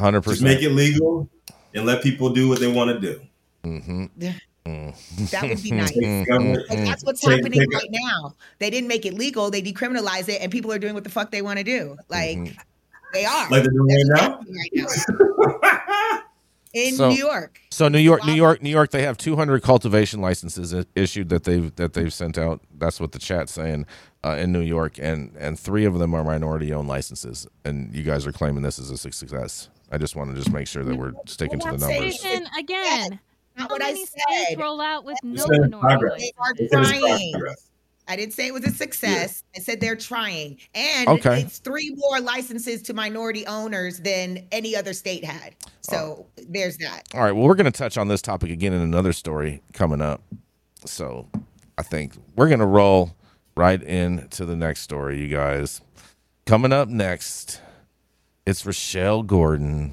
Hundred 0.00 0.22
Just 0.22 0.42
make 0.42 0.62
it 0.62 0.70
legal 0.70 1.28
and 1.74 1.84
let 1.86 2.02
people 2.02 2.30
do 2.30 2.48
what 2.48 2.60
they 2.60 2.70
want 2.70 2.90
to 2.90 3.00
do. 3.00 3.20
Mm-hmm. 3.64 4.06
That 5.30 5.48
would 5.48 5.62
be 5.62 5.70
nice. 5.70 5.90
Government- 6.28 6.68
Like, 6.68 6.78
that's 6.84 7.04
what's 7.04 7.20
Take- 7.20 7.36
happening 7.36 7.60
take 7.60 7.72
a- 7.72 7.76
right 7.76 7.88
now. 7.90 8.34
They 8.58 8.70
didn't 8.70 8.88
make 8.88 9.06
it 9.06 9.14
legal. 9.14 9.50
They 9.50 9.62
decriminalized 9.62 10.28
it, 10.28 10.42
and 10.42 10.52
people 10.52 10.72
are 10.72 10.78
doing 10.78 10.94
what 10.94 11.04
the 11.04 11.10
fuck 11.10 11.30
they 11.30 11.42
want 11.42 11.58
to 11.58 11.64
do. 11.64 11.96
Like 12.08 12.36
Mhm. 12.38 12.56
they 13.14 13.24
are 13.24 13.48
Like 13.50 13.62
they're 13.62 13.72
doing 13.72 14.08
That's 14.08 14.22
right 14.22 14.30
now. 14.30 14.40
right 14.40 15.82
now 15.82 16.20
in 16.74 16.94
So- 16.94 17.08
New 17.10 17.16
York. 17.16 17.60
So 17.70 17.88
New 17.88 17.98
York, 17.98 18.26
New 18.26 18.34
York, 18.34 18.62
New 18.62 18.70
York. 18.70 18.90
They 18.90 19.02
have 19.02 19.16
200 19.16 19.62
cultivation 19.62 20.20
licenses 20.20 20.74
issued 20.94 21.28
that 21.30 21.44
they've 21.44 21.74
that 21.76 21.94
they've 21.94 22.12
sent 22.12 22.36
out. 22.36 22.60
That's 22.76 23.00
what 23.00 23.12
the 23.12 23.18
chat's 23.18 23.52
saying 23.52 23.86
uh, 24.24 24.36
in 24.38 24.52
New 24.52 24.60
York, 24.60 24.98
and 24.98 25.34
and 25.38 25.58
three 25.58 25.84
of 25.86 25.98
them 25.98 26.12
are 26.12 26.24
minority 26.24 26.74
owned 26.74 26.88
licenses. 26.88 27.46
And 27.64 27.94
you 27.94 28.02
guys 28.02 28.26
are 28.26 28.32
claiming 28.32 28.62
this 28.64 28.78
is 28.78 28.90
a 28.90 28.98
success. 28.98 29.70
I 29.90 29.98
just 29.98 30.16
want 30.16 30.30
to 30.30 30.36
just 30.36 30.52
make 30.52 30.66
sure 30.66 30.84
that 30.84 30.94
we're 30.94 31.12
sticking 31.26 31.58
to 31.60 31.64
the 31.64 31.72
Well, 31.72 31.74
I'm 31.74 31.80
saying- 31.80 32.00
numbers. 32.02 32.20
Jason, 32.20 32.46
again, 32.58 33.20
Not 33.56 33.68
how 33.68 33.68
what 33.68 33.82
I 33.82 33.86
many 33.88 34.06
states 34.06 34.24
said. 34.50 34.58
roll 34.60 34.80
out 34.80 35.04
with 35.04 35.18
no 35.22 35.46
said 35.46 35.60
minority 35.70 36.32
progress. 36.36 36.70
They 36.70 36.76
are 36.76 36.82
licenses? 36.82 37.30
Trying. 37.32 37.54
I 38.10 38.16
didn't 38.16 38.32
say 38.32 38.46
it 38.46 38.54
was 38.54 38.64
a 38.64 38.70
success. 38.70 39.44
I 39.54 39.60
said 39.60 39.80
they're 39.80 39.94
trying. 39.94 40.58
And 40.74 41.08
Okay. 41.08 41.42
it's 41.42 41.58
three 41.58 41.94
more 41.94 42.20
licenses 42.20 42.80
to 42.84 42.94
minority 42.94 43.46
owners 43.46 43.98
than 44.00 44.46
any 44.50 44.74
other 44.74 44.94
state 44.94 45.24
had. 45.24 45.54
So 45.82 46.26
oh. 46.38 46.42
there's 46.48 46.78
that. 46.78 47.02
All 47.12 47.20
right. 47.20 47.32
Well, 47.32 47.46
we're 47.46 47.54
going 47.54 47.70
to 47.70 47.70
touch 47.70 47.98
on 47.98 48.08
this 48.08 48.22
topic 48.22 48.50
again 48.50 48.72
in 48.72 48.80
another 48.80 49.12
story 49.12 49.62
coming 49.74 50.00
up. 50.00 50.22
So 50.86 51.28
I 51.76 51.82
think 51.82 52.14
we're 52.34 52.48
going 52.48 52.60
to 52.60 52.66
roll 52.66 53.14
right 53.56 53.82
into 53.82 54.46
the 54.46 54.56
next 54.56 54.80
story, 54.80 55.20
you 55.20 55.28
guys. 55.28 55.82
Coming 56.46 56.72
up 56.72 56.88
next, 56.88 57.60
it's 58.48 58.62
Rachelle 58.62 59.26
Gordon. 59.26 59.92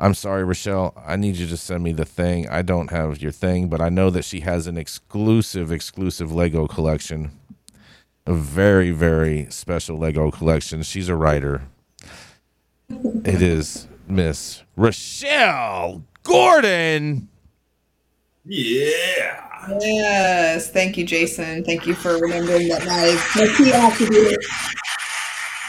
I'm 0.00 0.14
sorry, 0.14 0.42
Rachelle. 0.44 0.94
I 1.06 1.16
need 1.16 1.36
you 1.36 1.46
to 1.46 1.58
send 1.58 1.84
me 1.84 1.92
the 1.92 2.06
thing. 2.06 2.48
I 2.48 2.62
don't 2.62 2.90
have 2.90 3.20
your 3.20 3.32
thing, 3.32 3.68
but 3.68 3.82
I 3.82 3.90
know 3.90 4.08
that 4.08 4.24
she 4.24 4.40
has 4.40 4.66
an 4.66 4.78
exclusive, 4.78 5.70
exclusive 5.70 6.32
Lego 6.32 6.66
collection. 6.66 7.32
A 8.26 8.32
very, 8.32 8.92
very 8.92 9.46
special 9.50 9.98
Lego 9.98 10.30
collection. 10.30 10.82
She's 10.82 11.10
a 11.10 11.14
writer. 11.14 11.68
It 12.88 13.42
is 13.42 13.88
Miss 14.08 14.62
Rachelle 14.78 16.02
Gordon. 16.22 17.28
Yeah. 18.46 19.44
Yes, 19.80 20.70
thank 20.70 20.96
you, 20.96 21.04
Jason. 21.04 21.62
Thank 21.64 21.86
you 21.86 21.94
for 21.94 22.16
remembering 22.16 22.68
that 22.68 22.86
my, 22.86 23.42
my 23.42 23.54
key 23.56 23.72
attribute, 23.72 24.44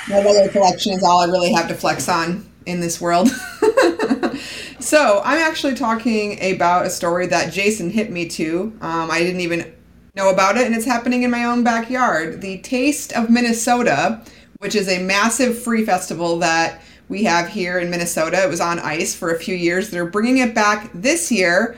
my 0.09 0.19
Lego 0.21 0.51
collection 0.51 0.93
is 0.93 1.03
all 1.03 1.19
I 1.19 1.25
really 1.25 1.51
have 1.53 1.67
to 1.67 1.73
flex 1.73 2.07
on 2.07 2.45
in 2.65 2.79
this 2.79 3.01
world. 3.01 3.29
so 4.79 5.21
I'm 5.23 5.39
actually 5.39 5.75
talking 5.75 6.53
about 6.53 6.85
a 6.85 6.89
story 6.89 7.27
that 7.27 7.51
Jason 7.51 7.89
hit 7.89 8.11
me 8.11 8.27
to. 8.29 8.77
Um, 8.81 9.09
I 9.09 9.19
didn't 9.19 9.41
even 9.41 9.73
know 10.15 10.29
about 10.29 10.57
it, 10.57 10.65
and 10.65 10.75
it's 10.75 10.85
happening 10.85 11.23
in 11.23 11.31
my 11.31 11.45
own 11.45 11.63
backyard. 11.63 12.41
The 12.41 12.59
Taste 12.59 13.13
of 13.13 13.29
Minnesota, 13.29 14.23
which 14.59 14.75
is 14.75 14.87
a 14.87 15.03
massive 15.03 15.61
free 15.61 15.85
festival 15.85 16.37
that 16.39 16.81
we 17.09 17.23
have 17.23 17.49
here 17.49 17.79
in 17.79 17.89
Minnesota. 17.89 18.43
It 18.43 18.49
was 18.49 18.61
on 18.61 18.79
ice 18.79 19.15
for 19.15 19.33
a 19.33 19.39
few 19.39 19.55
years. 19.55 19.89
They're 19.89 20.05
bringing 20.05 20.37
it 20.37 20.55
back 20.55 20.89
this 20.93 21.31
year 21.31 21.77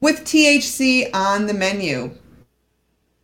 with 0.00 0.20
THC 0.20 1.10
on 1.14 1.46
the 1.46 1.54
menu. 1.54 2.10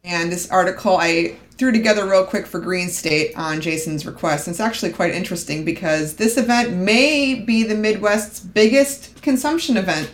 And 0.03 0.31
this 0.31 0.51
article 0.51 0.99
I 0.99 1.37
threw 1.57 1.73
together 1.73 2.05
real 2.07 2.25
quick 2.25 2.47
for 2.47 2.61
GreenState 2.61 3.37
on 3.37 3.61
Jason's 3.61 4.07
request. 4.07 4.49
It's 4.49 4.61
actually 4.61 4.93
quite 4.93 5.15
interesting 5.15 5.65
because 5.65 6.15
this 6.17 6.37
event 6.37 6.73
may 6.73 7.35
be 7.35 7.63
the 7.63 7.75
Midwest's 7.75 8.41
biggest 8.41 9.23
consumption 9.23 9.77
event. 9.77 10.13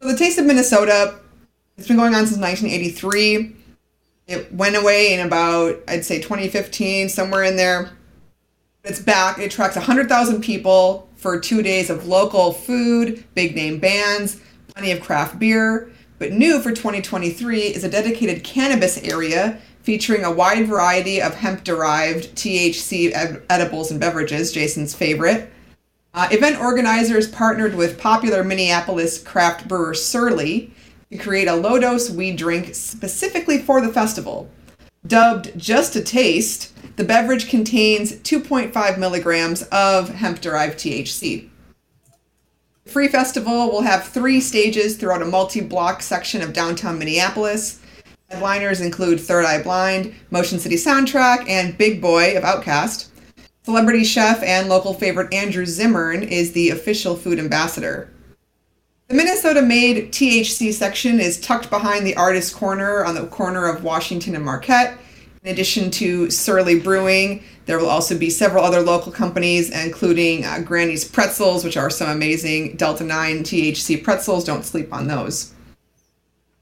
So 0.00 0.08
the 0.08 0.16
Taste 0.16 0.38
of 0.38 0.46
Minnesota, 0.46 1.18
it's 1.76 1.88
been 1.88 1.96
going 1.96 2.14
on 2.14 2.26
since 2.26 2.38
1983. 2.38 3.56
It 4.26 4.52
went 4.54 4.76
away 4.76 5.14
in 5.14 5.26
about, 5.26 5.82
I'd 5.88 6.04
say 6.04 6.20
2015, 6.20 7.08
somewhere 7.08 7.42
in 7.42 7.56
there. 7.56 7.90
It's 8.84 9.00
back. 9.00 9.38
It 9.38 9.46
attracts 9.46 9.76
100,000 9.76 10.42
people 10.42 11.08
for 11.16 11.40
two 11.40 11.62
days 11.62 11.90
of 11.90 12.06
local 12.06 12.52
food, 12.52 13.24
big 13.34 13.56
name 13.56 13.78
bands, 13.78 14.40
plenty 14.68 14.92
of 14.92 15.00
craft 15.00 15.38
beer. 15.38 15.90
But 16.18 16.32
new 16.32 16.60
for 16.60 16.70
2023 16.70 17.60
is 17.60 17.84
a 17.84 17.88
dedicated 17.88 18.44
cannabis 18.44 18.98
area 19.02 19.60
featuring 19.82 20.24
a 20.24 20.32
wide 20.32 20.66
variety 20.66 21.20
of 21.20 21.34
hemp 21.34 21.64
derived 21.64 22.34
THC 22.36 23.12
ed- 23.14 23.42
edibles 23.50 23.90
and 23.90 24.00
beverages, 24.00 24.52
Jason's 24.52 24.94
favorite. 24.94 25.50
Uh, 26.14 26.28
event 26.30 26.60
organizers 26.60 27.28
partnered 27.28 27.74
with 27.74 27.98
popular 27.98 28.44
Minneapolis 28.44 29.22
craft 29.22 29.66
brewer 29.66 29.94
Surly 29.94 30.72
to 31.10 31.18
create 31.18 31.48
a 31.48 31.54
low 31.54 31.78
dose 31.78 32.08
weed 32.08 32.36
drink 32.36 32.74
specifically 32.74 33.58
for 33.58 33.80
the 33.80 33.92
festival. 33.92 34.48
Dubbed 35.06 35.58
Just 35.58 35.96
a 35.96 36.02
Taste, 36.02 36.72
the 36.96 37.04
beverage 37.04 37.48
contains 37.48 38.12
2.5 38.12 38.98
milligrams 38.98 39.62
of 39.64 40.08
hemp 40.08 40.40
derived 40.40 40.78
THC. 40.78 41.50
The 42.84 42.90
Free 42.90 43.08
Festival 43.08 43.70
will 43.70 43.80
have 43.80 44.04
three 44.08 44.42
stages 44.42 44.96
throughout 44.96 45.22
a 45.22 45.26
multi 45.26 45.62
block 45.62 46.02
section 46.02 46.42
of 46.42 46.52
downtown 46.52 46.98
Minneapolis. 46.98 47.80
Headliners 48.28 48.82
include 48.82 49.20
Third 49.20 49.46
Eye 49.46 49.62
Blind, 49.62 50.14
Motion 50.30 50.58
City 50.58 50.76
Soundtrack, 50.76 51.48
and 51.48 51.78
Big 51.78 52.02
Boi 52.02 52.36
of 52.36 52.44
OutKast. 52.44 53.08
Celebrity 53.62 54.04
chef 54.04 54.42
and 54.42 54.68
local 54.68 54.92
favorite 54.92 55.32
Andrew 55.32 55.64
Zimmern 55.64 56.22
is 56.22 56.52
the 56.52 56.68
official 56.68 57.16
food 57.16 57.38
ambassador. 57.38 58.10
The 59.08 59.14
Minnesota 59.14 59.62
made 59.62 60.12
THC 60.12 60.70
section 60.74 61.20
is 61.20 61.40
tucked 61.40 61.70
behind 61.70 62.06
the 62.06 62.16
Artist 62.16 62.54
Corner 62.54 63.02
on 63.02 63.14
the 63.14 63.26
corner 63.28 63.66
of 63.66 63.82
Washington 63.82 64.34
and 64.34 64.44
Marquette. 64.44 64.98
In 65.44 65.50
addition 65.50 65.90
to 65.90 66.30
Surly 66.30 66.80
Brewing, 66.80 67.44
there 67.66 67.78
will 67.78 67.90
also 67.90 68.16
be 68.16 68.30
several 68.30 68.64
other 68.64 68.80
local 68.80 69.12
companies, 69.12 69.68
including 69.68 70.42
uh, 70.46 70.60
Granny's 70.60 71.04
Pretzels, 71.04 71.64
which 71.64 71.76
are 71.76 71.90
some 71.90 72.08
amazing 72.08 72.76
Delta 72.76 73.04
9 73.04 73.42
THC 73.42 74.02
pretzels. 74.02 74.44
Don't 74.44 74.64
sleep 74.64 74.90
on 74.90 75.06
those. 75.06 75.52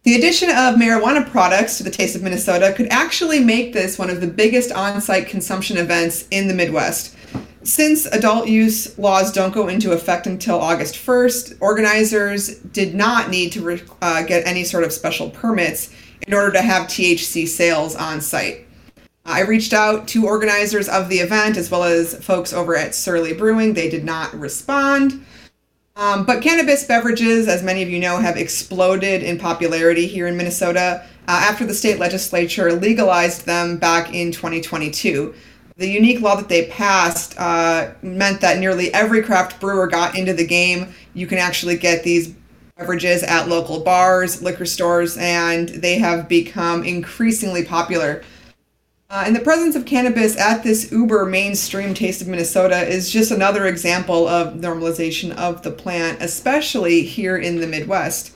The 0.03 0.17
addition 0.17 0.51
of 0.51 0.75
marijuana 0.75 1.31
products 1.31 1.79
to 1.79 1.85
the 1.85 1.93
Taste 1.93 2.17
of 2.17 2.25
Minnesota 2.25 2.73
could 2.77 2.89
actually 2.89 3.39
make 3.39 3.73
this 3.73 4.01
one 4.01 4.11
of 4.11 4.21
the 4.21 4.27
biggest 4.27 4.73
on 4.73 5.01
site 5.01 5.29
consumption 5.29 5.77
events 5.77 6.27
in 6.33 6.49
the 6.49 6.55
Midwest. 6.55 7.15
since 7.63 8.07
adult 8.07 8.49
use 8.49 8.99
laws 8.99 9.31
don't 9.31 9.55
go 9.55 9.69
into 9.69 9.93
effect 9.93 10.27
until 10.27 10.61
August 10.61 10.97
1st, 10.97 11.59
organizers 11.61 12.57
did 12.59 12.97
not 12.97 13.31
need 13.31 13.53
to 13.53 13.81
uh, 14.01 14.23
get 14.23 14.45
any 14.45 14.65
sort 14.65 14.83
of 14.83 14.93
special 14.93 15.31
permits 15.31 15.91
in 16.27 16.35
order 16.35 16.51
to 16.51 16.61
have 16.61 16.89
THC 16.89 17.47
sales 17.47 17.95
on 17.95 18.21
site. 18.21 18.67
I 19.25 19.43
reached 19.43 19.73
out 19.73 20.09
to 20.09 20.27
organizers 20.27 20.89
of 20.89 21.09
the 21.09 21.19
event 21.19 21.57
as 21.57 21.71
well 21.71 21.85
as 21.85 22.15
folks 22.25 22.53
over 22.53 22.77
at 22.77 22.95
Surly 22.95 23.33
Brewing. 23.33 23.75
They 23.75 23.89
did 23.89 24.05
not 24.05 24.35
respond. 24.35 25.25
Um, 25.95 26.25
but 26.25 26.43
cannabis 26.43 26.85
beverages, 26.85 27.49
as 27.49 27.63
many 27.63 27.83
of 27.83 27.89
you 27.89 28.01
know, 28.01 28.17
have 28.17 28.37
exploded 28.37 29.23
in 29.23 29.39
popularity 29.39 30.07
here 30.07 30.27
in 30.27 30.37
Minnesota 30.37 31.05
uh, 31.29 31.41
after 31.45 31.65
the 31.65 31.75
state 31.75 31.99
legislature 31.99 32.73
legalized 32.73 33.47
them 33.47 33.77
back 33.77 34.13
in 34.13 34.33
2022. 34.33 35.35
The 35.77 35.87
unique 35.87 36.21
law 36.21 36.35
that 36.37 36.49
they 36.49 36.67
passed 36.67 37.39
uh, 37.39 37.91
meant 38.03 38.41
that 38.41 38.59
nearly 38.59 38.93
every 38.93 39.23
craft 39.23 39.61
brewer 39.61 39.87
got 39.87 40.17
into 40.17 40.33
the 40.33 40.47
game. 40.47 40.93
You 41.15 41.27
can 41.27 41.39
actually 41.39 41.77
get 41.77 42.03
these 42.03 42.35
beverages 42.77 43.23
at 43.23 43.49
local 43.49 43.81
bars, 43.81 44.43
liquor 44.43 44.67
stores, 44.67 45.17
and 45.19 45.69
they 45.69 45.99
have 45.99 46.29
become 46.29 46.85
increasingly 46.85 47.65
popular. 47.65 48.23
Uh, 49.13 49.25
and 49.27 49.37
the 49.37 49.41
presence 49.41 49.77
of 49.77 49.85
cannabis 49.85 50.39
at 50.39 50.63
this 50.63 50.91
uber 50.91 51.27
mainstream 51.27 51.93
taste 51.93 52.23
of 52.23 52.29
Minnesota 52.29 52.89
is 52.89 53.11
just 53.11 53.31
another 53.31 53.67
example 53.67 54.27
of 54.27 54.55
normalization 54.55 55.37
of 55.37 55.61
the 55.61 55.71
plant, 55.71 56.17
especially 56.23 57.03
here 57.03 57.37
in 57.37 57.61
the 57.61 57.67
Midwest. 57.67 58.35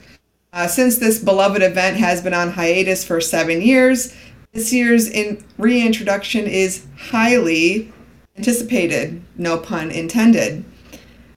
Uh, 0.53 0.67
since 0.67 0.97
this 0.97 1.17
beloved 1.17 1.63
event 1.63 1.97
has 1.97 2.21
been 2.21 2.35
on 2.35 2.51
hiatus 2.51 3.03
for 3.03 3.19
seven 3.19 3.59
years, 3.59 4.15
this 4.51 4.71
year's 4.71 5.09
in- 5.09 5.43
reintroduction 5.57 6.45
is 6.45 6.85
highly 6.95 7.91
anticipated, 8.37 9.19
no 9.35 9.57
pun 9.57 9.89
intended. 9.89 10.63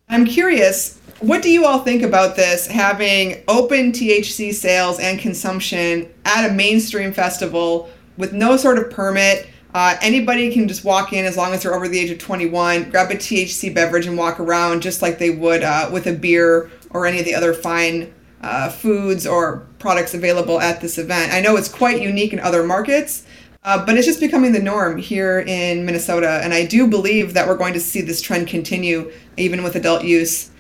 I'm 0.07 0.27
curious, 0.27 1.01
what 1.21 1.41
do 1.41 1.51
you 1.51 1.65
all 1.65 1.79
think 1.79 2.03
about 2.03 2.37
this 2.37 2.67
having 2.67 3.43
open 3.49 3.93
THC 3.93 4.53
sales 4.53 4.99
and 4.99 5.19
consumption 5.19 6.11
at 6.27 6.51
a 6.51 6.53
mainstream 6.53 7.15
festival 7.15 7.89
with 8.17 8.33
no 8.33 8.57
sort 8.57 8.79
of 8.79 8.91
permit? 8.91 9.49
Uh, 9.73 9.97
anybody 10.03 10.53
can 10.53 10.67
just 10.67 10.85
walk 10.85 11.13
in 11.13 11.25
as 11.25 11.37
long 11.37 11.53
as 11.53 11.63
they're 11.63 11.75
over 11.75 11.87
the 11.87 11.99
age 11.99 12.11
of 12.11 12.19
21, 12.19 12.91
grab 12.91 13.11
a 13.11 13.15
THC 13.15 13.73
beverage 13.73 14.07
and 14.07 14.19
walk 14.19 14.41
around 14.41 14.83
just 14.83 15.01
like 15.01 15.19
they 15.19 15.31
would 15.31 15.63
uh, 15.63 15.89
with 15.93 16.07
a 16.09 16.13
beer 16.13 16.69
or 16.91 17.07
any 17.07 17.21
of 17.21 17.25
the 17.25 17.35
other 17.35 17.55
fine 17.55 18.13
uh, 18.43 18.69
foods 18.69 19.27
or 19.29 19.69
products 19.79 20.13
available 20.15 20.61
at 20.61 20.81
this 20.81 20.99
event. 20.99 21.33
I 21.33 21.41
know 21.41 21.57
it's 21.57 21.69
quite 21.69 22.03
unique 22.03 22.33
in 22.33 22.41
other 22.41 22.65
markets, 22.65 23.25
uh, 23.63 23.85
but 23.87 23.97
it's 23.97 24.07
just 24.07 24.19
becoming 24.19 24.51
the 24.51 24.59
norm 24.61 24.97
here 24.99 25.41
in 25.47 25.85
Minnesota. 25.87 26.41
And 26.43 26.53
I 26.53 26.67
do 26.67 26.89
believe 26.89 27.33
that 27.35 27.47
we're 27.47 27.57
going 27.57 27.75
to 27.75 27.81
see 27.81 28.01
this 28.01 28.21
trend 28.21 28.49
continue 28.49 29.13
even 29.37 29.63
with 29.63 29.77
adult 29.77 30.03
use 30.03 30.51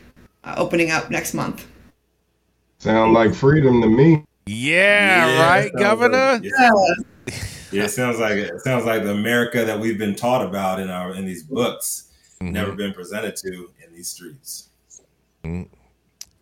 uh, 0.45 0.55
opening 0.57 0.93
up 0.93 1.11
next 1.11 1.35
month. 1.35 1.67
Sound 2.79 3.13
like 3.13 3.35
freedom 3.35 3.81
to 3.83 3.89
me. 3.89 4.25
Yeah, 4.47 5.27
Yeah, 5.27 5.49
right, 5.49 5.73
Governor. 5.77 6.33
like- 6.35 6.45
yeah. 6.45 6.71
Yeah, 7.73 7.85
it 7.85 7.91
sounds 7.91 8.18
like 8.18 8.35
it 8.37 8.61
sounds 8.61 8.85
like 8.85 9.05
the 9.05 9.12
America 9.12 9.64
that 9.64 9.79
we've 9.79 9.99
been 9.99 10.16
taught 10.16 10.45
about 10.45 10.81
in 10.81 10.91
our 10.91 11.14
in 11.14 11.25
these 11.25 11.43
books, 11.43 12.07
Mm-hmm. 12.43 12.53
never 12.55 12.73
been 12.73 12.95
presented 12.95 13.37
to 13.37 13.71
in 13.87 13.95
these 13.95 14.09
streets. 14.09 14.71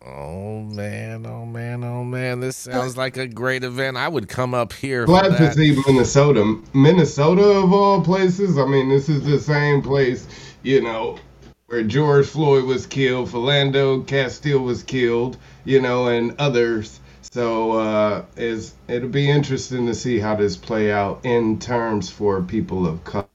Oh 0.01 0.61
man, 0.61 1.25
oh 1.25 1.45
man, 1.45 1.83
oh 1.83 2.05
man! 2.05 2.39
This 2.39 2.55
sounds 2.55 2.95
like 2.95 3.17
a 3.17 3.27
great 3.27 3.65
event. 3.65 3.97
I 3.97 4.07
would 4.07 4.29
come 4.29 4.53
up 4.53 4.71
here. 4.71 5.05
For 5.05 5.11
Glad 5.11 5.37
to 5.37 5.51
see 5.53 5.81
Minnesota. 5.85 6.57
Minnesota 6.73 7.43
of 7.43 7.73
all 7.73 8.01
places. 8.01 8.57
I 8.57 8.65
mean, 8.65 8.87
this 8.87 9.09
is 9.09 9.25
the 9.25 9.39
same 9.39 9.81
place, 9.81 10.25
you 10.63 10.81
know, 10.81 11.19
where 11.67 11.83
George 11.83 12.27
Floyd 12.27 12.63
was 12.63 12.87
killed, 12.87 13.27
Philando 13.29 14.07
Castile 14.07 14.59
was 14.59 14.83
killed, 14.83 15.37
you 15.65 15.81
know, 15.81 16.07
and 16.07 16.33
others. 16.39 17.01
So 17.21 17.73
uh, 17.73 18.25
is 18.37 18.75
it'll 18.87 19.09
be 19.09 19.29
interesting 19.29 19.85
to 19.87 19.93
see 19.93 20.19
how 20.19 20.35
this 20.35 20.57
play 20.57 20.91
out 20.91 21.19
in 21.23 21.59
terms 21.59 22.09
for 22.09 22.41
people 22.41 22.87
of 22.87 23.03
color. 23.03 23.25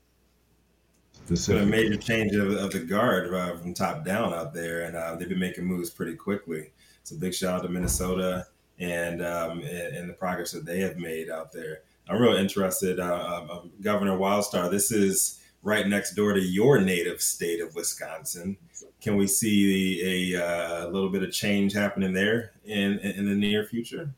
It's 1.31 1.47
been 1.47 1.63
a 1.63 1.67
major 1.67 1.97
change 1.97 2.35
of, 2.35 2.51
of 2.53 2.73
the 2.73 2.81
guard 2.81 3.33
uh, 3.33 3.57
from 3.57 3.73
top 3.73 4.05
down 4.05 4.35
out 4.35 4.53
there, 4.53 4.83
and 4.83 4.95
uh, 4.95 5.15
they've 5.15 5.29
been 5.29 5.39
making 5.39 5.65
moves 5.65 5.89
pretty 5.89 6.17
quickly. 6.17 6.71
So 7.03 7.17
big 7.17 7.35
shout 7.35 7.61
out 7.61 7.63
to 7.63 7.69
Minnesota 7.69 8.47
and 8.79 9.23
um, 9.23 9.61
and, 9.61 9.97
and 9.97 10.09
the 10.09 10.15
progress 10.15 10.53
that 10.53 10.67
they 10.67 10.81
have 10.81 10.97
made 10.97 11.31
out 11.31 11.53
there. 11.53 11.81
I'm 12.09 12.21
real 12.21 12.35
interested, 12.35 13.01
uh, 13.01 13.41
um, 13.43 13.51
um, 13.51 13.73
Governor 13.81 14.19
Wildstar. 14.19 14.71
This 14.71 14.93
is 14.93 15.41
right 15.63 15.87
next 15.87 16.15
door 16.15 16.35
to 16.35 16.41
your 16.41 16.81
native 16.81 17.23
state 17.23 17.61
of 17.61 17.75
Wisconsin. 17.75 18.59
Can 19.05 19.17
we 19.17 19.27
see 19.27 20.33
a, 20.35 20.43
uh, 20.43 20.87
little 20.89 21.11
bit 21.11 21.23
of 21.23 21.31
change 21.31 21.75
happening 21.75 22.15
there 22.15 22.53
in 22.65 22.99
in 23.01 23.27
the 23.27 23.35
near 23.35 23.63
future? 23.63 24.09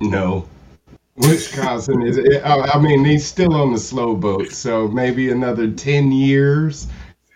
No. 0.00 0.48
Wisconsin 1.16 2.00
is. 2.00 2.18
I 2.42 2.56
I 2.56 2.80
mean, 2.80 3.04
he's 3.04 3.26
still 3.26 3.54
on 3.54 3.74
the 3.74 3.78
slow 3.78 4.16
boat, 4.16 4.50
so 4.52 4.88
maybe 4.88 5.30
another 5.30 5.70
ten 5.70 6.10
years 6.10 6.86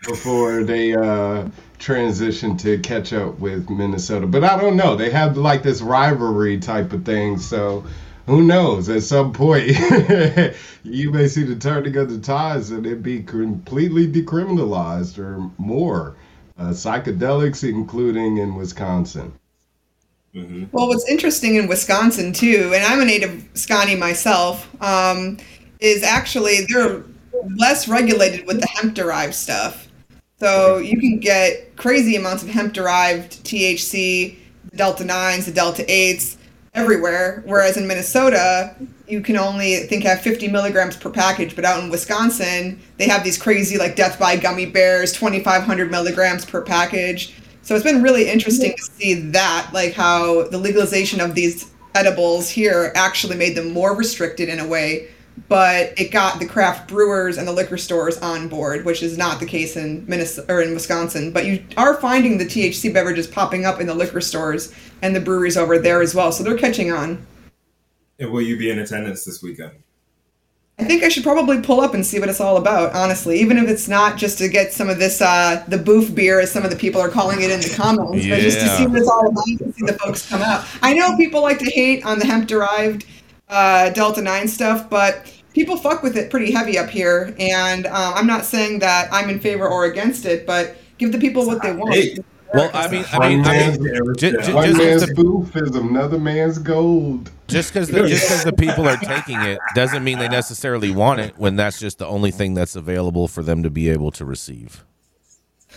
before 0.07 0.63
they 0.63 0.95
uh, 0.95 1.47
transition 1.77 2.57
to 2.57 2.79
catch 2.79 3.13
up 3.13 3.37
with 3.37 3.69
Minnesota. 3.69 4.25
But 4.25 4.43
I 4.43 4.59
don't 4.59 4.75
know. 4.75 4.95
They 4.95 5.11
have 5.11 5.37
like 5.37 5.61
this 5.61 5.79
rivalry 5.79 6.57
type 6.57 6.91
of 6.91 7.05
thing, 7.05 7.37
so 7.37 7.85
who 8.25 8.43
knows? 8.43 8.89
At 8.89 9.03
some 9.03 9.31
point, 9.33 9.67
you 10.83 11.11
may 11.11 11.27
see 11.27 11.43
the 11.43 11.55
turning 11.55 11.95
of 11.97 12.09
the 12.09 12.19
tides, 12.19 12.71
and 12.71 12.85
it 12.85 13.03
be 13.03 13.21
completely 13.21 14.07
decriminalized 14.07 15.17
or 15.17 15.49
more. 15.57 16.15
Uh, 16.57 16.69
psychedelics, 16.69 17.67
including 17.67 18.37
in 18.37 18.55
Wisconsin. 18.55 19.33
Well, 20.33 20.87
what's 20.87 21.07
interesting 21.09 21.55
in 21.55 21.67
Wisconsin 21.67 22.33
too, 22.33 22.71
and 22.73 22.83
I'm 22.83 23.01
a 23.01 23.05
native 23.05 23.47
Sconnie 23.53 23.97
myself, 23.97 24.69
um, 24.81 25.37
is 25.79 26.03
actually 26.03 26.65
they're 26.69 27.03
less 27.57 27.87
regulated 27.87 28.47
with 28.47 28.59
the 28.59 28.67
hemp 28.67 28.95
derived 28.95 29.33
stuff. 29.33 29.87
So 30.39 30.77
you 30.77 30.99
can 30.99 31.19
get 31.19 31.75
crazy 31.77 32.15
amounts 32.15 32.43
of 32.43 32.49
hemp 32.49 32.73
derived 32.73 33.43
THC, 33.45 34.37
the 34.69 34.77
Delta 34.77 35.03
9s, 35.03 35.45
the 35.45 35.51
Delta 35.51 35.83
8s 35.83 36.37
everywhere. 36.75 37.41
Whereas 37.45 37.77
in 37.77 37.87
Minnesota, 37.87 38.75
you 39.07 39.21
can 39.21 39.37
only 39.37 39.77
I 39.77 39.87
think 39.87 40.03
have 40.03 40.21
50 40.21 40.49
milligrams 40.49 40.95
per 40.95 41.09
package, 41.09 41.55
but 41.55 41.65
out 41.65 41.83
in 41.83 41.89
Wisconsin, 41.89 42.79
they 42.97 43.07
have 43.07 43.23
these 43.23 43.37
crazy 43.37 43.77
like 43.77 43.95
death 43.95 44.19
by 44.19 44.35
gummy 44.35 44.65
bears, 44.65 45.13
2,500 45.13 45.89
milligrams 45.89 46.45
per 46.45 46.61
package. 46.61 47.35
So 47.61 47.73
it's 47.73 47.83
been 47.83 48.03
really 48.03 48.29
interesting 48.29 48.75
to 48.77 48.83
see 48.83 49.13
that, 49.31 49.71
like 49.73 49.93
how 49.93 50.47
the 50.49 50.57
legalization 50.57 51.19
of 51.19 51.33
these 51.33 51.71
edibles 51.95 52.49
here 52.49 52.91
actually 52.93 53.37
made 53.37 53.55
them 53.55 53.71
more 53.71 53.95
restricted 53.95 54.49
in 54.49 54.59
a 54.59 54.67
way, 54.67 55.07
but 55.47 55.93
it 55.99 56.11
got 56.11 56.39
the 56.39 56.45
craft 56.45 56.87
brewers 56.87 57.37
and 57.37 57.47
the 57.47 57.51
liquor 57.51 57.77
stores 57.77 58.17
on 58.19 58.47
board, 58.47 58.85
which 58.85 59.03
is 59.03 59.17
not 59.17 59.39
the 59.39 59.45
case 59.45 59.75
in 59.75 60.05
Minnesota 60.07 60.51
or 60.51 60.61
in 60.61 60.73
Wisconsin. 60.73 61.31
But 61.31 61.45
you 61.45 61.63
are 61.77 61.95
finding 61.95 62.37
the 62.37 62.45
THC 62.45 62.93
beverages 62.93 63.27
popping 63.27 63.65
up 63.65 63.79
in 63.81 63.87
the 63.87 63.93
liquor 63.93 64.21
stores 64.21 64.73
and 65.01 65.15
the 65.15 65.19
breweries 65.19 65.57
over 65.57 65.77
there 65.77 66.01
as 66.01 66.15
well, 66.15 66.31
so 66.31 66.43
they're 66.43 66.57
catching 66.57 66.91
on. 66.91 67.25
And 68.19 68.31
will 68.31 68.41
you 68.41 68.57
be 68.57 68.69
in 68.69 68.79
attendance 68.79 69.25
this 69.25 69.43
weekend? 69.43 69.71
I 70.77 70.83
think 70.83 71.03
I 71.03 71.09
should 71.09 71.23
probably 71.23 71.61
pull 71.61 71.79
up 71.79 71.93
and 71.93 72.05
see 72.05 72.19
what 72.19 72.27
it's 72.27 72.41
all 72.41 72.57
about, 72.57 72.93
honestly, 72.93 73.39
even 73.39 73.57
if 73.57 73.69
it's 73.69 73.87
not 73.87 74.17
just 74.17 74.37
to 74.39 74.49
get 74.49 74.73
some 74.73 74.89
of 74.89 74.99
this, 74.99 75.21
uh, 75.21 75.63
the 75.69 75.77
boof 75.77 76.13
beer, 76.13 76.41
as 76.41 76.51
some 76.51 76.63
of 76.65 76.69
the 76.69 76.75
people 76.75 76.99
are 76.99 77.07
calling 77.07 77.41
it 77.41 77.49
in 77.49 77.61
the 77.61 77.73
comments, 77.73 78.27
but 78.27 78.39
just 78.39 78.59
to 78.59 78.67
see 78.75 78.83
Yeah. 78.83 78.87
what 78.89 78.99
it's 78.99 79.07
all 79.07 79.25
about 79.27 79.47
and 79.47 79.73
see 79.73 79.85
the 79.85 79.93
folks 79.93 80.27
come 80.27 80.41
out. 80.41 80.65
I 80.81 80.93
know 80.93 81.15
people 81.15 81.41
like 81.41 81.59
to 81.59 81.71
hate 81.71 82.05
on 82.05 82.19
the 82.19 82.25
hemp 82.25 82.47
derived 82.47 83.05
uh, 83.49 83.89
Delta 83.91 84.21
9 84.21 84.47
stuff, 84.47 84.89
but 84.89 85.31
people 85.53 85.77
fuck 85.77 86.03
with 86.03 86.17
it 86.17 86.29
pretty 86.29 86.51
heavy 86.51 86.77
up 86.77 86.89
here. 86.89 87.33
And 87.39 87.85
uh, 87.85 88.13
I'm 88.15 88.27
not 88.27 88.45
saying 88.45 88.79
that 88.79 89.07
I'm 89.11 89.29
in 89.29 89.39
favor 89.39 89.67
or 89.67 89.85
against 89.85 90.25
it, 90.25 90.45
but 90.45 90.75
give 90.97 91.11
the 91.11 91.17
people 91.19 91.45
what 91.45 91.61
they 91.61 91.73
want. 91.73 91.95
Well, 92.53 92.69
I 92.73 92.87
mean, 92.87 93.03
I 93.11 93.27
mean, 93.29 93.43
I 93.45 93.69
mean, 93.71 94.15
ju- 94.17 94.31
ju- 94.41 94.55
one 94.55 94.65
just 94.67 94.77
man's 94.77 95.05
the- 95.07 95.51
is 95.65 95.75
another 95.75 96.17
man's 96.17 96.57
gold. 96.57 97.29
just 97.47 97.73
because 97.73 97.89
the, 97.89 98.07
just 98.07 98.29
'cause 98.29 98.43
the 98.45 98.53
people 98.53 98.87
are 98.87 98.95
taking 98.97 99.41
it 99.41 99.59
doesn't 99.73 100.03
mean 100.05 100.19
they 100.19 100.29
necessarily 100.29 100.89
want 100.91 101.19
it 101.19 101.33
when 101.37 101.57
that's 101.57 101.79
just 101.79 101.97
the 101.97 102.05
only 102.07 102.31
thing 102.31 102.53
that's 102.53 102.75
available 102.77 103.27
for 103.27 103.43
them 103.43 103.61
to 103.63 103.69
be 103.69 103.89
able 103.89 104.09
to 104.11 104.23
receive. 104.23 104.85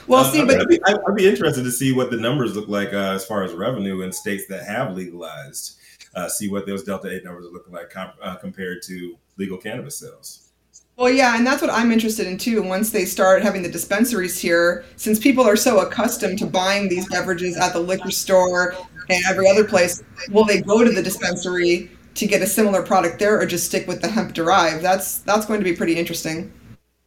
Well, 0.06 0.24
Uh, 0.24 0.30
see, 0.30 0.44
but 0.44 0.60
I'd 0.60 0.68
be, 0.68 0.78
I'd 0.86 0.98
I'd 1.08 1.16
be 1.16 1.26
interested 1.26 1.64
to 1.64 1.72
see 1.72 1.92
what 1.92 2.10
the 2.12 2.16
numbers 2.16 2.54
look 2.54 2.68
like 2.68 2.92
uh, 2.92 3.12
as 3.14 3.24
far 3.26 3.42
as 3.42 3.52
revenue 3.54 4.02
in 4.02 4.12
states 4.12 4.44
that 4.48 4.64
have 4.64 4.94
legalized. 4.94 5.77
Uh, 6.18 6.28
see 6.28 6.48
what 6.48 6.66
those 6.66 6.82
Delta 6.82 7.08
8 7.08 7.24
numbers 7.24 7.46
are 7.46 7.50
looking 7.50 7.72
like 7.72 7.90
comp- 7.90 8.16
uh, 8.20 8.34
compared 8.34 8.82
to 8.82 9.16
legal 9.36 9.56
cannabis 9.56 9.96
sales. 9.96 10.50
Well, 10.96 11.10
yeah, 11.10 11.36
and 11.36 11.46
that's 11.46 11.62
what 11.62 11.70
I'm 11.70 11.92
interested 11.92 12.26
in 12.26 12.38
too. 12.38 12.60
Once 12.60 12.90
they 12.90 13.04
start 13.04 13.40
having 13.40 13.62
the 13.62 13.70
dispensaries 13.70 14.36
here, 14.36 14.84
since 14.96 15.20
people 15.20 15.44
are 15.44 15.54
so 15.54 15.78
accustomed 15.78 16.40
to 16.40 16.46
buying 16.46 16.88
these 16.88 17.08
beverages 17.08 17.56
at 17.56 17.72
the 17.72 17.78
liquor 17.78 18.10
store 18.10 18.74
and 19.08 19.24
every 19.28 19.48
other 19.48 19.62
place, 19.62 20.02
will 20.32 20.44
they 20.44 20.60
go 20.60 20.82
to 20.82 20.90
the 20.90 21.00
dispensary 21.00 21.88
to 22.16 22.26
get 22.26 22.42
a 22.42 22.48
similar 22.48 22.82
product 22.82 23.20
there, 23.20 23.40
or 23.40 23.46
just 23.46 23.66
stick 23.66 23.86
with 23.86 24.02
the 24.02 24.08
hemp 24.08 24.34
derived? 24.34 24.82
That's 24.82 25.20
that's 25.20 25.46
going 25.46 25.60
to 25.60 25.64
be 25.64 25.76
pretty 25.76 25.94
interesting. 25.96 26.52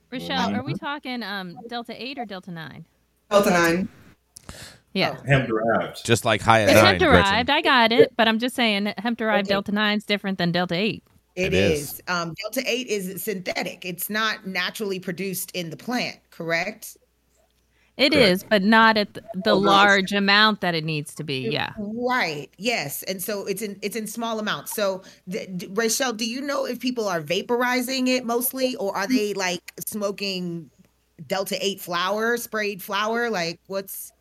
Rachelle, 0.09 0.57
are 0.57 0.64
we 0.64 0.74
talking 0.74 1.22
um 1.22 1.57
Delta 1.68 2.01
eight 2.01 2.18
or 2.18 2.24
Delta 2.24 2.51
nine? 2.51 2.86
Delta 3.30 3.49
nine. 3.49 3.89
Yeah. 4.93 5.17
Hemp 5.25 5.47
derived. 5.47 6.05
Just 6.05 6.25
like 6.25 6.41
high 6.41 6.61
It's 6.61 6.71
hemp 6.73 6.99
derived. 6.99 7.49
I 7.49 7.61
got 7.61 7.91
it, 7.91 8.13
but 8.17 8.27
I'm 8.27 8.39
just 8.39 8.55
saying 8.55 8.93
hemp 8.97 9.17
derived 9.17 9.47
Delta 9.47 9.71
nine 9.71 9.97
is 9.97 10.03
different 10.03 10.37
than 10.37 10.51
Delta 10.51 10.75
eight. 10.75 11.03
It 11.35 11.53
It 11.53 11.53
is. 11.53 11.93
is. 11.93 12.01
Um, 12.09 12.33
Delta 12.41 12.61
8 12.69 12.87
is 12.87 13.23
synthetic. 13.23 13.85
It's 13.85 14.09
not 14.09 14.45
naturally 14.45 14.99
produced 14.99 15.49
in 15.51 15.69
the 15.69 15.77
plant, 15.77 16.17
correct? 16.29 16.97
It 17.95 18.11
Correct. 18.11 18.15
is, 18.31 18.43
but 18.43 18.63
not 18.63 18.97
at 18.97 19.13
the, 19.13 19.21
the 19.45 19.51
Oh, 19.51 19.59
no. 19.61 19.65
large 19.69 20.11
amount 20.11 20.59
that 20.59 20.75
it 20.75 20.83
needs 20.83 21.15
to 21.15 21.23
be. 21.23 21.47
Yeah. 21.49 21.71
Right. 21.77 22.49
Yes. 22.57 23.03
And 23.03 23.23
so 23.23 23.45
it's 23.45 23.61
in 23.61 23.79
it's 23.81 23.95
in 23.95 24.07
small 24.07 24.39
amounts. 24.39 24.73
So, 24.73 25.03
th- 25.31 25.49
d- 25.55 25.67
Rachel, 25.71 26.11
do 26.11 26.25
you 26.29 26.41
know 26.41 26.65
if 26.65 26.79
people 26.81 27.07
are 27.07 27.21
vaporizing 27.21 28.07
it 28.09 28.25
mostly, 28.25 28.75
or 28.75 28.93
are 28.95 29.07
they 29.07 29.33
like 29.33 29.71
smoking 29.85 30.69
Delta 31.27 31.57
8 31.65 31.79
flower, 31.79 32.35
sprayed 32.35 32.83
flower? 32.83 33.29
Like, 33.29 33.59
what's 33.67 34.11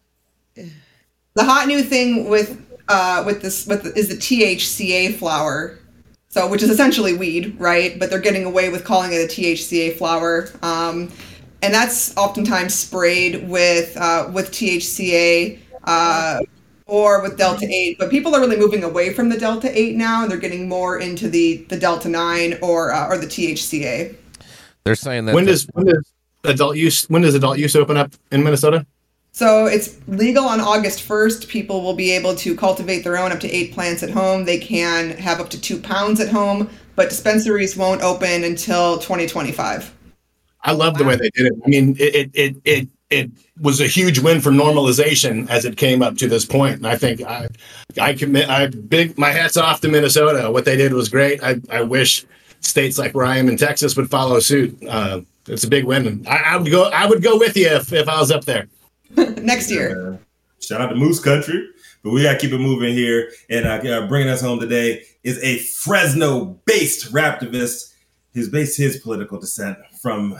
The 0.56 1.44
hot 1.44 1.68
new 1.68 1.82
thing 1.82 2.28
with 2.28 2.60
uh 2.88 3.22
with 3.26 3.42
this 3.42 3.66
with 3.66 3.84
the, 3.84 3.92
is 3.98 4.08
the 4.08 4.16
THCA 4.16 5.14
flower. 5.14 5.78
So 6.28 6.48
which 6.48 6.62
is 6.62 6.70
essentially 6.70 7.16
weed, 7.16 7.56
right? 7.58 7.98
But 7.98 8.10
they're 8.10 8.20
getting 8.20 8.44
away 8.44 8.68
with 8.68 8.84
calling 8.84 9.12
it 9.12 9.16
a 9.16 9.26
THCA 9.28 9.96
flower. 9.96 10.48
Um 10.62 11.10
and 11.62 11.74
that's 11.74 12.16
oftentimes 12.16 12.74
sprayed 12.74 13.48
with 13.48 13.96
uh 13.96 14.28
with 14.32 14.50
THCA 14.50 15.58
uh 15.84 16.40
or 16.86 17.22
with 17.22 17.38
Delta 17.38 17.66
8, 17.70 17.98
but 18.00 18.10
people 18.10 18.34
are 18.34 18.40
really 18.40 18.56
moving 18.56 18.82
away 18.82 19.12
from 19.12 19.28
the 19.28 19.38
Delta 19.38 19.70
8 19.78 19.94
now 19.94 20.22
and 20.22 20.30
they're 20.30 20.38
getting 20.38 20.68
more 20.68 20.98
into 20.98 21.28
the 21.28 21.58
the 21.68 21.76
Delta 21.78 22.08
9 22.08 22.58
or 22.62 22.92
uh, 22.92 23.06
or 23.08 23.16
the 23.18 23.26
THCA. 23.28 24.16
They're 24.82 24.96
saying 24.96 25.26
that 25.26 25.34
When 25.34 25.44
the- 25.44 25.52
does 25.52 25.68
when 25.74 25.86
does 25.86 26.12
adult 26.44 26.76
use 26.76 27.04
when 27.08 27.22
does 27.22 27.34
adult 27.36 27.58
use 27.58 27.76
open 27.76 27.96
up 27.96 28.12
in 28.32 28.42
Minnesota? 28.42 28.84
So 29.32 29.66
it's 29.66 29.96
legal 30.08 30.44
on 30.44 30.60
August 30.60 31.06
1st. 31.06 31.48
People 31.48 31.82
will 31.82 31.94
be 31.94 32.10
able 32.10 32.34
to 32.36 32.56
cultivate 32.56 33.02
their 33.02 33.16
own 33.16 33.32
up 33.32 33.40
to 33.40 33.50
eight 33.50 33.72
plants 33.72 34.02
at 34.02 34.10
home. 34.10 34.44
They 34.44 34.58
can 34.58 35.10
have 35.10 35.40
up 35.40 35.50
to 35.50 35.60
two 35.60 35.80
pounds 35.80 36.20
at 36.20 36.28
home, 36.28 36.68
but 36.96 37.08
dispensaries 37.08 37.76
won't 37.76 38.02
open 38.02 38.44
until 38.44 38.98
2025. 38.98 39.94
I 40.62 40.72
love 40.72 40.98
the 40.98 41.04
way 41.04 41.16
they 41.16 41.30
did 41.30 41.46
it. 41.46 41.52
I 41.64 41.68
mean, 41.68 41.96
it 41.98 42.30
it 42.34 42.56
it 42.64 42.88
it, 43.08 43.30
was 43.60 43.80
a 43.80 43.86
huge 43.86 44.18
win 44.18 44.40
for 44.40 44.50
normalization 44.50 45.48
as 45.50 45.64
it 45.64 45.76
came 45.76 46.02
up 46.02 46.16
to 46.16 46.28
this 46.28 46.44
point. 46.44 46.76
And 46.76 46.86
I 46.86 46.96
think 46.96 47.22
I 47.22 47.48
I 48.00 48.14
commit 48.14 48.48
I 48.48 48.66
big 48.66 49.16
my 49.18 49.30
hats 49.30 49.56
off 49.56 49.80
to 49.82 49.88
Minnesota. 49.88 50.50
What 50.50 50.64
they 50.64 50.76
did 50.76 50.92
was 50.92 51.08
great. 51.08 51.42
I, 51.42 51.60
I 51.70 51.82
wish 51.82 52.24
states 52.60 52.98
like 52.98 53.14
where 53.14 53.26
I 53.26 53.38
am 53.38 53.48
in 53.48 53.56
Texas 53.56 53.96
would 53.96 54.10
follow 54.10 54.38
suit. 54.40 54.78
Uh, 54.86 55.22
it's 55.46 55.64
a 55.64 55.68
big 55.68 55.84
win. 55.84 56.24
I, 56.28 56.36
I 56.36 56.56
would 56.56 56.70
go 56.70 56.84
I 56.90 57.06
would 57.06 57.22
go 57.22 57.38
with 57.38 57.56
you 57.56 57.68
if, 57.68 57.92
if 57.92 58.08
I 58.08 58.20
was 58.20 58.30
up 58.30 58.44
there. 58.44 58.68
Next 59.42 59.70
year. 59.70 60.14
Uh, 60.14 60.16
shout 60.60 60.80
out 60.80 60.88
to 60.88 60.94
Moose 60.94 61.20
Country. 61.20 61.68
But 62.02 62.10
we 62.10 62.22
got 62.22 62.32
to 62.32 62.38
keep 62.38 62.52
it 62.52 62.58
moving 62.58 62.94
here. 62.94 63.30
And 63.50 63.66
uh, 63.66 64.06
bringing 64.06 64.28
us 64.28 64.40
home 64.40 64.58
today 64.60 65.04
is 65.22 65.38
a 65.42 65.58
Fresno 65.58 66.58
based 66.64 67.12
raptivist 67.12 67.94
who's 68.32 68.48
based 68.48 68.76
his 68.76 68.98
political 68.98 69.38
descent 69.38 69.76
from 70.00 70.38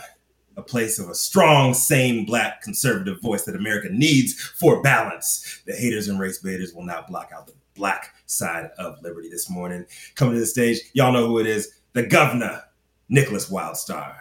a 0.57 0.63
place 0.63 0.99
of 0.99 1.09
a 1.09 1.15
strong, 1.15 1.75
sane, 1.75 2.25
black 2.25 2.63
conservative 2.63 3.21
voice 3.21 3.45
that 3.45 3.57
America 3.57 3.89
needs 3.91 4.35
for 4.35 4.83
balance. 4.83 5.63
The 5.67 5.75
haters 5.75 6.09
and 6.09 6.19
race 6.19 6.39
baiters 6.39 6.73
will 6.73 6.85
not 6.85 7.09
block 7.09 7.31
out 7.35 7.47
the 7.47 7.55
black 7.75 8.15
side 8.27 8.71
of 8.79 9.03
liberty 9.03 9.29
this 9.29 9.51
morning. 9.51 9.87
Coming 10.15 10.35
to 10.35 10.41
the 10.41 10.47
stage, 10.47 10.79
y'all 10.93 11.13
know 11.13 11.27
who 11.27 11.39
it 11.39 11.47
is 11.47 11.81
the 11.93 12.05
governor, 12.05 12.63
Nickolas 13.11 13.51
Wildstar. 13.51 14.15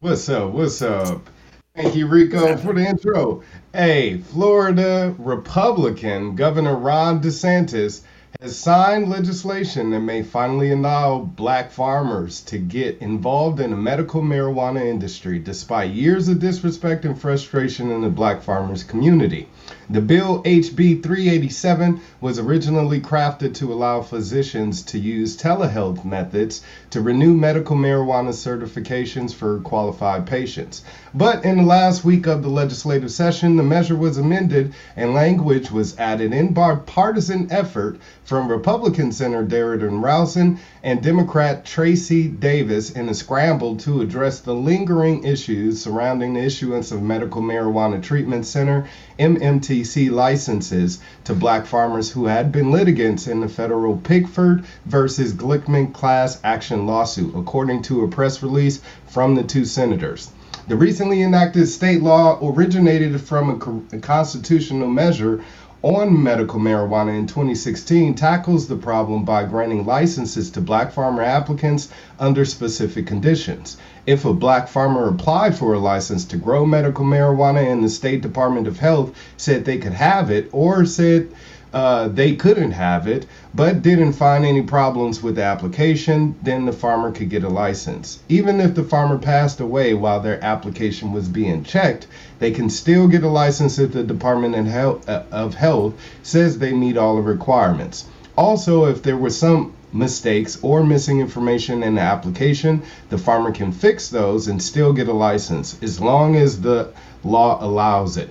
What's 0.00 0.28
up? 0.28 0.52
What's 0.52 0.80
up? 0.80 1.28
Thank 1.76 1.94
you, 1.94 2.08
Rico, 2.08 2.56
for 2.56 2.74
the 2.74 2.84
intro. 2.84 3.44
Hey, 3.72 4.18
Florida 4.18 5.14
Republican 5.18 6.34
Governor 6.34 6.74
Ron 6.74 7.22
DeSantis 7.22 8.02
has 8.40 8.58
signed 8.58 9.08
legislation 9.08 9.90
that 9.90 10.00
may 10.00 10.22
finally 10.22 10.72
allow 10.72 11.18
black 11.18 11.70
farmers 11.70 12.40
to 12.40 12.58
get 12.58 12.98
involved 12.98 13.60
in 13.60 13.70
the 13.70 13.76
medical 13.76 14.22
marijuana 14.22 14.84
industry 14.84 15.38
despite 15.38 15.90
years 15.90 16.26
of 16.28 16.38
disrespect 16.38 17.04
and 17.04 17.20
frustration 17.20 17.90
in 17.90 18.00
the 18.00 18.08
black 18.08 18.40
farmers 18.40 18.82
community. 18.82 19.46
The 19.90 20.00
bill 20.00 20.42
HB 20.44 21.02
387 21.02 22.00
was 22.20 22.38
originally 22.38 23.00
crafted 23.00 23.54
to 23.56 23.72
allow 23.72 24.00
physicians 24.00 24.82
to 24.84 24.98
use 24.98 25.36
telehealth 25.36 26.04
methods 26.04 26.62
to 26.90 27.00
renew 27.00 27.34
medical 27.34 27.76
marijuana 27.76 28.30
certifications 28.30 29.34
for 29.34 29.58
qualified 29.60 30.26
patients. 30.26 30.82
But 31.12 31.44
in 31.44 31.56
the 31.56 31.64
last 31.64 32.04
week 32.04 32.28
of 32.28 32.40
the 32.44 32.48
legislative 32.48 33.10
session, 33.10 33.56
the 33.56 33.64
measure 33.64 33.96
was 33.96 34.16
amended 34.16 34.74
and 34.94 35.12
language 35.12 35.72
was 35.72 35.98
added 35.98 36.32
in 36.32 36.52
bipartisan 36.52 37.48
effort 37.50 37.98
from 38.22 38.46
Republican 38.46 39.10
Senator 39.10 39.44
Darryl 39.44 40.00
Rouson 40.00 40.58
and 40.84 41.02
Democrat 41.02 41.64
Tracie 41.64 42.28
Davis 42.28 42.90
in 42.90 43.08
a 43.08 43.14
scramble 43.14 43.74
to 43.78 44.00
address 44.00 44.38
the 44.38 44.54
lingering 44.54 45.24
issues 45.24 45.82
surrounding 45.82 46.34
the 46.34 46.44
issuance 46.44 46.92
of 46.92 47.02
medical 47.02 47.42
marijuana 47.42 48.00
treatment 48.00 48.46
center 48.46 48.86
MMTC 49.18 50.12
licenses 50.12 51.00
to 51.24 51.34
black 51.34 51.66
farmers 51.66 52.12
who 52.12 52.26
had 52.26 52.52
been 52.52 52.70
litigants 52.70 53.26
in 53.26 53.40
the 53.40 53.48
federal 53.48 53.96
Pigford 53.96 54.64
versus 54.86 55.32
Glickman 55.32 55.92
class 55.92 56.38
action 56.44 56.86
lawsuit, 56.86 57.34
according 57.34 57.82
to 57.82 58.04
a 58.04 58.08
press 58.08 58.44
release 58.44 58.80
from 59.08 59.34
the 59.34 59.42
two 59.42 59.64
senators. 59.64 60.30
The 60.70 60.76
recently 60.76 61.20
enacted 61.22 61.66
state 61.66 62.00
law 62.00 62.38
originated 62.40 63.20
from 63.20 63.50
a 63.50 63.56
co- 63.56 63.82
a 63.92 63.98
constitutional 63.98 64.86
measure 64.86 65.40
on 65.82 66.22
medical 66.22 66.60
marijuana 66.60 67.18
in 67.18 67.26
2016 67.26 68.14
tackles 68.14 68.68
the 68.68 68.76
problem 68.76 69.24
by 69.24 69.46
granting 69.46 69.84
licenses 69.84 70.48
to 70.50 70.60
black 70.60 70.92
farmer 70.92 71.22
applicants 71.22 71.88
under 72.20 72.44
specific 72.44 73.04
conditions. 73.04 73.78
If 74.06 74.24
a 74.24 74.32
black 74.32 74.68
farmer 74.68 75.08
applied 75.08 75.56
for 75.56 75.74
a 75.74 75.80
license 75.80 76.24
to 76.26 76.36
grow 76.36 76.64
medical 76.64 77.04
marijuana 77.04 77.68
and 77.68 77.82
the 77.82 77.88
State 77.88 78.20
Department 78.20 78.68
of 78.68 78.78
Health 78.78 79.10
said 79.36 79.64
they 79.64 79.78
could 79.78 79.94
have 79.94 80.30
it 80.30 80.50
or 80.52 80.84
said 80.84 81.26
uh, 81.72 82.08
they 82.08 82.34
couldn't 82.34 82.72
have 82.72 83.06
it, 83.06 83.26
but 83.54 83.82
didn't 83.82 84.14
find 84.14 84.44
any 84.44 84.62
problems 84.62 85.22
with 85.22 85.36
the 85.36 85.42
application, 85.42 86.34
then 86.42 86.64
the 86.64 86.72
farmer 86.72 87.12
could 87.12 87.30
get 87.30 87.44
a 87.44 87.48
license. 87.48 88.18
Even 88.28 88.60
if 88.60 88.74
the 88.74 88.82
farmer 88.82 89.18
passed 89.18 89.60
away 89.60 89.94
while 89.94 90.20
their 90.20 90.42
application 90.44 91.12
was 91.12 91.28
being 91.28 91.62
checked, 91.62 92.06
they 92.40 92.50
can 92.50 92.68
still 92.68 93.06
get 93.06 93.22
a 93.22 93.28
license 93.28 93.78
if 93.78 93.92
the 93.92 94.02
Department 94.02 94.54
of 94.56 95.08
uh, 95.08 95.22
of 95.30 95.54
Health 95.54 95.94
says 96.22 96.58
they 96.58 96.72
meet 96.72 96.96
all 96.96 97.16
the 97.16 97.22
requirements. 97.22 98.06
Also, 98.36 98.86
if 98.86 99.02
there 99.02 99.16
were 99.16 99.30
some 99.30 99.72
mistakes 99.92 100.58
or 100.62 100.84
missing 100.84 101.20
information 101.20 101.82
in 101.82 101.96
the 101.96 102.00
application, 102.00 102.82
the 103.08 103.18
farmer 103.18 103.52
can 103.52 103.72
fix 103.72 104.08
those 104.08 104.48
and 104.48 104.62
still 104.62 104.92
get 104.92 105.08
a 105.08 105.12
license 105.12 105.80
as 105.82 106.00
long 106.00 106.36
as 106.36 106.60
the 106.60 106.92
law 107.24 107.62
allows 107.64 108.16
it. 108.16 108.30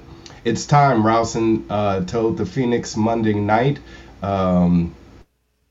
It's 0.50 0.66
time, 0.66 1.04
Rouson 1.04 1.64
uh, 1.70 2.04
told 2.06 2.38
the 2.38 2.46
Phoenix 2.46 2.98
Monday 2.98 3.36
night. 3.36 3.78
Um, 4.24 4.96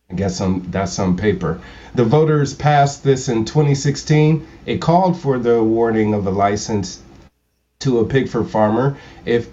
I 0.09 0.15
guess 0.15 0.37
some 0.37 0.69
that's 0.71 0.93
some 0.93 1.17
paper. 1.17 1.61
The 1.97 2.05
voters 2.05 2.55
passed 2.55 3.03
this 3.03 3.29
in 3.29 3.45
2016. 3.45 4.47
It 4.67 4.81
called 4.81 5.19
for 5.21 5.37
the 5.41 5.55
awarding 5.55 6.15
of 6.15 6.29
a 6.29 6.31
license 6.31 7.03
to 7.81 7.99
a 7.99 8.05
Pigford 8.05 8.51
farmer 8.51 8.97
if 9.25 9.49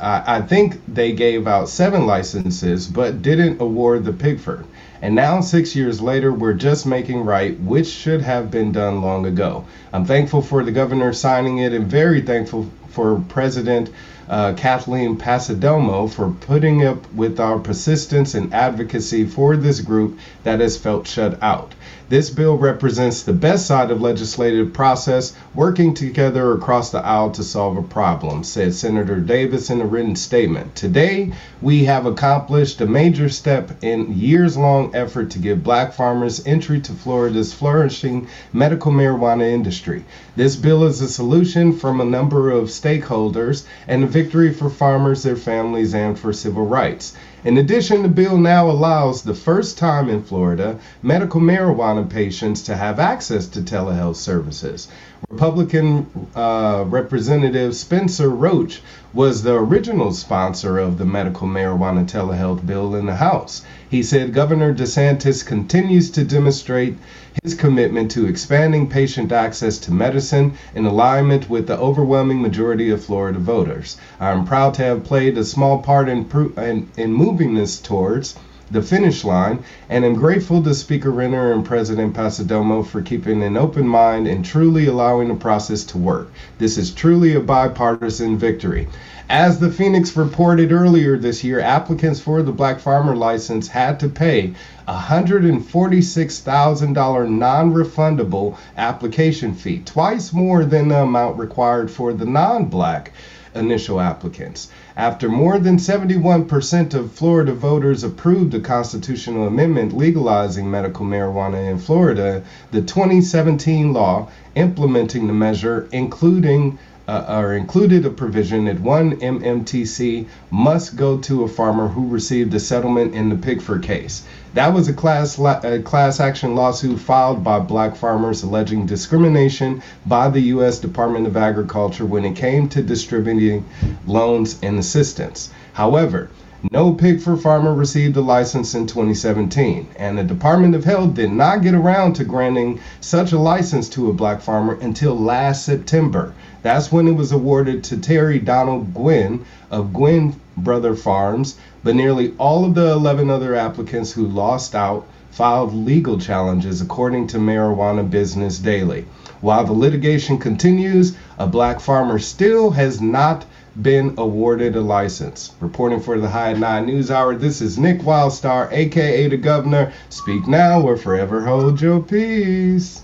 I, 0.00 0.38
I 0.38 0.40
think 0.40 0.80
they 0.88 1.12
gave 1.12 1.46
out 1.46 1.68
seven 1.68 2.06
licenses 2.06 2.86
but 2.86 3.20
didn't 3.20 3.60
award 3.60 4.06
the 4.06 4.12
Pigford. 4.12 4.64
And 5.02 5.14
now, 5.14 5.42
six 5.42 5.76
years 5.76 6.00
later, 6.00 6.32
we're 6.32 6.54
just 6.54 6.86
making 6.86 7.26
right, 7.26 7.60
which 7.60 7.88
should 7.88 8.22
have 8.22 8.50
been 8.50 8.72
done 8.72 9.02
long 9.02 9.26
ago. 9.26 9.66
I'm 9.92 10.06
thankful 10.06 10.40
for 10.40 10.64
the 10.64 10.72
governor 10.72 11.12
signing 11.12 11.58
it 11.58 11.74
and 11.74 11.86
very 11.86 12.22
thankful 12.22 12.70
for 12.90 13.22
President 13.28 13.90
uh, 14.30 14.52
Kathleen 14.52 15.16
Passidomo 15.16 16.08
for 16.08 16.30
putting 16.30 16.86
up 16.86 17.12
with 17.12 17.40
our 17.40 17.58
persistence 17.58 18.34
and 18.34 18.54
advocacy 18.54 19.24
for 19.24 19.56
this 19.56 19.80
group 19.80 20.18
that 20.44 20.60
has 20.60 20.76
felt 20.76 21.08
shut 21.08 21.42
out. 21.42 21.74
This 22.10 22.28
bill 22.28 22.56
represents 22.56 23.22
the 23.22 23.32
best 23.32 23.66
side 23.66 23.92
of 23.92 24.00
legislative 24.00 24.72
process, 24.72 25.32
working 25.54 25.94
together 25.94 26.52
across 26.52 26.90
the 26.90 26.98
aisle 26.98 27.30
to 27.30 27.44
solve 27.44 27.76
a 27.76 27.82
problem, 27.82 28.42
said 28.42 28.74
Senator 28.74 29.20
Davis 29.20 29.70
in 29.70 29.80
a 29.80 29.86
written 29.86 30.16
statement. 30.16 30.74
Today, 30.74 31.32
we 31.62 31.84
have 31.84 32.06
accomplished 32.06 32.80
a 32.80 32.86
major 32.86 33.28
step 33.28 33.70
in 33.80 34.18
years 34.18 34.56
long 34.56 34.92
effort 34.92 35.30
to 35.30 35.38
give 35.38 35.62
black 35.62 35.92
farmers 35.92 36.44
entry 36.44 36.80
to 36.80 36.92
Florida's 36.92 37.52
flourishing 37.52 38.26
medical 38.52 38.90
marijuana 38.90 39.48
industry. 39.48 40.04
This 40.34 40.56
bill 40.56 40.84
is 40.84 41.00
a 41.00 41.08
solution 41.08 41.72
from 41.72 42.00
a 42.00 42.04
number 42.04 42.50
of 42.50 42.72
stakeholders 42.80 43.64
and 43.88 44.04
a 44.04 44.06
victory 44.06 44.52
for 44.52 44.70
farmers, 44.70 45.22
their 45.22 45.36
families, 45.36 45.94
and 45.94 46.18
for 46.18 46.32
civil 46.32 46.66
rights. 46.66 47.14
In 47.44 47.58
addition, 47.58 48.02
the 48.02 48.08
bill 48.08 48.36
now 48.36 48.70
allows 48.70 49.22
the 49.22 49.34
first 49.34 49.78
time 49.78 50.08
in 50.08 50.22
Florida 50.22 50.78
medical 51.02 51.40
marijuana 51.40 52.08
patients 52.08 52.62
to 52.62 52.76
have 52.76 53.00
access 53.00 53.46
to 53.48 53.60
telehealth 53.60 54.16
services. 54.16 54.88
Republican 55.28 56.06
uh, 56.34 56.84
Representative 56.86 57.76
Spencer 57.76 58.30
Roach 58.30 58.80
was 59.12 59.42
the 59.42 59.54
original 59.54 60.12
sponsor 60.12 60.78
of 60.78 60.96
the 60.96 61.04
medical 61.04 61.46
marijuana 61.46 62.08
telehealth 62.08 62.66
bill 62.66 62.94
in 62.94 63.04
the 63.04 63.16
House. 63.16 63.62
He 63.90 64.02
said 64.02 64.32
Governor 64.32 64.72
DeSantis 64.72 65.44
continues 65.44 66.10
to 66.12 66.24
demonstrate 66.24 66.96
his 67.42 67.54
commitment 67.54 68.10
to 68.12 68.26
expanding 68.26 68.88
patient 68.88 69.30
access 69.30 69.76
to 69.80 69.92
medicine 69.92 70.54
in 70.74 70.86
alignment 70.86 71.50
with 71.50 71.66
the 71.66 71.78
overwhelming 71.78 72.40
majority 72.40 72.88
of 72.88 73.04
Florida 73.04 73.38
voters. 73.38 73.98
I 74.18 74.30
am 74.30 74.46
proud 74.46 74.72
to 74.74 74.84
have 74.84 75.04
played 75.04 75.36
a 75.36 75.44
small 75.44 75.82
part 75.82 76.08
in, 76.08 76.30
in, 76.56 76.88
in 76.96 77.12
moving 77.12 77.54
this 77.54 77.78
towards 77.78 78.36
the 78.70 78.82
finish 78.82 79.24
line, 79.24 79.58
and 79.88 80.04
am 80.04 80.14
grateful 80.14 80.62
to 80.62 80.72
Speaker 80.74 81.10
Renner 81.10 81.52
and 81.52 81.64
President 81.64 82.14
Passidomo 82.14 82.86
for 82.86 83.02
keeping 83.02 83.42
an 83.42 83.56
open 83.56 83.88
mind 83.88 84.28
and 84.28 84.44
truly 84.44 84.86
allowing 84.86 85.28
the 85.28 85.34
process 85.34 85.82
to 85.84 85.98
work. 85.98 86.30
This 86.58 86.78
is 86.78 86.92
truly 86.92 87.34
a 87.34 87.40
bipartisan 87.40 88.38
victory. 88.38 88.86
As 89.28 89.58
the 89.60 89.70
Phoenix 89.70 90.16
reported 90.16 90.72
earlier 90.72 91.16
this 91.16 91.44
year, 91.44 91.60
applicants 91.60 92.18
for 92.18 92.42
the 92.42 92.50
Black 92.50 92.80
Farmer 92.80 93.14
license 93.14 93.68
had 93.68 94.00
to 94.00 94.08
pay 94.08 94.54
a 94.88 94.94
$146,000 94.94 97.30
non 97.30 97.72
refundable 97.72 98.56
application 98.76 99.54
fee, 99.54 99.82
twice 99.84 100.32
more 100.32 100.64
than 100.64 100.88
the 100.88 101.02
amount 101.02 101.38
required 101.38 101.88
for 101.90 102.12
the 102.12 102.24
non 102.24 102.64
black 102.64 103.12
initial 103.54 104.00
applicants. 104.00 104.68
After 104.96 105.28
more 105.28 105.60
than 105.60 105.76
71% 105.76 106.94
of 106.94 107.12
Florida 107.12 107.52
voters 107.52 108.02
approved 108.02 108.52
a 108.54 108.60
constitutional 108.60 109.46
amendment 109.46 109.96
legalizing 109.96 110.68
medical 110.68 111.06
marijuana 111.06 111.70
in 111.70 111.78
Florida, 111.78 112.42
the 112.72 112.82
2017 112.82 113.92
law 113.92 114.28
implementing 114.56 115.28
the 115.28 115.32
measure, 115.32 115.86
including 115.92 116.76
uh, 117.10 117.40
or 117.40 117.54
included 117.54 118.06
a 118.06 118.10
provision 118.10 118.66
that 118.66 118.78
one 118.78 119.18
MMTC 119.18 120.26
must 120.52 120.94
go 120.94 121.18
to 121.18 121.42
a 121.42 121.48
farmer 121.48 121.88
who 121.88 122.06
received 122.06 122.54
a 122.54 122.60
settlement 122.60 123.16
in 123.16 123.28
the 123.28 123.34
Pigford 123.34 123.82
case. 123.82 124.22
That 124.54 124.72
was 124.72 124.86
a 124.86 124.92
class 124.92 125.36
a 125.36 125.82
class 125.82 126.20
action 126.20 126.54
lawsuit 126.54 127.00
filed 127.00 127.42
by 127.42 127.58
black 127.58 127.96
farmers 127.96 128.44
alleging 128.44 128.86
discrimination 128.86 129.82
by 130.06 130.28
the 130.28 130.40
U.S. 130.54 130.78
Department 130.78 131.26
of 131.26 131.36
Agriculture 131.36 132.06
when 132.06 132.24
it 132.24 132.36
came 132.36 132.68
to 132.68 132.80
distributing 132.80 133.64
loans 134.06 134.56
and 134.62 134.78
assistance. 134.78 135.50
However, 135.72 136.30
no 136.70 136.92
Pigford 136.92 137.40
farmer 137.40 137.72
received 137.72 138.18
a 138.18 138.20
license 138.20 138.74
in 138.74 138.86
2017, 138.86 139.88
and 139.96 140.18
the 140.18 140.22
Department 140.22 140.74
of 140.74 140.84
Health 140.84 141.14
did 141.14 141.32
not 141.32 141.62
get 141.62 141.72
around 141.72 142.12
to 142.12 142.24
granting 142.24 142.78
such 143.00 143.32
a 143.32 143.38
license 143.38 143.88
to 143.88 144.10
a 144.10 144.12
black 144.12 144.42
farmer 144.42 144.76
until 144.82 145.18
last 145.18 145.64
September. 145.64 146.34
That's 146.60 146.92
when 146.92 147.08
it 147.08 147.16
was 147.16 147.32
awarded 147.32 147.82
to 147.84 147.96
Terry 147.96 148.38
Donnell 148.38 148.82
Gwinn 148.82 149.42
of 149.70 149.94
Gwinn 149.94 150.34
Brother 150.54 150.94
Farms, 150.94 151.56
but 151.82 151.94
nearly 151.94 152.34
all 152.36 152.66
of 152.66 152.74
the 152.74 152.92
11 152.92 153.30
other 153.30 153.54
applicants 153.54 154.12
who 154.12 154.26
lost 154.26 154.74
out 154.74 155.06
filed 155.30 155.72
legal 155.72 156.18
challenges, 156.18 156.82
according 156.82 157.28
to 157.28 157.38
Marijuana 157.38 158.10
Business 158.10 158.58
Daily. 158.58 159.06
While 159.40 159.64
the 159.64 159.72
litigation 159.72 160.36
continues, 160.36 161.16
a 161.38 161.46
black 161.46 161.80
farmer 161.80 162.18
still 162.18 162.72
has 162.72 163.00
not 163.00 163.46
been 163.82 164.14
awarded 164.18 164.76
a 164.76 164.80
license. 164.80 165.54
Reporting 165.60 166.00
for 166.00 166.18
the 166.18 166.28
High 166.28 166.52
9 166.52 166.86
News 166.86 167.10
Hour, 167.10 167.36
this 167.36 167.60
is 167.60 167.78
Nick 167.78 168.00
Wildstar, 168.00 168.70
aka 168.72 169.28
the 169.28 169.36
Governor. 169.36 169.92
Speak 170.08 170.46
now 170.46 170.80
or 170.80 170.96
forever 170.96 171.40
hold 171.40 171.80
your 171.80 172.02
peace. 172.02 173.02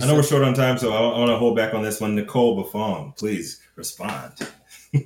I 0.00 0.06
know 0.06 0.14
we're 0.14 0.22
short 0.22 0.42
on 0.42 0.54
time, 0.54 0.78
so 0.78 0.92
I, 0.92 1.18
want 1.18 1.30
to 1.30 1.36
hold 1.36 1.56
back 1.56 1.74
on 1.74 1.82
this 1.82 2.00
one. 2.00 2.14
Nicole 2.14 2.62
Buffong, 2.62 3.16
please 3.16 3.60
respond. 3.76 4.32
what 4.92 5.02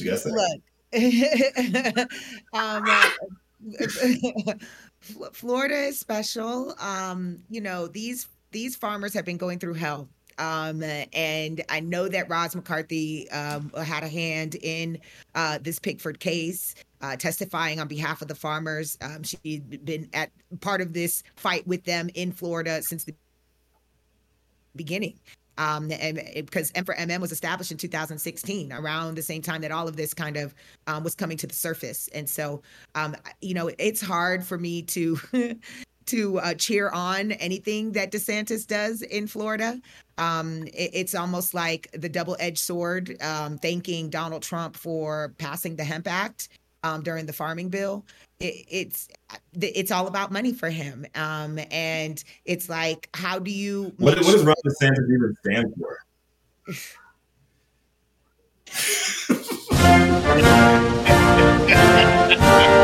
you 0.00 0.10
guys 0.10 0.22
say? 0.22 0.30
Look, 0.30 0.60
um, 2.52 2.84
uh, 2.88 3.10
Florida 5.32 5.74
is 5.74 5.98
special. 5.98 6.74
Um, 6.78 7.42
you 7.50 7.60
know 7.60 7.86
these 7.86 8.28
these 8.52 8.76
farmers 8.76 9.12
have 9.14 9.24
been 9.24 9.36
going 9.36 9.58
through 9.58 9.74
hell. 9.74 10.08
Um, 10.38 10.82
and 11.12 11.62
I 11.68 11.80
know 11.80 12.08
that 12.08 12.28
Roz 12.28 12.54
McCarthy 12.54 13.30
um, 13.30 13.70
had 13.84 14.02
a 14.02 14.08
hand 14.08 14.56
in 14.56 14.98
uh, 15.34 15.58
this 15.60 15.78
Pigford 15.78 16.20
case, 16.20 16.74
uh, 17.00 17.16
testifying 17.16 17.80
on 17.80 17.88
behalf 17.88 18.22
of 18.22 18.28
the 18.28 18.34
farmers. 18.34 18.96
Um, 19.00 19.22
she'd 19.22 19.84
been 19.84 20.08
at 20.14 20.30
part 20.60 20.80
of 20.80 20.92
this 20.92 21.22
fight 21.36 21.66
with 21.66 21.84
them 21.84 22.08
in 22.14 22.32
Florida 22.32 22.82
since 22.82 23.04
the 23.04 23.14
beginning. 24.74 25.18
Um, 25.58 25.92
and 25.92 26.18
because 26.34 26.72
M 26.74 26.84
for 26.84 26.94
MM 26.94 27.20
was 27.20 27.30
established 27.30 27.70
in 27.72 27.76
2016, 27.76 28.72
around 28.72 29.16
the 29.16 29.22
same 29.22 29.42
time 29.42 29.60
that 29.60 29.70
all 29.70 29.86
of 29.86 29.96
this 29.96 30.14
kind 30.14 30.38
of 30.38 30.54
um, 30.86 31.04
was 31.04 31.14
coming 31.14 31.36
to 31.36 31.46
the 31.46 31.54
surface. 31.54 32.08
And 32.14 32.28
so, 32.28 32.62
um, 32.94 33.14
you 33.42 33.52
know, 33.52 33.70
it's 33.78 34.00
hard 34.00 34.44
for 34.44 34.56
me 34.56 34.82
to 34.82 35.18
to 36.12 36.38
uh, 36.40 36.52
cheer 36.54 36.90
on 36.90 37.32
anything 37.32 37.92
that 37.92 38.12
DeSantis 38.12 38.66
does 38.66 39.00
in 39.00 39.26
Florida. 39.26 39.80
Um, 40.18 40.64
it, 40.64 40.90
it's 40.92 41.14
almost 41.14 41.54
like 41.54 41.88
the 41.92 42.10
double 42.10 42.36
edged 42.38 42.58
sword, 42.58 43.16
um, 43.22 43.56
thanking 43.56 44.10
Donald 44.10 44.42
Trump 44.42 44.76
for 44.76 45.32
passing 45.38 45.74
the 45.74 45.84
Hemp 45.84 46.06
Act 46.06 46.50
um, 46.82 47.02
during 47.02 47.24
the 47.24 47.32
farming 47.32 47.70
bill. 47.70 48.04
It, 48.40 48.66
it's 48.68 49.08
it's 49.54 49.90
all 49.90 50.06
about 50.06 50.30
money 50.30 50.52
for 50.52 50.68
him, 50.68 51.06
um, 51.14 51.58
and 51.70 52.22
it's 52.44 52.68
like, 52.68 53.08
how 53.14 53.38
do 53.38 53.50
you? 53.50 53.94
What, 53.96 54.18
what 54.18 54.26
does 54.26 54.44
Ron 54.44 54.54
DeSantis 54.66 55.08
even 55.14 55.34
stand 55.42 55.74
for? 55.78 55.98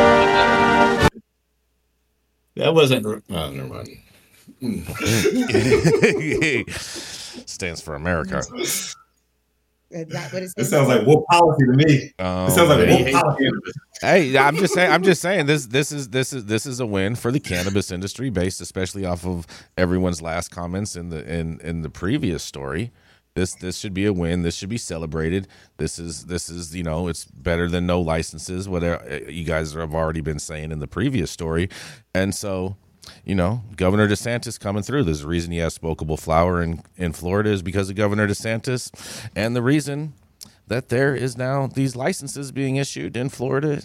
That 2.59 2.75
wasn't. 2.75 3.07
Oh, 3.07 3.23
never 3.51 3.69
mind. 3.69 3.89
Stands 7.49 7.81
for 7.81 7.95
America. 7.95 8.43
That 9.91 10.33
what 10.33 10.43
it 10.43 10.51
sounds 10.67 10.89
like 10.89 11.07
what 11.07 11.25
policy 11.27 11.65
to 11.65 11.73
me. 11.73 12.13
Um, 12.19 12.49
it 12.49 12.51
sounds 12.51 12.69
like 12.69 12.89
what 12.89 13.13
policy. 13.13 13.49
Hey, 14.01 14.37
I'm 14.37 14.57
just 14.57 14.75
saying. 14.75 14.91
I'm 14.91 15.05
just 15.05 15.23
saying 15.23 15.47
this. 15.47 15.67
This 15.67 15.93
is 15.93 16.09
this 16.09 16.33
is 16.33 16.47
this 16.47 16.67
is 16.67 16.81
a 16.81 16.87
win 16.87 17.15
for 17.15 17.31
the 17.31 17.39
cannabis 17.39 17.93
industry, 17.93 18.29
based 18.29 18.61
especially 18.61 19.05
off 19.05 19.25
of 19.25 19.47
everyone's 19.77 20.21
last 20.21 20.51
comments 20.51 20.97
in 20.97 21.11
the 21.11 21.25
in 21.33 21.61
in 21.61 21.83
the 21.83 21.91
previous 21.91 22.43
story. 22.43 22.91
This 23.39 23.55
this 23.55 23.78
should 23.78 23.95
be 23.95 24.05
a 24.05 24.12
win. 24.12 24.43
This 24.43 24.57
should 24.57 24.68
be 24.68 24.78
celebrated. 24.78 25.47
This 25.76 26.01
is 26.01 26.26
this 26.26 26.51
is 26.51 26.74
you 26.74 26.82
know 26.82 27.07
it's 27.07 27.24
better 27.24 27.68
than 27.68 27.86
no 27.86 28.01
licenses. 28.01 28.68
Whatever 28.68 29.01
eh, 29.09 29.28
you 29.28 29.45
guys 29.45 29.74
have 29.74 29.95
already 29.95 30.20
been 30.20 30.41
saying 30.41 30.72
in 30.72 30.80
the 30.80 30.89
previous 30.89 31.30
story, 31.30 31.68
and 32.12 32.34
so 32.34 32.76
you 33.24 33.36
know, 33.36 33.62
Governor 33.76 34.09
DeSantis 34.09 34.59
coming 34.59 34.82
through. 34.82 35.05
There's 35.05 35.22
a 35.22 35.28
reason 35.28 35.53
he 35.53 35.59
has 35.59 35.78
smokable 35.78 36.18
flower 36.18 36.62
in, 36.62 36.82
in 36.97 37.12
Florida 37.12 37.51
is 37.51 37.62
because 37.62 37.89
of 37.89 37.97
Governor 37.97 38.26
DeSantis. 38.26 38.91
And 39.34 39.57
the 39.57 39.62
reason 39.62 40.14
that 40.66 40.89
there 40.89 41.14
is 41.14 41.39
now 41.39 41.68
these 41.68 41.97
licenses 41.97 42.53
being 42.53 42.76
issued 42.76 43.16
in 43.16 43.28
Florida, 43.28 43.82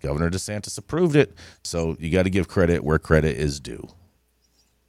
Governor 0.00 0.30
DeSantis 0.30 0.78
approved 0.78 1.16
it. 1.16 1.34
So 1.64 1.96
you 1.98 2.10
got 2.10 2.22
to 2.22 2.30
give 2.30 2.48
credit 2.48 2.82
where 2.82 2.98
credit 2.98 3.36
is 3.36 3.60
due. 3.60 3.88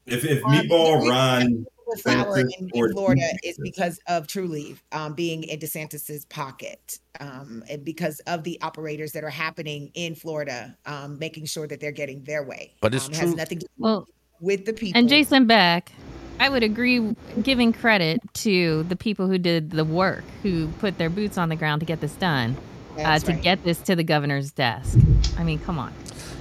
If, 0.06 0.24
if 0.24 0.42
Meatball 0.44 1.10
Ron 1.10 1.66
flower 1.96 2.40
in, 2.40 2.50
in, 2.58 2.70
Florida 2.92 3.28
is 3.44 3.58
because 3.62 4.00
of 4.08 4.28
Trulieve 4.28 4.80
um, 4.92 5.14
being 5.14 5.44
in 5.44 5.60
DeSantis's 5.60 6.26
pocket, 6.26 7.00
um, 7.20 7.64
and 7.70 7.84
because 7.84 8.20
of 8.22 8.44
the 8.44 8.60
operators 8.62 9.12
that 9.14 9.24
are 9.24 9.30
happening 9.30 9.92
in 9.94 10.16
Florida, 10.16 10.78
um, 10.86 11.20
making 11.20 11.46
sure 11.46 11.68
that 11.68 11.80
they're 11.80 11.92
getting 11.92 12.24
their 12.24 12.44
way. 12.44 12.74
But 12.82 12.94
it's 12.94 13.08
um, 13.08 13.14
true. 13.14 13.28
has 13.28 13.36
nothing 13.36 13.60
to 13.60 13.66
do 13.66 13.74
well, 13.78 14.08
with 14.40 14.66
the 14.66 14.74
people. 14.74 15.00
And 15.00 15.10
Jason 15.10 15.48
Beck, 15.48 15.92
I 16.40 16.50
would 16.50 16.64
agree, 16.64 17.16
giving 17.42 17.74
credit 17.74 18.22
to 18.36 18.84
the 18.84 18.96
people 18.96 19.28
who 19.28 19.38
did 19.38 19.72
the 19.72 19.86
work, 19.86 20.24
who 20.42 20.68
put 20.80 20.98
their 20.98 21.10
boots 21.10 21.38
on 21.38 21.50
the 21.50 21.56
ground 21.56 21.80
to 21.82 21.86
get 21.86 22.02
this 22.02 22.14
done, 22.16 22.58
uh, 23.00 23.20
to 23.20 23.32
right. 23.32 23.42
get 23.42 23.64
this 23.64 23.80
to 23.80 23.96
the 23.96 24.04
governor's 24.04 24.52
desk. 24.52 24.98
I 25.38 25.44
mean, 25.44 25.60
come 25.60 25.80
on. 25.80 25.94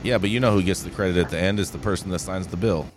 Yeah, 0.03 0.18
but 0.18 0.30
you 0.30 0.40
know 0.40 0.53
who 0.53 0.62
gets 0.62 0.82
the 0.82 0.90
credit 0.90 1.16
at 1.16 1.30
the 1.30 1.38
end 1.38 1.61
is 1.61 1.70
the 1.70 1.78
person 1.78 2.11
that 2.11 2.18
signs 2.18 2.48
the 2.48 2.57
bill. 2.57 2.90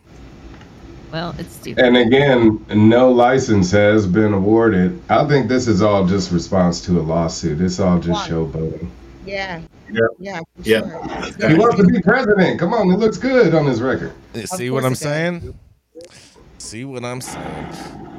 Well, 1.16 1.34
it's 1.40 1.56
stupid. 1.56 1.82
And 1.82 1.96
again, 1.96 2.66
no 2.68 3.10
license 3.10 3.72
has 3.72 4.06
been 4.06 4.34
awarded. 4.34 5.02
I 5.10 5.26
think 5.26 5.48
this 5.48 5.66
is 5.66 5.82
all 5.82 6.06
just 6.06 6.30
response 6.30 6.82
to 6.88 7.00
a 7.00 7.04
lawsuit. 7.04 7.62
It's 7.62 7.80
all 7.80 8.00
just 8.00 8.30
showboating. 8.30 8.90
Yeah. 9.26 9.62
Yeah. 9.90 10.02
Yeah. 10.20 10.42
Yeah. 10.64 10.82
sure. 10.82 11.50
He 11.52 11.56
wants 11.56 11.78
to 11.78 11.86
be 11.86 12.02
president. 12.02 12.60
Come 12.60 12.74
on, 12.74 12.92
it 12.92 12.98
looks 12.98 13.18
good 13.18 13.56
on 13.56 13.66
his 13.66 13.82
record. 13.82 14.12
Eh, 14.34 14.44
see 14.46 14.70
what 14.70 14.84
I'm 14.84 14.88
it 14.92 14.96
does. 14.96 15.00
saying? 15.00 15.60
See 16.58 16.84
what 16.84 17.06
I'm 17.06 17.22
saying? 17.22 17.68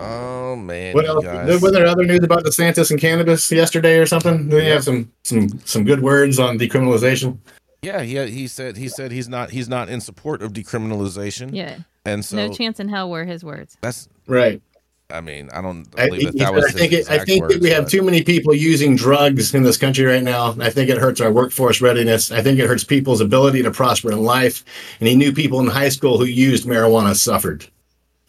Oh 0.01 0.57
man, 0.57 0.95
What 0.95 1.05
else? 1.05 1.23
guys. 1.23 1.49
Wasn't 1.49 1.75
there 1.75 1.87
other 1.87 2.05
news 2.07 2.25
about 2.25 2.45
DeSantis 2.45 2.91
and 2.91 2.99
cannabis 2.99 3.53
yesterday 3.53 3.99
or 3.99 4.07
something? 4.07 4.49
Did 4.49 4.63
he 4.63 4.69
have 4.71 4.85
some 4.85 5.13
some 5.23 5.51
some 5.67 5.85
good 5.85 6.01
words 6.01 6.39
on 6.39 6.59
decriminalization? 6.59 7.41
Yeah, 7.83 8.01
he 8.01 8.25
he 8.31 8.47
said 8.49 8.79
he 8.79 8.89
said 8.89 9.13
he's 9.13 9.29
not 9.29 9.51
he's 9.51 9.69
not 9.69 9.91
in 9.91 10.01
support 10.01 10.41
of 10.41 10.55
decriminalization. 10.55 11.51
Yeah. 11.53 11.81
And 12.07 12.25
so 12.25 12.37
no 12.37 12.53
chance 12.53 12.81
in 12.81 12.89
hell 12.89 13.11
were 13.11 13.25
his 13.25 13.45
words. 13.45 13.77
that's 13.81 14.09
Right. 14.27 14.63
I 15.09 15.21
mean 15.21 15.49
I 15.53 15.61
don't 15.63 15.87
I, 15.97 16.09
that 16.09 16.33
that 16.39 16.55
was 16.55 16.65
I 16.65 16.69
his 16.69 16.77
think 16.81 16.93
it, 16.93 16.97
I 16.97 16.99
exact 16.99 17.27
think 17.27 17.43
that 17.45 17.49
words, 17.51 17.61
we 17.63 17.71
have 17.71 17.85
but- 17.85 17.91
too 17.91 18.03
many 18.03 18.23
people 18.25 18.55
using 18.55 18.97
drugs 18.97 19.55
in 19.55 19.63
this 19.63 19.77
country 19.77 20.05
right 20.05 20.23
now. 20.23 20.57
I 20.61 20.71
think 20.71 20.91
it 20.91 20.99
hurts 20.99 21.21
our 21.21 21.31
workforce 21.31 21.81
readiness. 21.81 22.33
I 22.33 22.43
think 22.43 22.59
it 22.59 22.67
hurts 22.67 22.83
people's 22.83 23.21
ability 23.21 23.63
to 23.63 23.71
prosper 23.71 24.11
in 24.11 24.23
life. 24.23 24.65
And 24.99 25.09
he 25.09 25.15
knew 25.15 25.33
people 25.33 25.61
in 25.61 25.67
high 25.69 25.91
school 25.91 26.19
who 26.19 26.25
used 26.25 26.67
marijuana 26.67 27.15
suffered. 27.15 27.67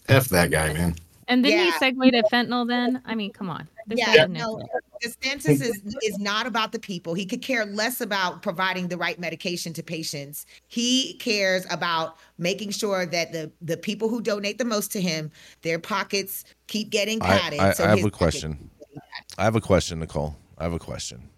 F 0.08 0.30
that 0.30 0.52
guy, 0.52 0.72
man. 0.74 0.96
And 1.28 1.44
then 1.44 1.52
Yeah. 1.54 1.66
he 1.66 1.72
segued 1.74 2.14
to 2.14 2.24
fentanyl. 2.32 2.68
Then 2.68 3.02
I 3.06 3.16
mean, 3.16 3.32
come 3.32 3.50
on. 3.50 3.68
This 3.88 4.00
Yeah, 4.00 4.26
no, 4.28 4.62
idiot. 5.02 5.18
DeSantis 5.22 5.62
is 5.62 5.98
is 6.04 6.20
not 6.20 6.48
about 6.48 6.72
the 6.72 6.80
people. 6.80 7.14
He 7.14 7.26
could 7.26 7.42
care 7.42 7.66
less 7.66 8.02
about 8.02 8.42
providing 8.42 8.88
the 8.88 8.98
right 8.98 9.20
medication 9.20 9.74
to 9.74 9.84
patients. 9.84 10.46
He 10.68 11.16
cares 11.16 11.66
about 11.70 12.18
making 12.38 12.72
sure 12.72 13.06
that 13.06 13.32
the 13.32 13.52
the 13.62 13.78
people 13.78 14.10
who 14.10 14.22
donate 14.22 14.58
the 14.58 14.66
most 14.66 14.92
to 14.94 15.02
him, 15.02 15.32
their 15.62 15.80
pockets 15.80 16.46
keep 16.68 16.90
getting 16.90 17.22
I, 17.22 17.38
padded. 17.40 17.60
I, 17.60 17.72
so 17.74 17.84
I 17.84 17.90
have 17.90 18.06
a 18.06 18.12
question. 18.12 18.54
keep 18.54 18.80
getting 18.80 19.02
padded. 19.02 19.36
I 19.38 19.44
have 19.44 19.56
a 19.56 19.62
question, 19.62 20.00
Nicole. 20.00 20.36
I 20.58 20.64
have 20.64 20.74
a 20.74 20.80
question. 20.80 21.30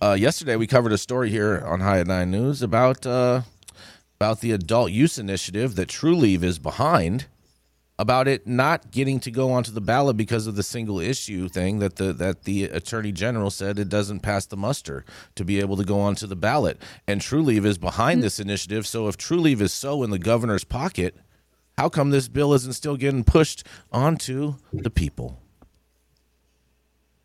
Uh, 0.00 0.16
yesterday 0.18 0.56
we 0.56 0.66
covered 0.66 0.92
a 0.92 0.98
story 0.98 1.30
here 1.30 1.62
on 1.64 1.80
High 1.80 2.00
at 2.00 2.06
Nine 2.06 2.30
News 2.30 2.62
about 2.62 3.06
uh, 3.06 3.42
about 4.18 4.40
the 4.40 4.52
adult 4.52 4.90
use 4.90 5.18
initiative 5.18 5.76
that 5.76 5.88
Trulieve 5.88 6.42
is 6.42 6.58
behind, 6.58 7.26
about 8.02 8.26
it 8.26 8.48
not 8.48 8.90
getting 8.90 9.20
to 9.20 9.30
go 9.30 9.52
onto 9.52 9.70
the 9.70 9.80
ballot 9.80 10.16
because 10.16 10.48
of 10.48 10.56
the 10.56 10.62
single 10.64 10.98
issue 10.98 11.48
thing 11.48 11.78
that 11.78 11.94
the 11.96 12.12
that 12.12 12.42
the 12.42 12.64
attorney 12.64 13.12
general 13.12 13.48
said 13.48 13.78
it 13.78 13.88
doesn't 13.88 14.20
pass 14.20 14.44
the 14.44 14.56
muster 14.56 15.04
to 15.36 15.44
be 15.44 15.60
able 15.60 15.76
to 15.76 15.84
go 15.84 16.00
onto 16.00 16.26
the 16.26 16.34
ballot. 16.34 16.82
And 17.06 17.20
Trulieve 17.20 17.64
is 17.64 17.78
behind 17.78 18.18
mm. 18.18 18.22
this 18.22 18.40
initiative. 18.40 18.88
So 18.88 19.06
if 19.06 19.16
Trulieve 19.16 19.60
is 19.60 19.72
so 19.72 20.02
in 20.02 20.10
the 20.10 20.18
governor's 20.18 20.64
pocket, 20.64 21.14
how 21.78 21.88
come 21.88 22.10
this 22.10 22.26
bill 22.26 22.52
isn't 22.54 22.72
still 22.72 22.96
getting 22.96 23.22
pushed 23.22 23.64
onto 23.92 24.56
the 24.72 24.90
people? 24.90 25.41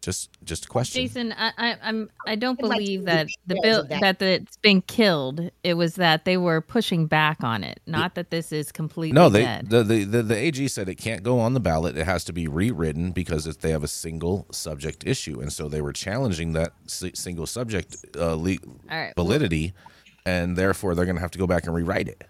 Just 0.07 0.29
just 0.45 0.63
a 0.63 0.67
question. 0.69 1.01
Jason, 1.01 1.33
I, 1.33 1.51
I, 1.57 1.75
I'm 1.83 2.09
I 2.25 2.35
don't 2.35 2.57
I'd 2.63 2.69
like 2.69 2.79
believe 2.79 3.03
that 3.05 3.27
the 3.45 3.59
bill 3.61 3.83
that. 3.89 4.19
that 4.19 4.21
it's 4.21 4.55
been 4.55 4.81
killed. 4.81 5.51
It 5.65 5.73
was 5.73 5.95
that 5.95 6.23
they 6.23 6.37
were 6.37 6.61
pushing 6.61 7.07
back 7.07 7.43
on 7.43 7.61
it, 7.61 7.81
not 7.85 8.15
that 8.15 8.29
this 8.29 8.53
is 8.53 8.71
completely 8.71 9.11
No, 9.13 9.27
they 9.27 9.41
dead. 9.41 9.69
the, 9.69 9.83
the 9.83 10.05
the 10.05 10.23
the 10.23 10.35
AG 10.37 10.65
said 10.69 10.87
it 10.87 10.95
can't 10.95 11.23
go 11.23 11.41
on 11.41 11.53
the 11.55 11.59
ballot. 11.59 11.97
It 11.97 12.05
has 12.05 12.23
to 12.23 12.31
be 12.31 12.47
rewritten 12.47 13.11
because 13.11 13.45
it's, 13.47 13.57
they 13.57 13.71
have 13.71 13.83
a 13.83 13.87
single 13.89 14.47
subject 14.49 15.05
issue, 15.05 15.41
and 15.41 15.51
so 15.51 15.67
they 15.67 15.81
were 15.81 15.91
challenging 15.91 16.53
that 16.53 16.71
si- 16.85 17.11
single 17.13 17.45
subject 17.45 17.97
uh, 18.15 18.35
le- 18.35 18.51
All 18.89 18.97
right. 18.97 19.13
validity, 19.13 19.73
and 20.25 20.55
therefore 20.55 20.95
they're 20.95 21.03
going 21.03 21.17
to 21.17 21.21
have 21.21 21.31
to 21.31 21.37
go 21.37 21.47
back 21.47 21.65
and 21.65 21.75
rewrite 21.75 22.07
it. 22.07 22.23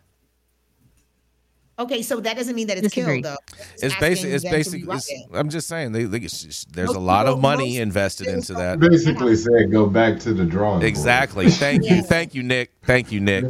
Okay, 1.80 2.02
so 2.02 2.20
that 2.20 2.36
doesn't 2.36 2.56
mean 2.56 2.68
that 2.68 2.78
it's 2.78 2.88
Disagree. 2.94 3.22
killed 3.22 3.26
though. 3.26 3.56
It's 3.76 3.94
asking 3.94 4.00
basic. 4.00 4.30
It's 4.32 4.44
them 4.44 4.52
to 4.52 4.58
basic. 4.58 4.82
rewrite 4.82 4.98
It's, 4.98 5.12
it. 5.12 5.28
I'm 5.34 5.50
just 5.50 5.68
saying. 5.68 5.92
They, 5.92 6.06
they, 6.06 6.20
there's 6.20 6.66
Most 6.76 6.96
a 6.96 7.00
lot 7.00 7.28
of 7.28 7.40
money 7.40 7.78
invested 7.78 8.28
into 8.28 8.54
that. 8.56 8.80
Basically 8.80 9.36
said 9.36 9.72
go 9.72 9.86
back 9.86 10.20
to 10.22 10.34
the 10.34 10.44
drawing 10.44 10.80
board. 10.80 10.84
Exactly. 10.88 11.50
Thank 11.52 11.84
you. 11.84 12.02
Thank 12.02 12.34
you, 12.34 12.42
Nick. 12.42 12.72
Thank 12.84 13.12
you, 13.12 13.20
Nick. 13.20 13.46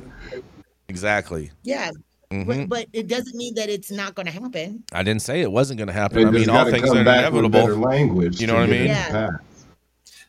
Exactly. 0.89 1.51
Yeah, 1.63 1.91
hmm 2.31 2.43
but, 2.43 2.69
but 2.69 2.85
it 2.93 3.07
doesn't 3.07 3.35
mean 3.35 3.55
that 3.55 3.69
it's 3.69 3.91
not 3.91 4.15
going 4.15 4.25
to 4.25 4.31
happen. 4.31 4.83
I 4.91 5.03
didn't 5.03 5.21
say 5.21 5.41
it 5.41 5.51
wasn't 5.51 5.77
going 5.77 5.87
to 5.87 5.93
happen. 5.93 6.17
They 6.17 6.25
I 6.27 6.31
mean, 6.31 6.49
all 6.49 6.69
things 6.69 6.89
are 6.89 7.03
back 7.05 7.31
with 7.31 7.49
better 7.51 7.73
inevitable. 7.73 7.89
language. 7.89 8.41
You 8.41 8.47
know 8.47 8.55
what 8.55 8.63
I 8.63 8.67
mean? 8.67 8.87
Yeah. 8.87 9.29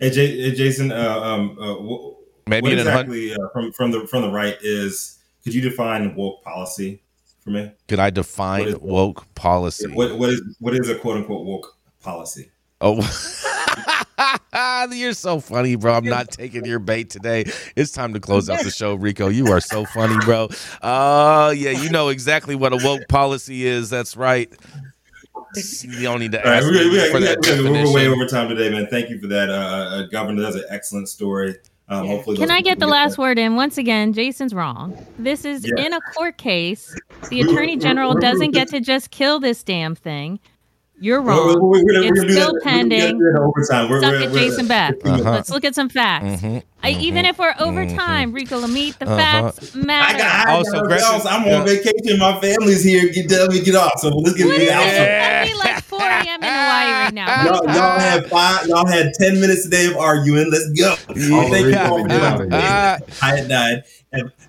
Hey, 0.01 0.11
J- 0.11 0.40
hey, 0.40 0.55
Jason, 0.55 0.92
uh, 0.92 1.20
um, 1.20 1.59
uh, 1.61 1.74
wh- 1.74 2.49
Maybe 2.49 2.62
what 2.62 2.72
in 2.72 2.86
a 2.86 2.90
hun- 2.90 3.07
exactly 3.11 3.34
uh, 3.34 3.49
from 3.53 3.72
from 3.72 3.90
the 3.90 4.07
from 4.07 4.22
the 4.22 4.30
right 4.30 4.57
is? 4.62 5.18
Could 5.44 5.55
you 5.55 5.61
define 5.61 6.14
woke 6.14 6.42
policy 6.44 7.03
for 7.49 7.55
me? 7.55 7.72
Could 7.86 7.99
I 7.99 8.11
define 8.11 8.68
is- 8.68 8.78
woke 8.78 9.32
policy? 9.34 9.88
What 9.88 10.18
what 10.18 10.30
is 10.30 10.42
what 10.61 10.74
is 10.74 10.88
a 10.88 10.94
quote 10.94 11.18
unquote 11.18 11.46
woke 11.46 11.76
policy? 12.03 12.51
Oh, 12.80 13.01
you're 14.92 15.12
so 15.12 15.40
funny, 15.40 15.74
bro. 15.74 15.94
I'm 15.94 16.05
not 16.05 16.30
taking 16.30 16.64
your 16.64 16.78
bait 16.78 17.11
today. 17.11 17.44
It's 17.74 17.90
time 17.90 18.12
to 18.14 18.20
close 18.20 18.49
out 18.49 18.62
the 18.62 18.70
show, 18.70 18.94
Rico. 18.94 19.28
You 19.28 19.49
are 19.49 19.61
so 19.61 19.84
funny, 19.84 20.16
bro. 20.24 20.49
Oh, 20.80 21.51
yeah, 21.51 21.70
you 21.70 21.90
know 21.90 22.09
exactly 22.09 22.55
what 22.55 22.72
a 22.72 22.76
woke 22.76 23.09
policy 23.09 23.66
is. 23.66 23.90
That's 23.90 24.16
right. 24.16 24.53
You 25.82 26.03
don't 26.03 26.20
need 26.20 26.32
to 26.32 26.44
All 26.44 26.51
right, 26.51 26.62
ask 26.62 26.70
we, 26.70 26.88
we, 26.88 26.90
we, 26.90 27.11
for 27.11 27.20
that 27.20 27.38
we, 27.42 27.70
we're 27.70 27.92
way 27.92 28.07
over 28.07 28.26
time 28.26 28.49
today, 28.49 28.70
man. 28.70 28.86
Thank 28.88 29.11
you 29.11 29.18
for 29.18 29.26
that. 29.28 29.49
Uh, 29.49 29.53
uh, 29.53 30.03
Governor, 30.07 30.42
that's 30.42 30.57
an 30.57 30.64
excellent 30.70 31.09
story. 31.09 31.57
Um, 31.91 32.05
Yeah. 32.05 32.11
hopefully, 32.11 32.36
Can 32.36 32.51
I 32.51 32.61
get 32.61 32.78
the 32.78 32.86
people 32.86 32.91
last 32.93 33.16
word 33.18 33.39
in? 33.39 33.57
Once 33.57 33.78
again, 33.78 34.12
Jason's 34.12 34.53
wrong. 34.53 34.95
This 35.18 35.45
is 35.45 35.64
Yeah. 35.66 35.86
in 35.86 35.93
a 35.95 36.01
court 36.14 36.36
case. 36.36 36.95
The 37.30 37.36
We- 37.36 37.45
we- 37.45 37.53
attorney 37.53 37.76
general 37.76 38.11
we- 38.11 38.16
we- 38.16 38.20
doesn't 38.20 38.51
get 38.51 38.68
to 38.68 38.80
just 38.80 39.11
kill 39.11 39.41
this 39.41 39.62
damn 39.62 39.95
thing. 39.95 40.39
You're 41.01 41.22
We're- 41.22 41.36
we're- 41.36 41.47
wrong. 41.55 41.61
we're 41.62 41.68
we're 41.84 42.03
It's 42.24 42.32
still 42.32 42.53
we're 42.53 42.59
gonna 42.61 42.72
pending. 42.72 43.18
that 43.20 43.41
overtime. 43.41 43.89
We're- 43.89 44.01
Suck 44.03 44.11
we're- 44.11 44.24
it, 44.24 44.30
we're- 44.32 44.49
Jason 44.49 44.66
back. 44.66 44.95
Uh-huh. 45.05 45.30
Let's 45.30 45.49
look 45.49 45.64
at 45.64 45.74
some 45.76 45.89
facts. 45.89 46.43
Mhm, 46.43 46.62
I, 46.82 46.91
even 46.91 47.24
mhm, 47.24 47.30
if 47.30 47.39
we're 47.39 47.55
over 47.61 47.86
mhm. 47.86 47.97
time, 47.97 48.32
Rico 48.32 48.61
Lamitte, 48.61 48.99
the 48.99 49.07
Uh-huh. 49.07 49.16
facts 49.16 49.76
I 49.76 49.78
got, 50.18 50.20
I 50.20 50.43
Oh, 50.43 50.57
got 50.57 50.66
so 50.66 50.72
nothing 50.72 50.89
Gretchen- 50.89 51.07
else. 51.14 51.24
I'm 51.26 51.47
yeah. 51.47 51.61
on 51.61 51.66
vacation. 51.66 52.18
My 52.18 52.41
family's 52.41 52.82
here. 52.82 53.09
Get 53.12 53.28
tell 53.30 53.47
me 53.47 53.61
get 53.61 53.76
off. 53.76 53.93
So 54.01 54.09
let's 54.09 54.36
get 54.36 54.47
What 54.47 54.57
it 54.57 54.62
is 54.62 54.70
out. 54.70 54.82
it? 54.86 54.93
Yeah. 54.97 55.45
It's 56.21 56.29
only 56.29 56.35
like 56.35 56.35
4 56.35 56.35
a.m. 56.35 56.43
in 56.43 56.49
Hawaii 56.49 56.93
right 56.93 57.14
now. 57.14 57.45
Y'all, 57.45 57.64
y'all 57.64 57.99
had 57.99 58.27
five. 58.27 58.66
Y'all 58.66 58.87
had 58.87 59.12
ten 59.14 59.41
minutes 59.41 59.64
today 59.64 59.87
of 59.87 59.97
arguing. 59.97 60.51
Let's 60.51 60.71
go. 60.71 60.95
Thank 60.97 61.19
you 61.19 61.37
all 61.37 61.49
for 61.49 62.09
Get 62.09 62.21
joining 62.29 62.51
here. 62.51 62.61
us. 62.61 63.19
High 63.21 63.39
at 63.39 63.47
nine 63.49 63.83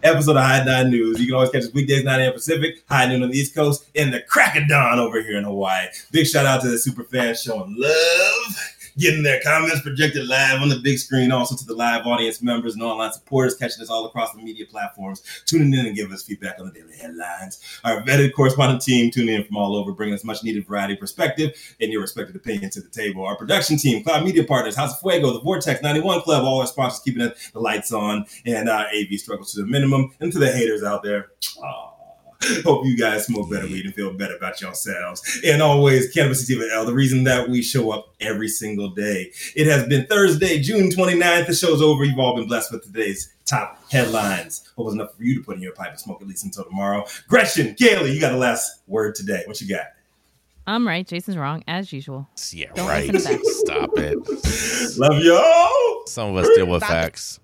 episode 0.03 0.37
of 0.37 0.43
High 0.43 0.59
at 0.59 0.65
Nine 0.65 0.89
News. 0.89 1.19
You 1.19 1.25
can 1.27 1.35
always 1.35 1.49
catch 1.49 1.63
us 1.63 1.73
weekdays 1.73 2.03
9 2.03 2.19
a.m. 2.19 2.33
Pacific, 2.33 2.83
high 2.87 3.07
noon 3.07 3.23
on 3.23 3.29
the 3.29 3.37
East 3.37 3.53
Coast, 3.55 3.89
and 3.95 4.13
the 4.13 4.21
crack 4.21 4.55
of 4.55 4.67
dawn 4.67 4.99
over 4.99 5.21
here 5.21 5.37
in 5.37 5.43
Hawaii. 5.43 5.87
Big 6.11 6.27
shout 6.27 6.45
out 6.45 6.61
to 6.61 6.69
the 6.69 6.77
super 6.77 7.03
fans 7.03 7.41
showing 7.41 7.75
love, 7.77 8.55
getting 8.99 9.23
their 9.23 9.41
comments 9.41 9.81
projected 9.81 10.27
live 10.27 10.61
on 10.61 10.69
the 10.69 10.79
big 10.79 10.99
screen. 10.99 11.31
Also 11.31 11.55
to 11.55 11.65
the 11.65 11.73
live 11.73 12.05
audience 12.05 12.41
members 12.41 12.73
and 12.73 12.83
online 12.83 13.11
supporters 13.13 13.55
catching 13.55 13.81
us 13.81 13.89
all 13.89 14.05
across 14.05 14.33
the 14.33 14.41
media 14.41 14.65
platforms, 14.65 15.23
tuning 15.45 15.73
in 15.73 15.85
and 15.85 15.95
giving 15.95 16.13
us 16.13 16.23
feedback 16.23 16.59
on 16.59 16.67
the 16.67 16.71
daily 16.71 16.95
headlines. 16.97 17.61
Our 17.83 18.01
vetted 18.03 18.33
correspondent 18.33 18.81
team 18.81 19.11
tuning 19.11 19.35
in 19.35 19.43
from 19.43 19.57
all 19.57 19.75
over, 19.75 19.93
bringing 19.93 20.15
us 20.15 20.23
much 20.23 20.43
needed 20.43 20.67
variety, 20.67 20.95
perspective, 20.95 21.51
and 21.79 21.91
your 21.91 22.01
respected 22.01 22.35
opinion 22.35 22.69
to 22.71 22.81
the 22.81 22.89
table. 22.89 23.25
Our 23.25 23.35
production 23.35 23.77
team, 23.77 24.03
Cloud 24.03 24.25
Media 24.25 24.43
Partners, 24.43 24.75
House 24.75 24.93
of 24.93 24.99
Fuego, 24.99 25.33
the 25.33 25.41
Vortex 25.41 25.81
91 25.81 26.21
Club, 26.21 26.43
all 26.43 26.59
our 26.59 26.67
sponsors 26.67 27.01
keeping 27.01 27.19
the 27.19 27.59
lights 27.59 27.91
on, 27.91 28.25
and 28.45 28.69
uh, 28.69 28.73
our 28.73 28.87
AV 28.87 29.19
struggles 29.19 29.53
to 29.53 29.61
the 29.61 29.67
minimum. 29.67 30.11
And 30.19 30.31
to 30.31 30.39
the 30.39 30.51
haters 30.51 30.83
out 30.83 31.03
there, 31.03 31.31
aw, 31.61 31.93
hope 32.63 32.85
you 32.85 32.95
guys 32.95 33.25
smoke 33.25 33.49
better 33.49 33.65
weed 33.67 33.85
and 33.85 33.93
feel 33.93 34.13
better 34.13 34.35
about 34.35 34.61
yourselves. 34.61 35.41
And 35.45 35.61
always, 35.61 36.11
Cannabis 36.13 36.45
Sativa 36.47 36.69
L, 36.73 36.85
the 36.85 36.93
reason 36.93 37.23
that 37.25 37.49
we 37.49 37.61
show 37.61 37.91
up 37.91 38.13
every 38.21 38.47
single 38.47 38.89
day. 38.89 39.31
It 39.55 39.67
has 39.67 39.85
been 39.87 40.05
Thursday, 40.07 40.59
June 40.59 40.89
29th. 40.89 41.47
The 41.47 41.55
show's 41.55 41.81
over. 41.81 42.03
You've 42.05 42.19
all 42.19 42.35
been 42.35 42.47
blessed 42.47 42.71
with 42.71 42.83
today's 42.83 43.33
top 43.45 43.79
headlines. 43.91 44.65
Hope 44.77 44.83
it 44.83 44.85
was 44.85 44.93
enough 44.93 45.15
for 45.17 45.23
you 45.23 45.35
to 45.35 45.43
put 45.43 45.57
in 45.57 45.61
your 45.61 45.73
pipe 45.73 45.89
and 45.91 45.99
smoke 45.99 46.21
at 46.21 46.27
least 46.27 46.45
until 46.45 46.63
tomorrow. 46.63 47.05
Gretchen, 47.27 47.75
Gailey, 47.77 48.13
you 48.13 48.21
got 48.21 48.31
the 48.31 48.37
last 48.37 48.81
word 48.87 49.15
today. 49.15 49.43
What 49.45 49.59
you 49.59 49.67
got? 49.67 49.87
I'm 50.65 50.87
right. 50.87 51.05
Jason's 51.05 51.35
wrong, 51.35 51.63
as 51.67 51.91
usual. 51.91 52.29
Yeah, 52.51 52.67
Don't 52.75 52.87
right. 52.87 53.11
listen 53.11 53.33
to 53.33 53.37
that. 53.39 53.45
Stop 53.47 53.89
it. 53.97 54.17
Love 54.99 55.23
y'all. 55.23 56.05
Some 56.05 56.29
of 56.29 56.43
us 56.45 56.55
deal 56.55 56.67
with 56.67 56.83
Stop 56.83 56.91
it. 56.91 57.01
facts. 57.03 57.39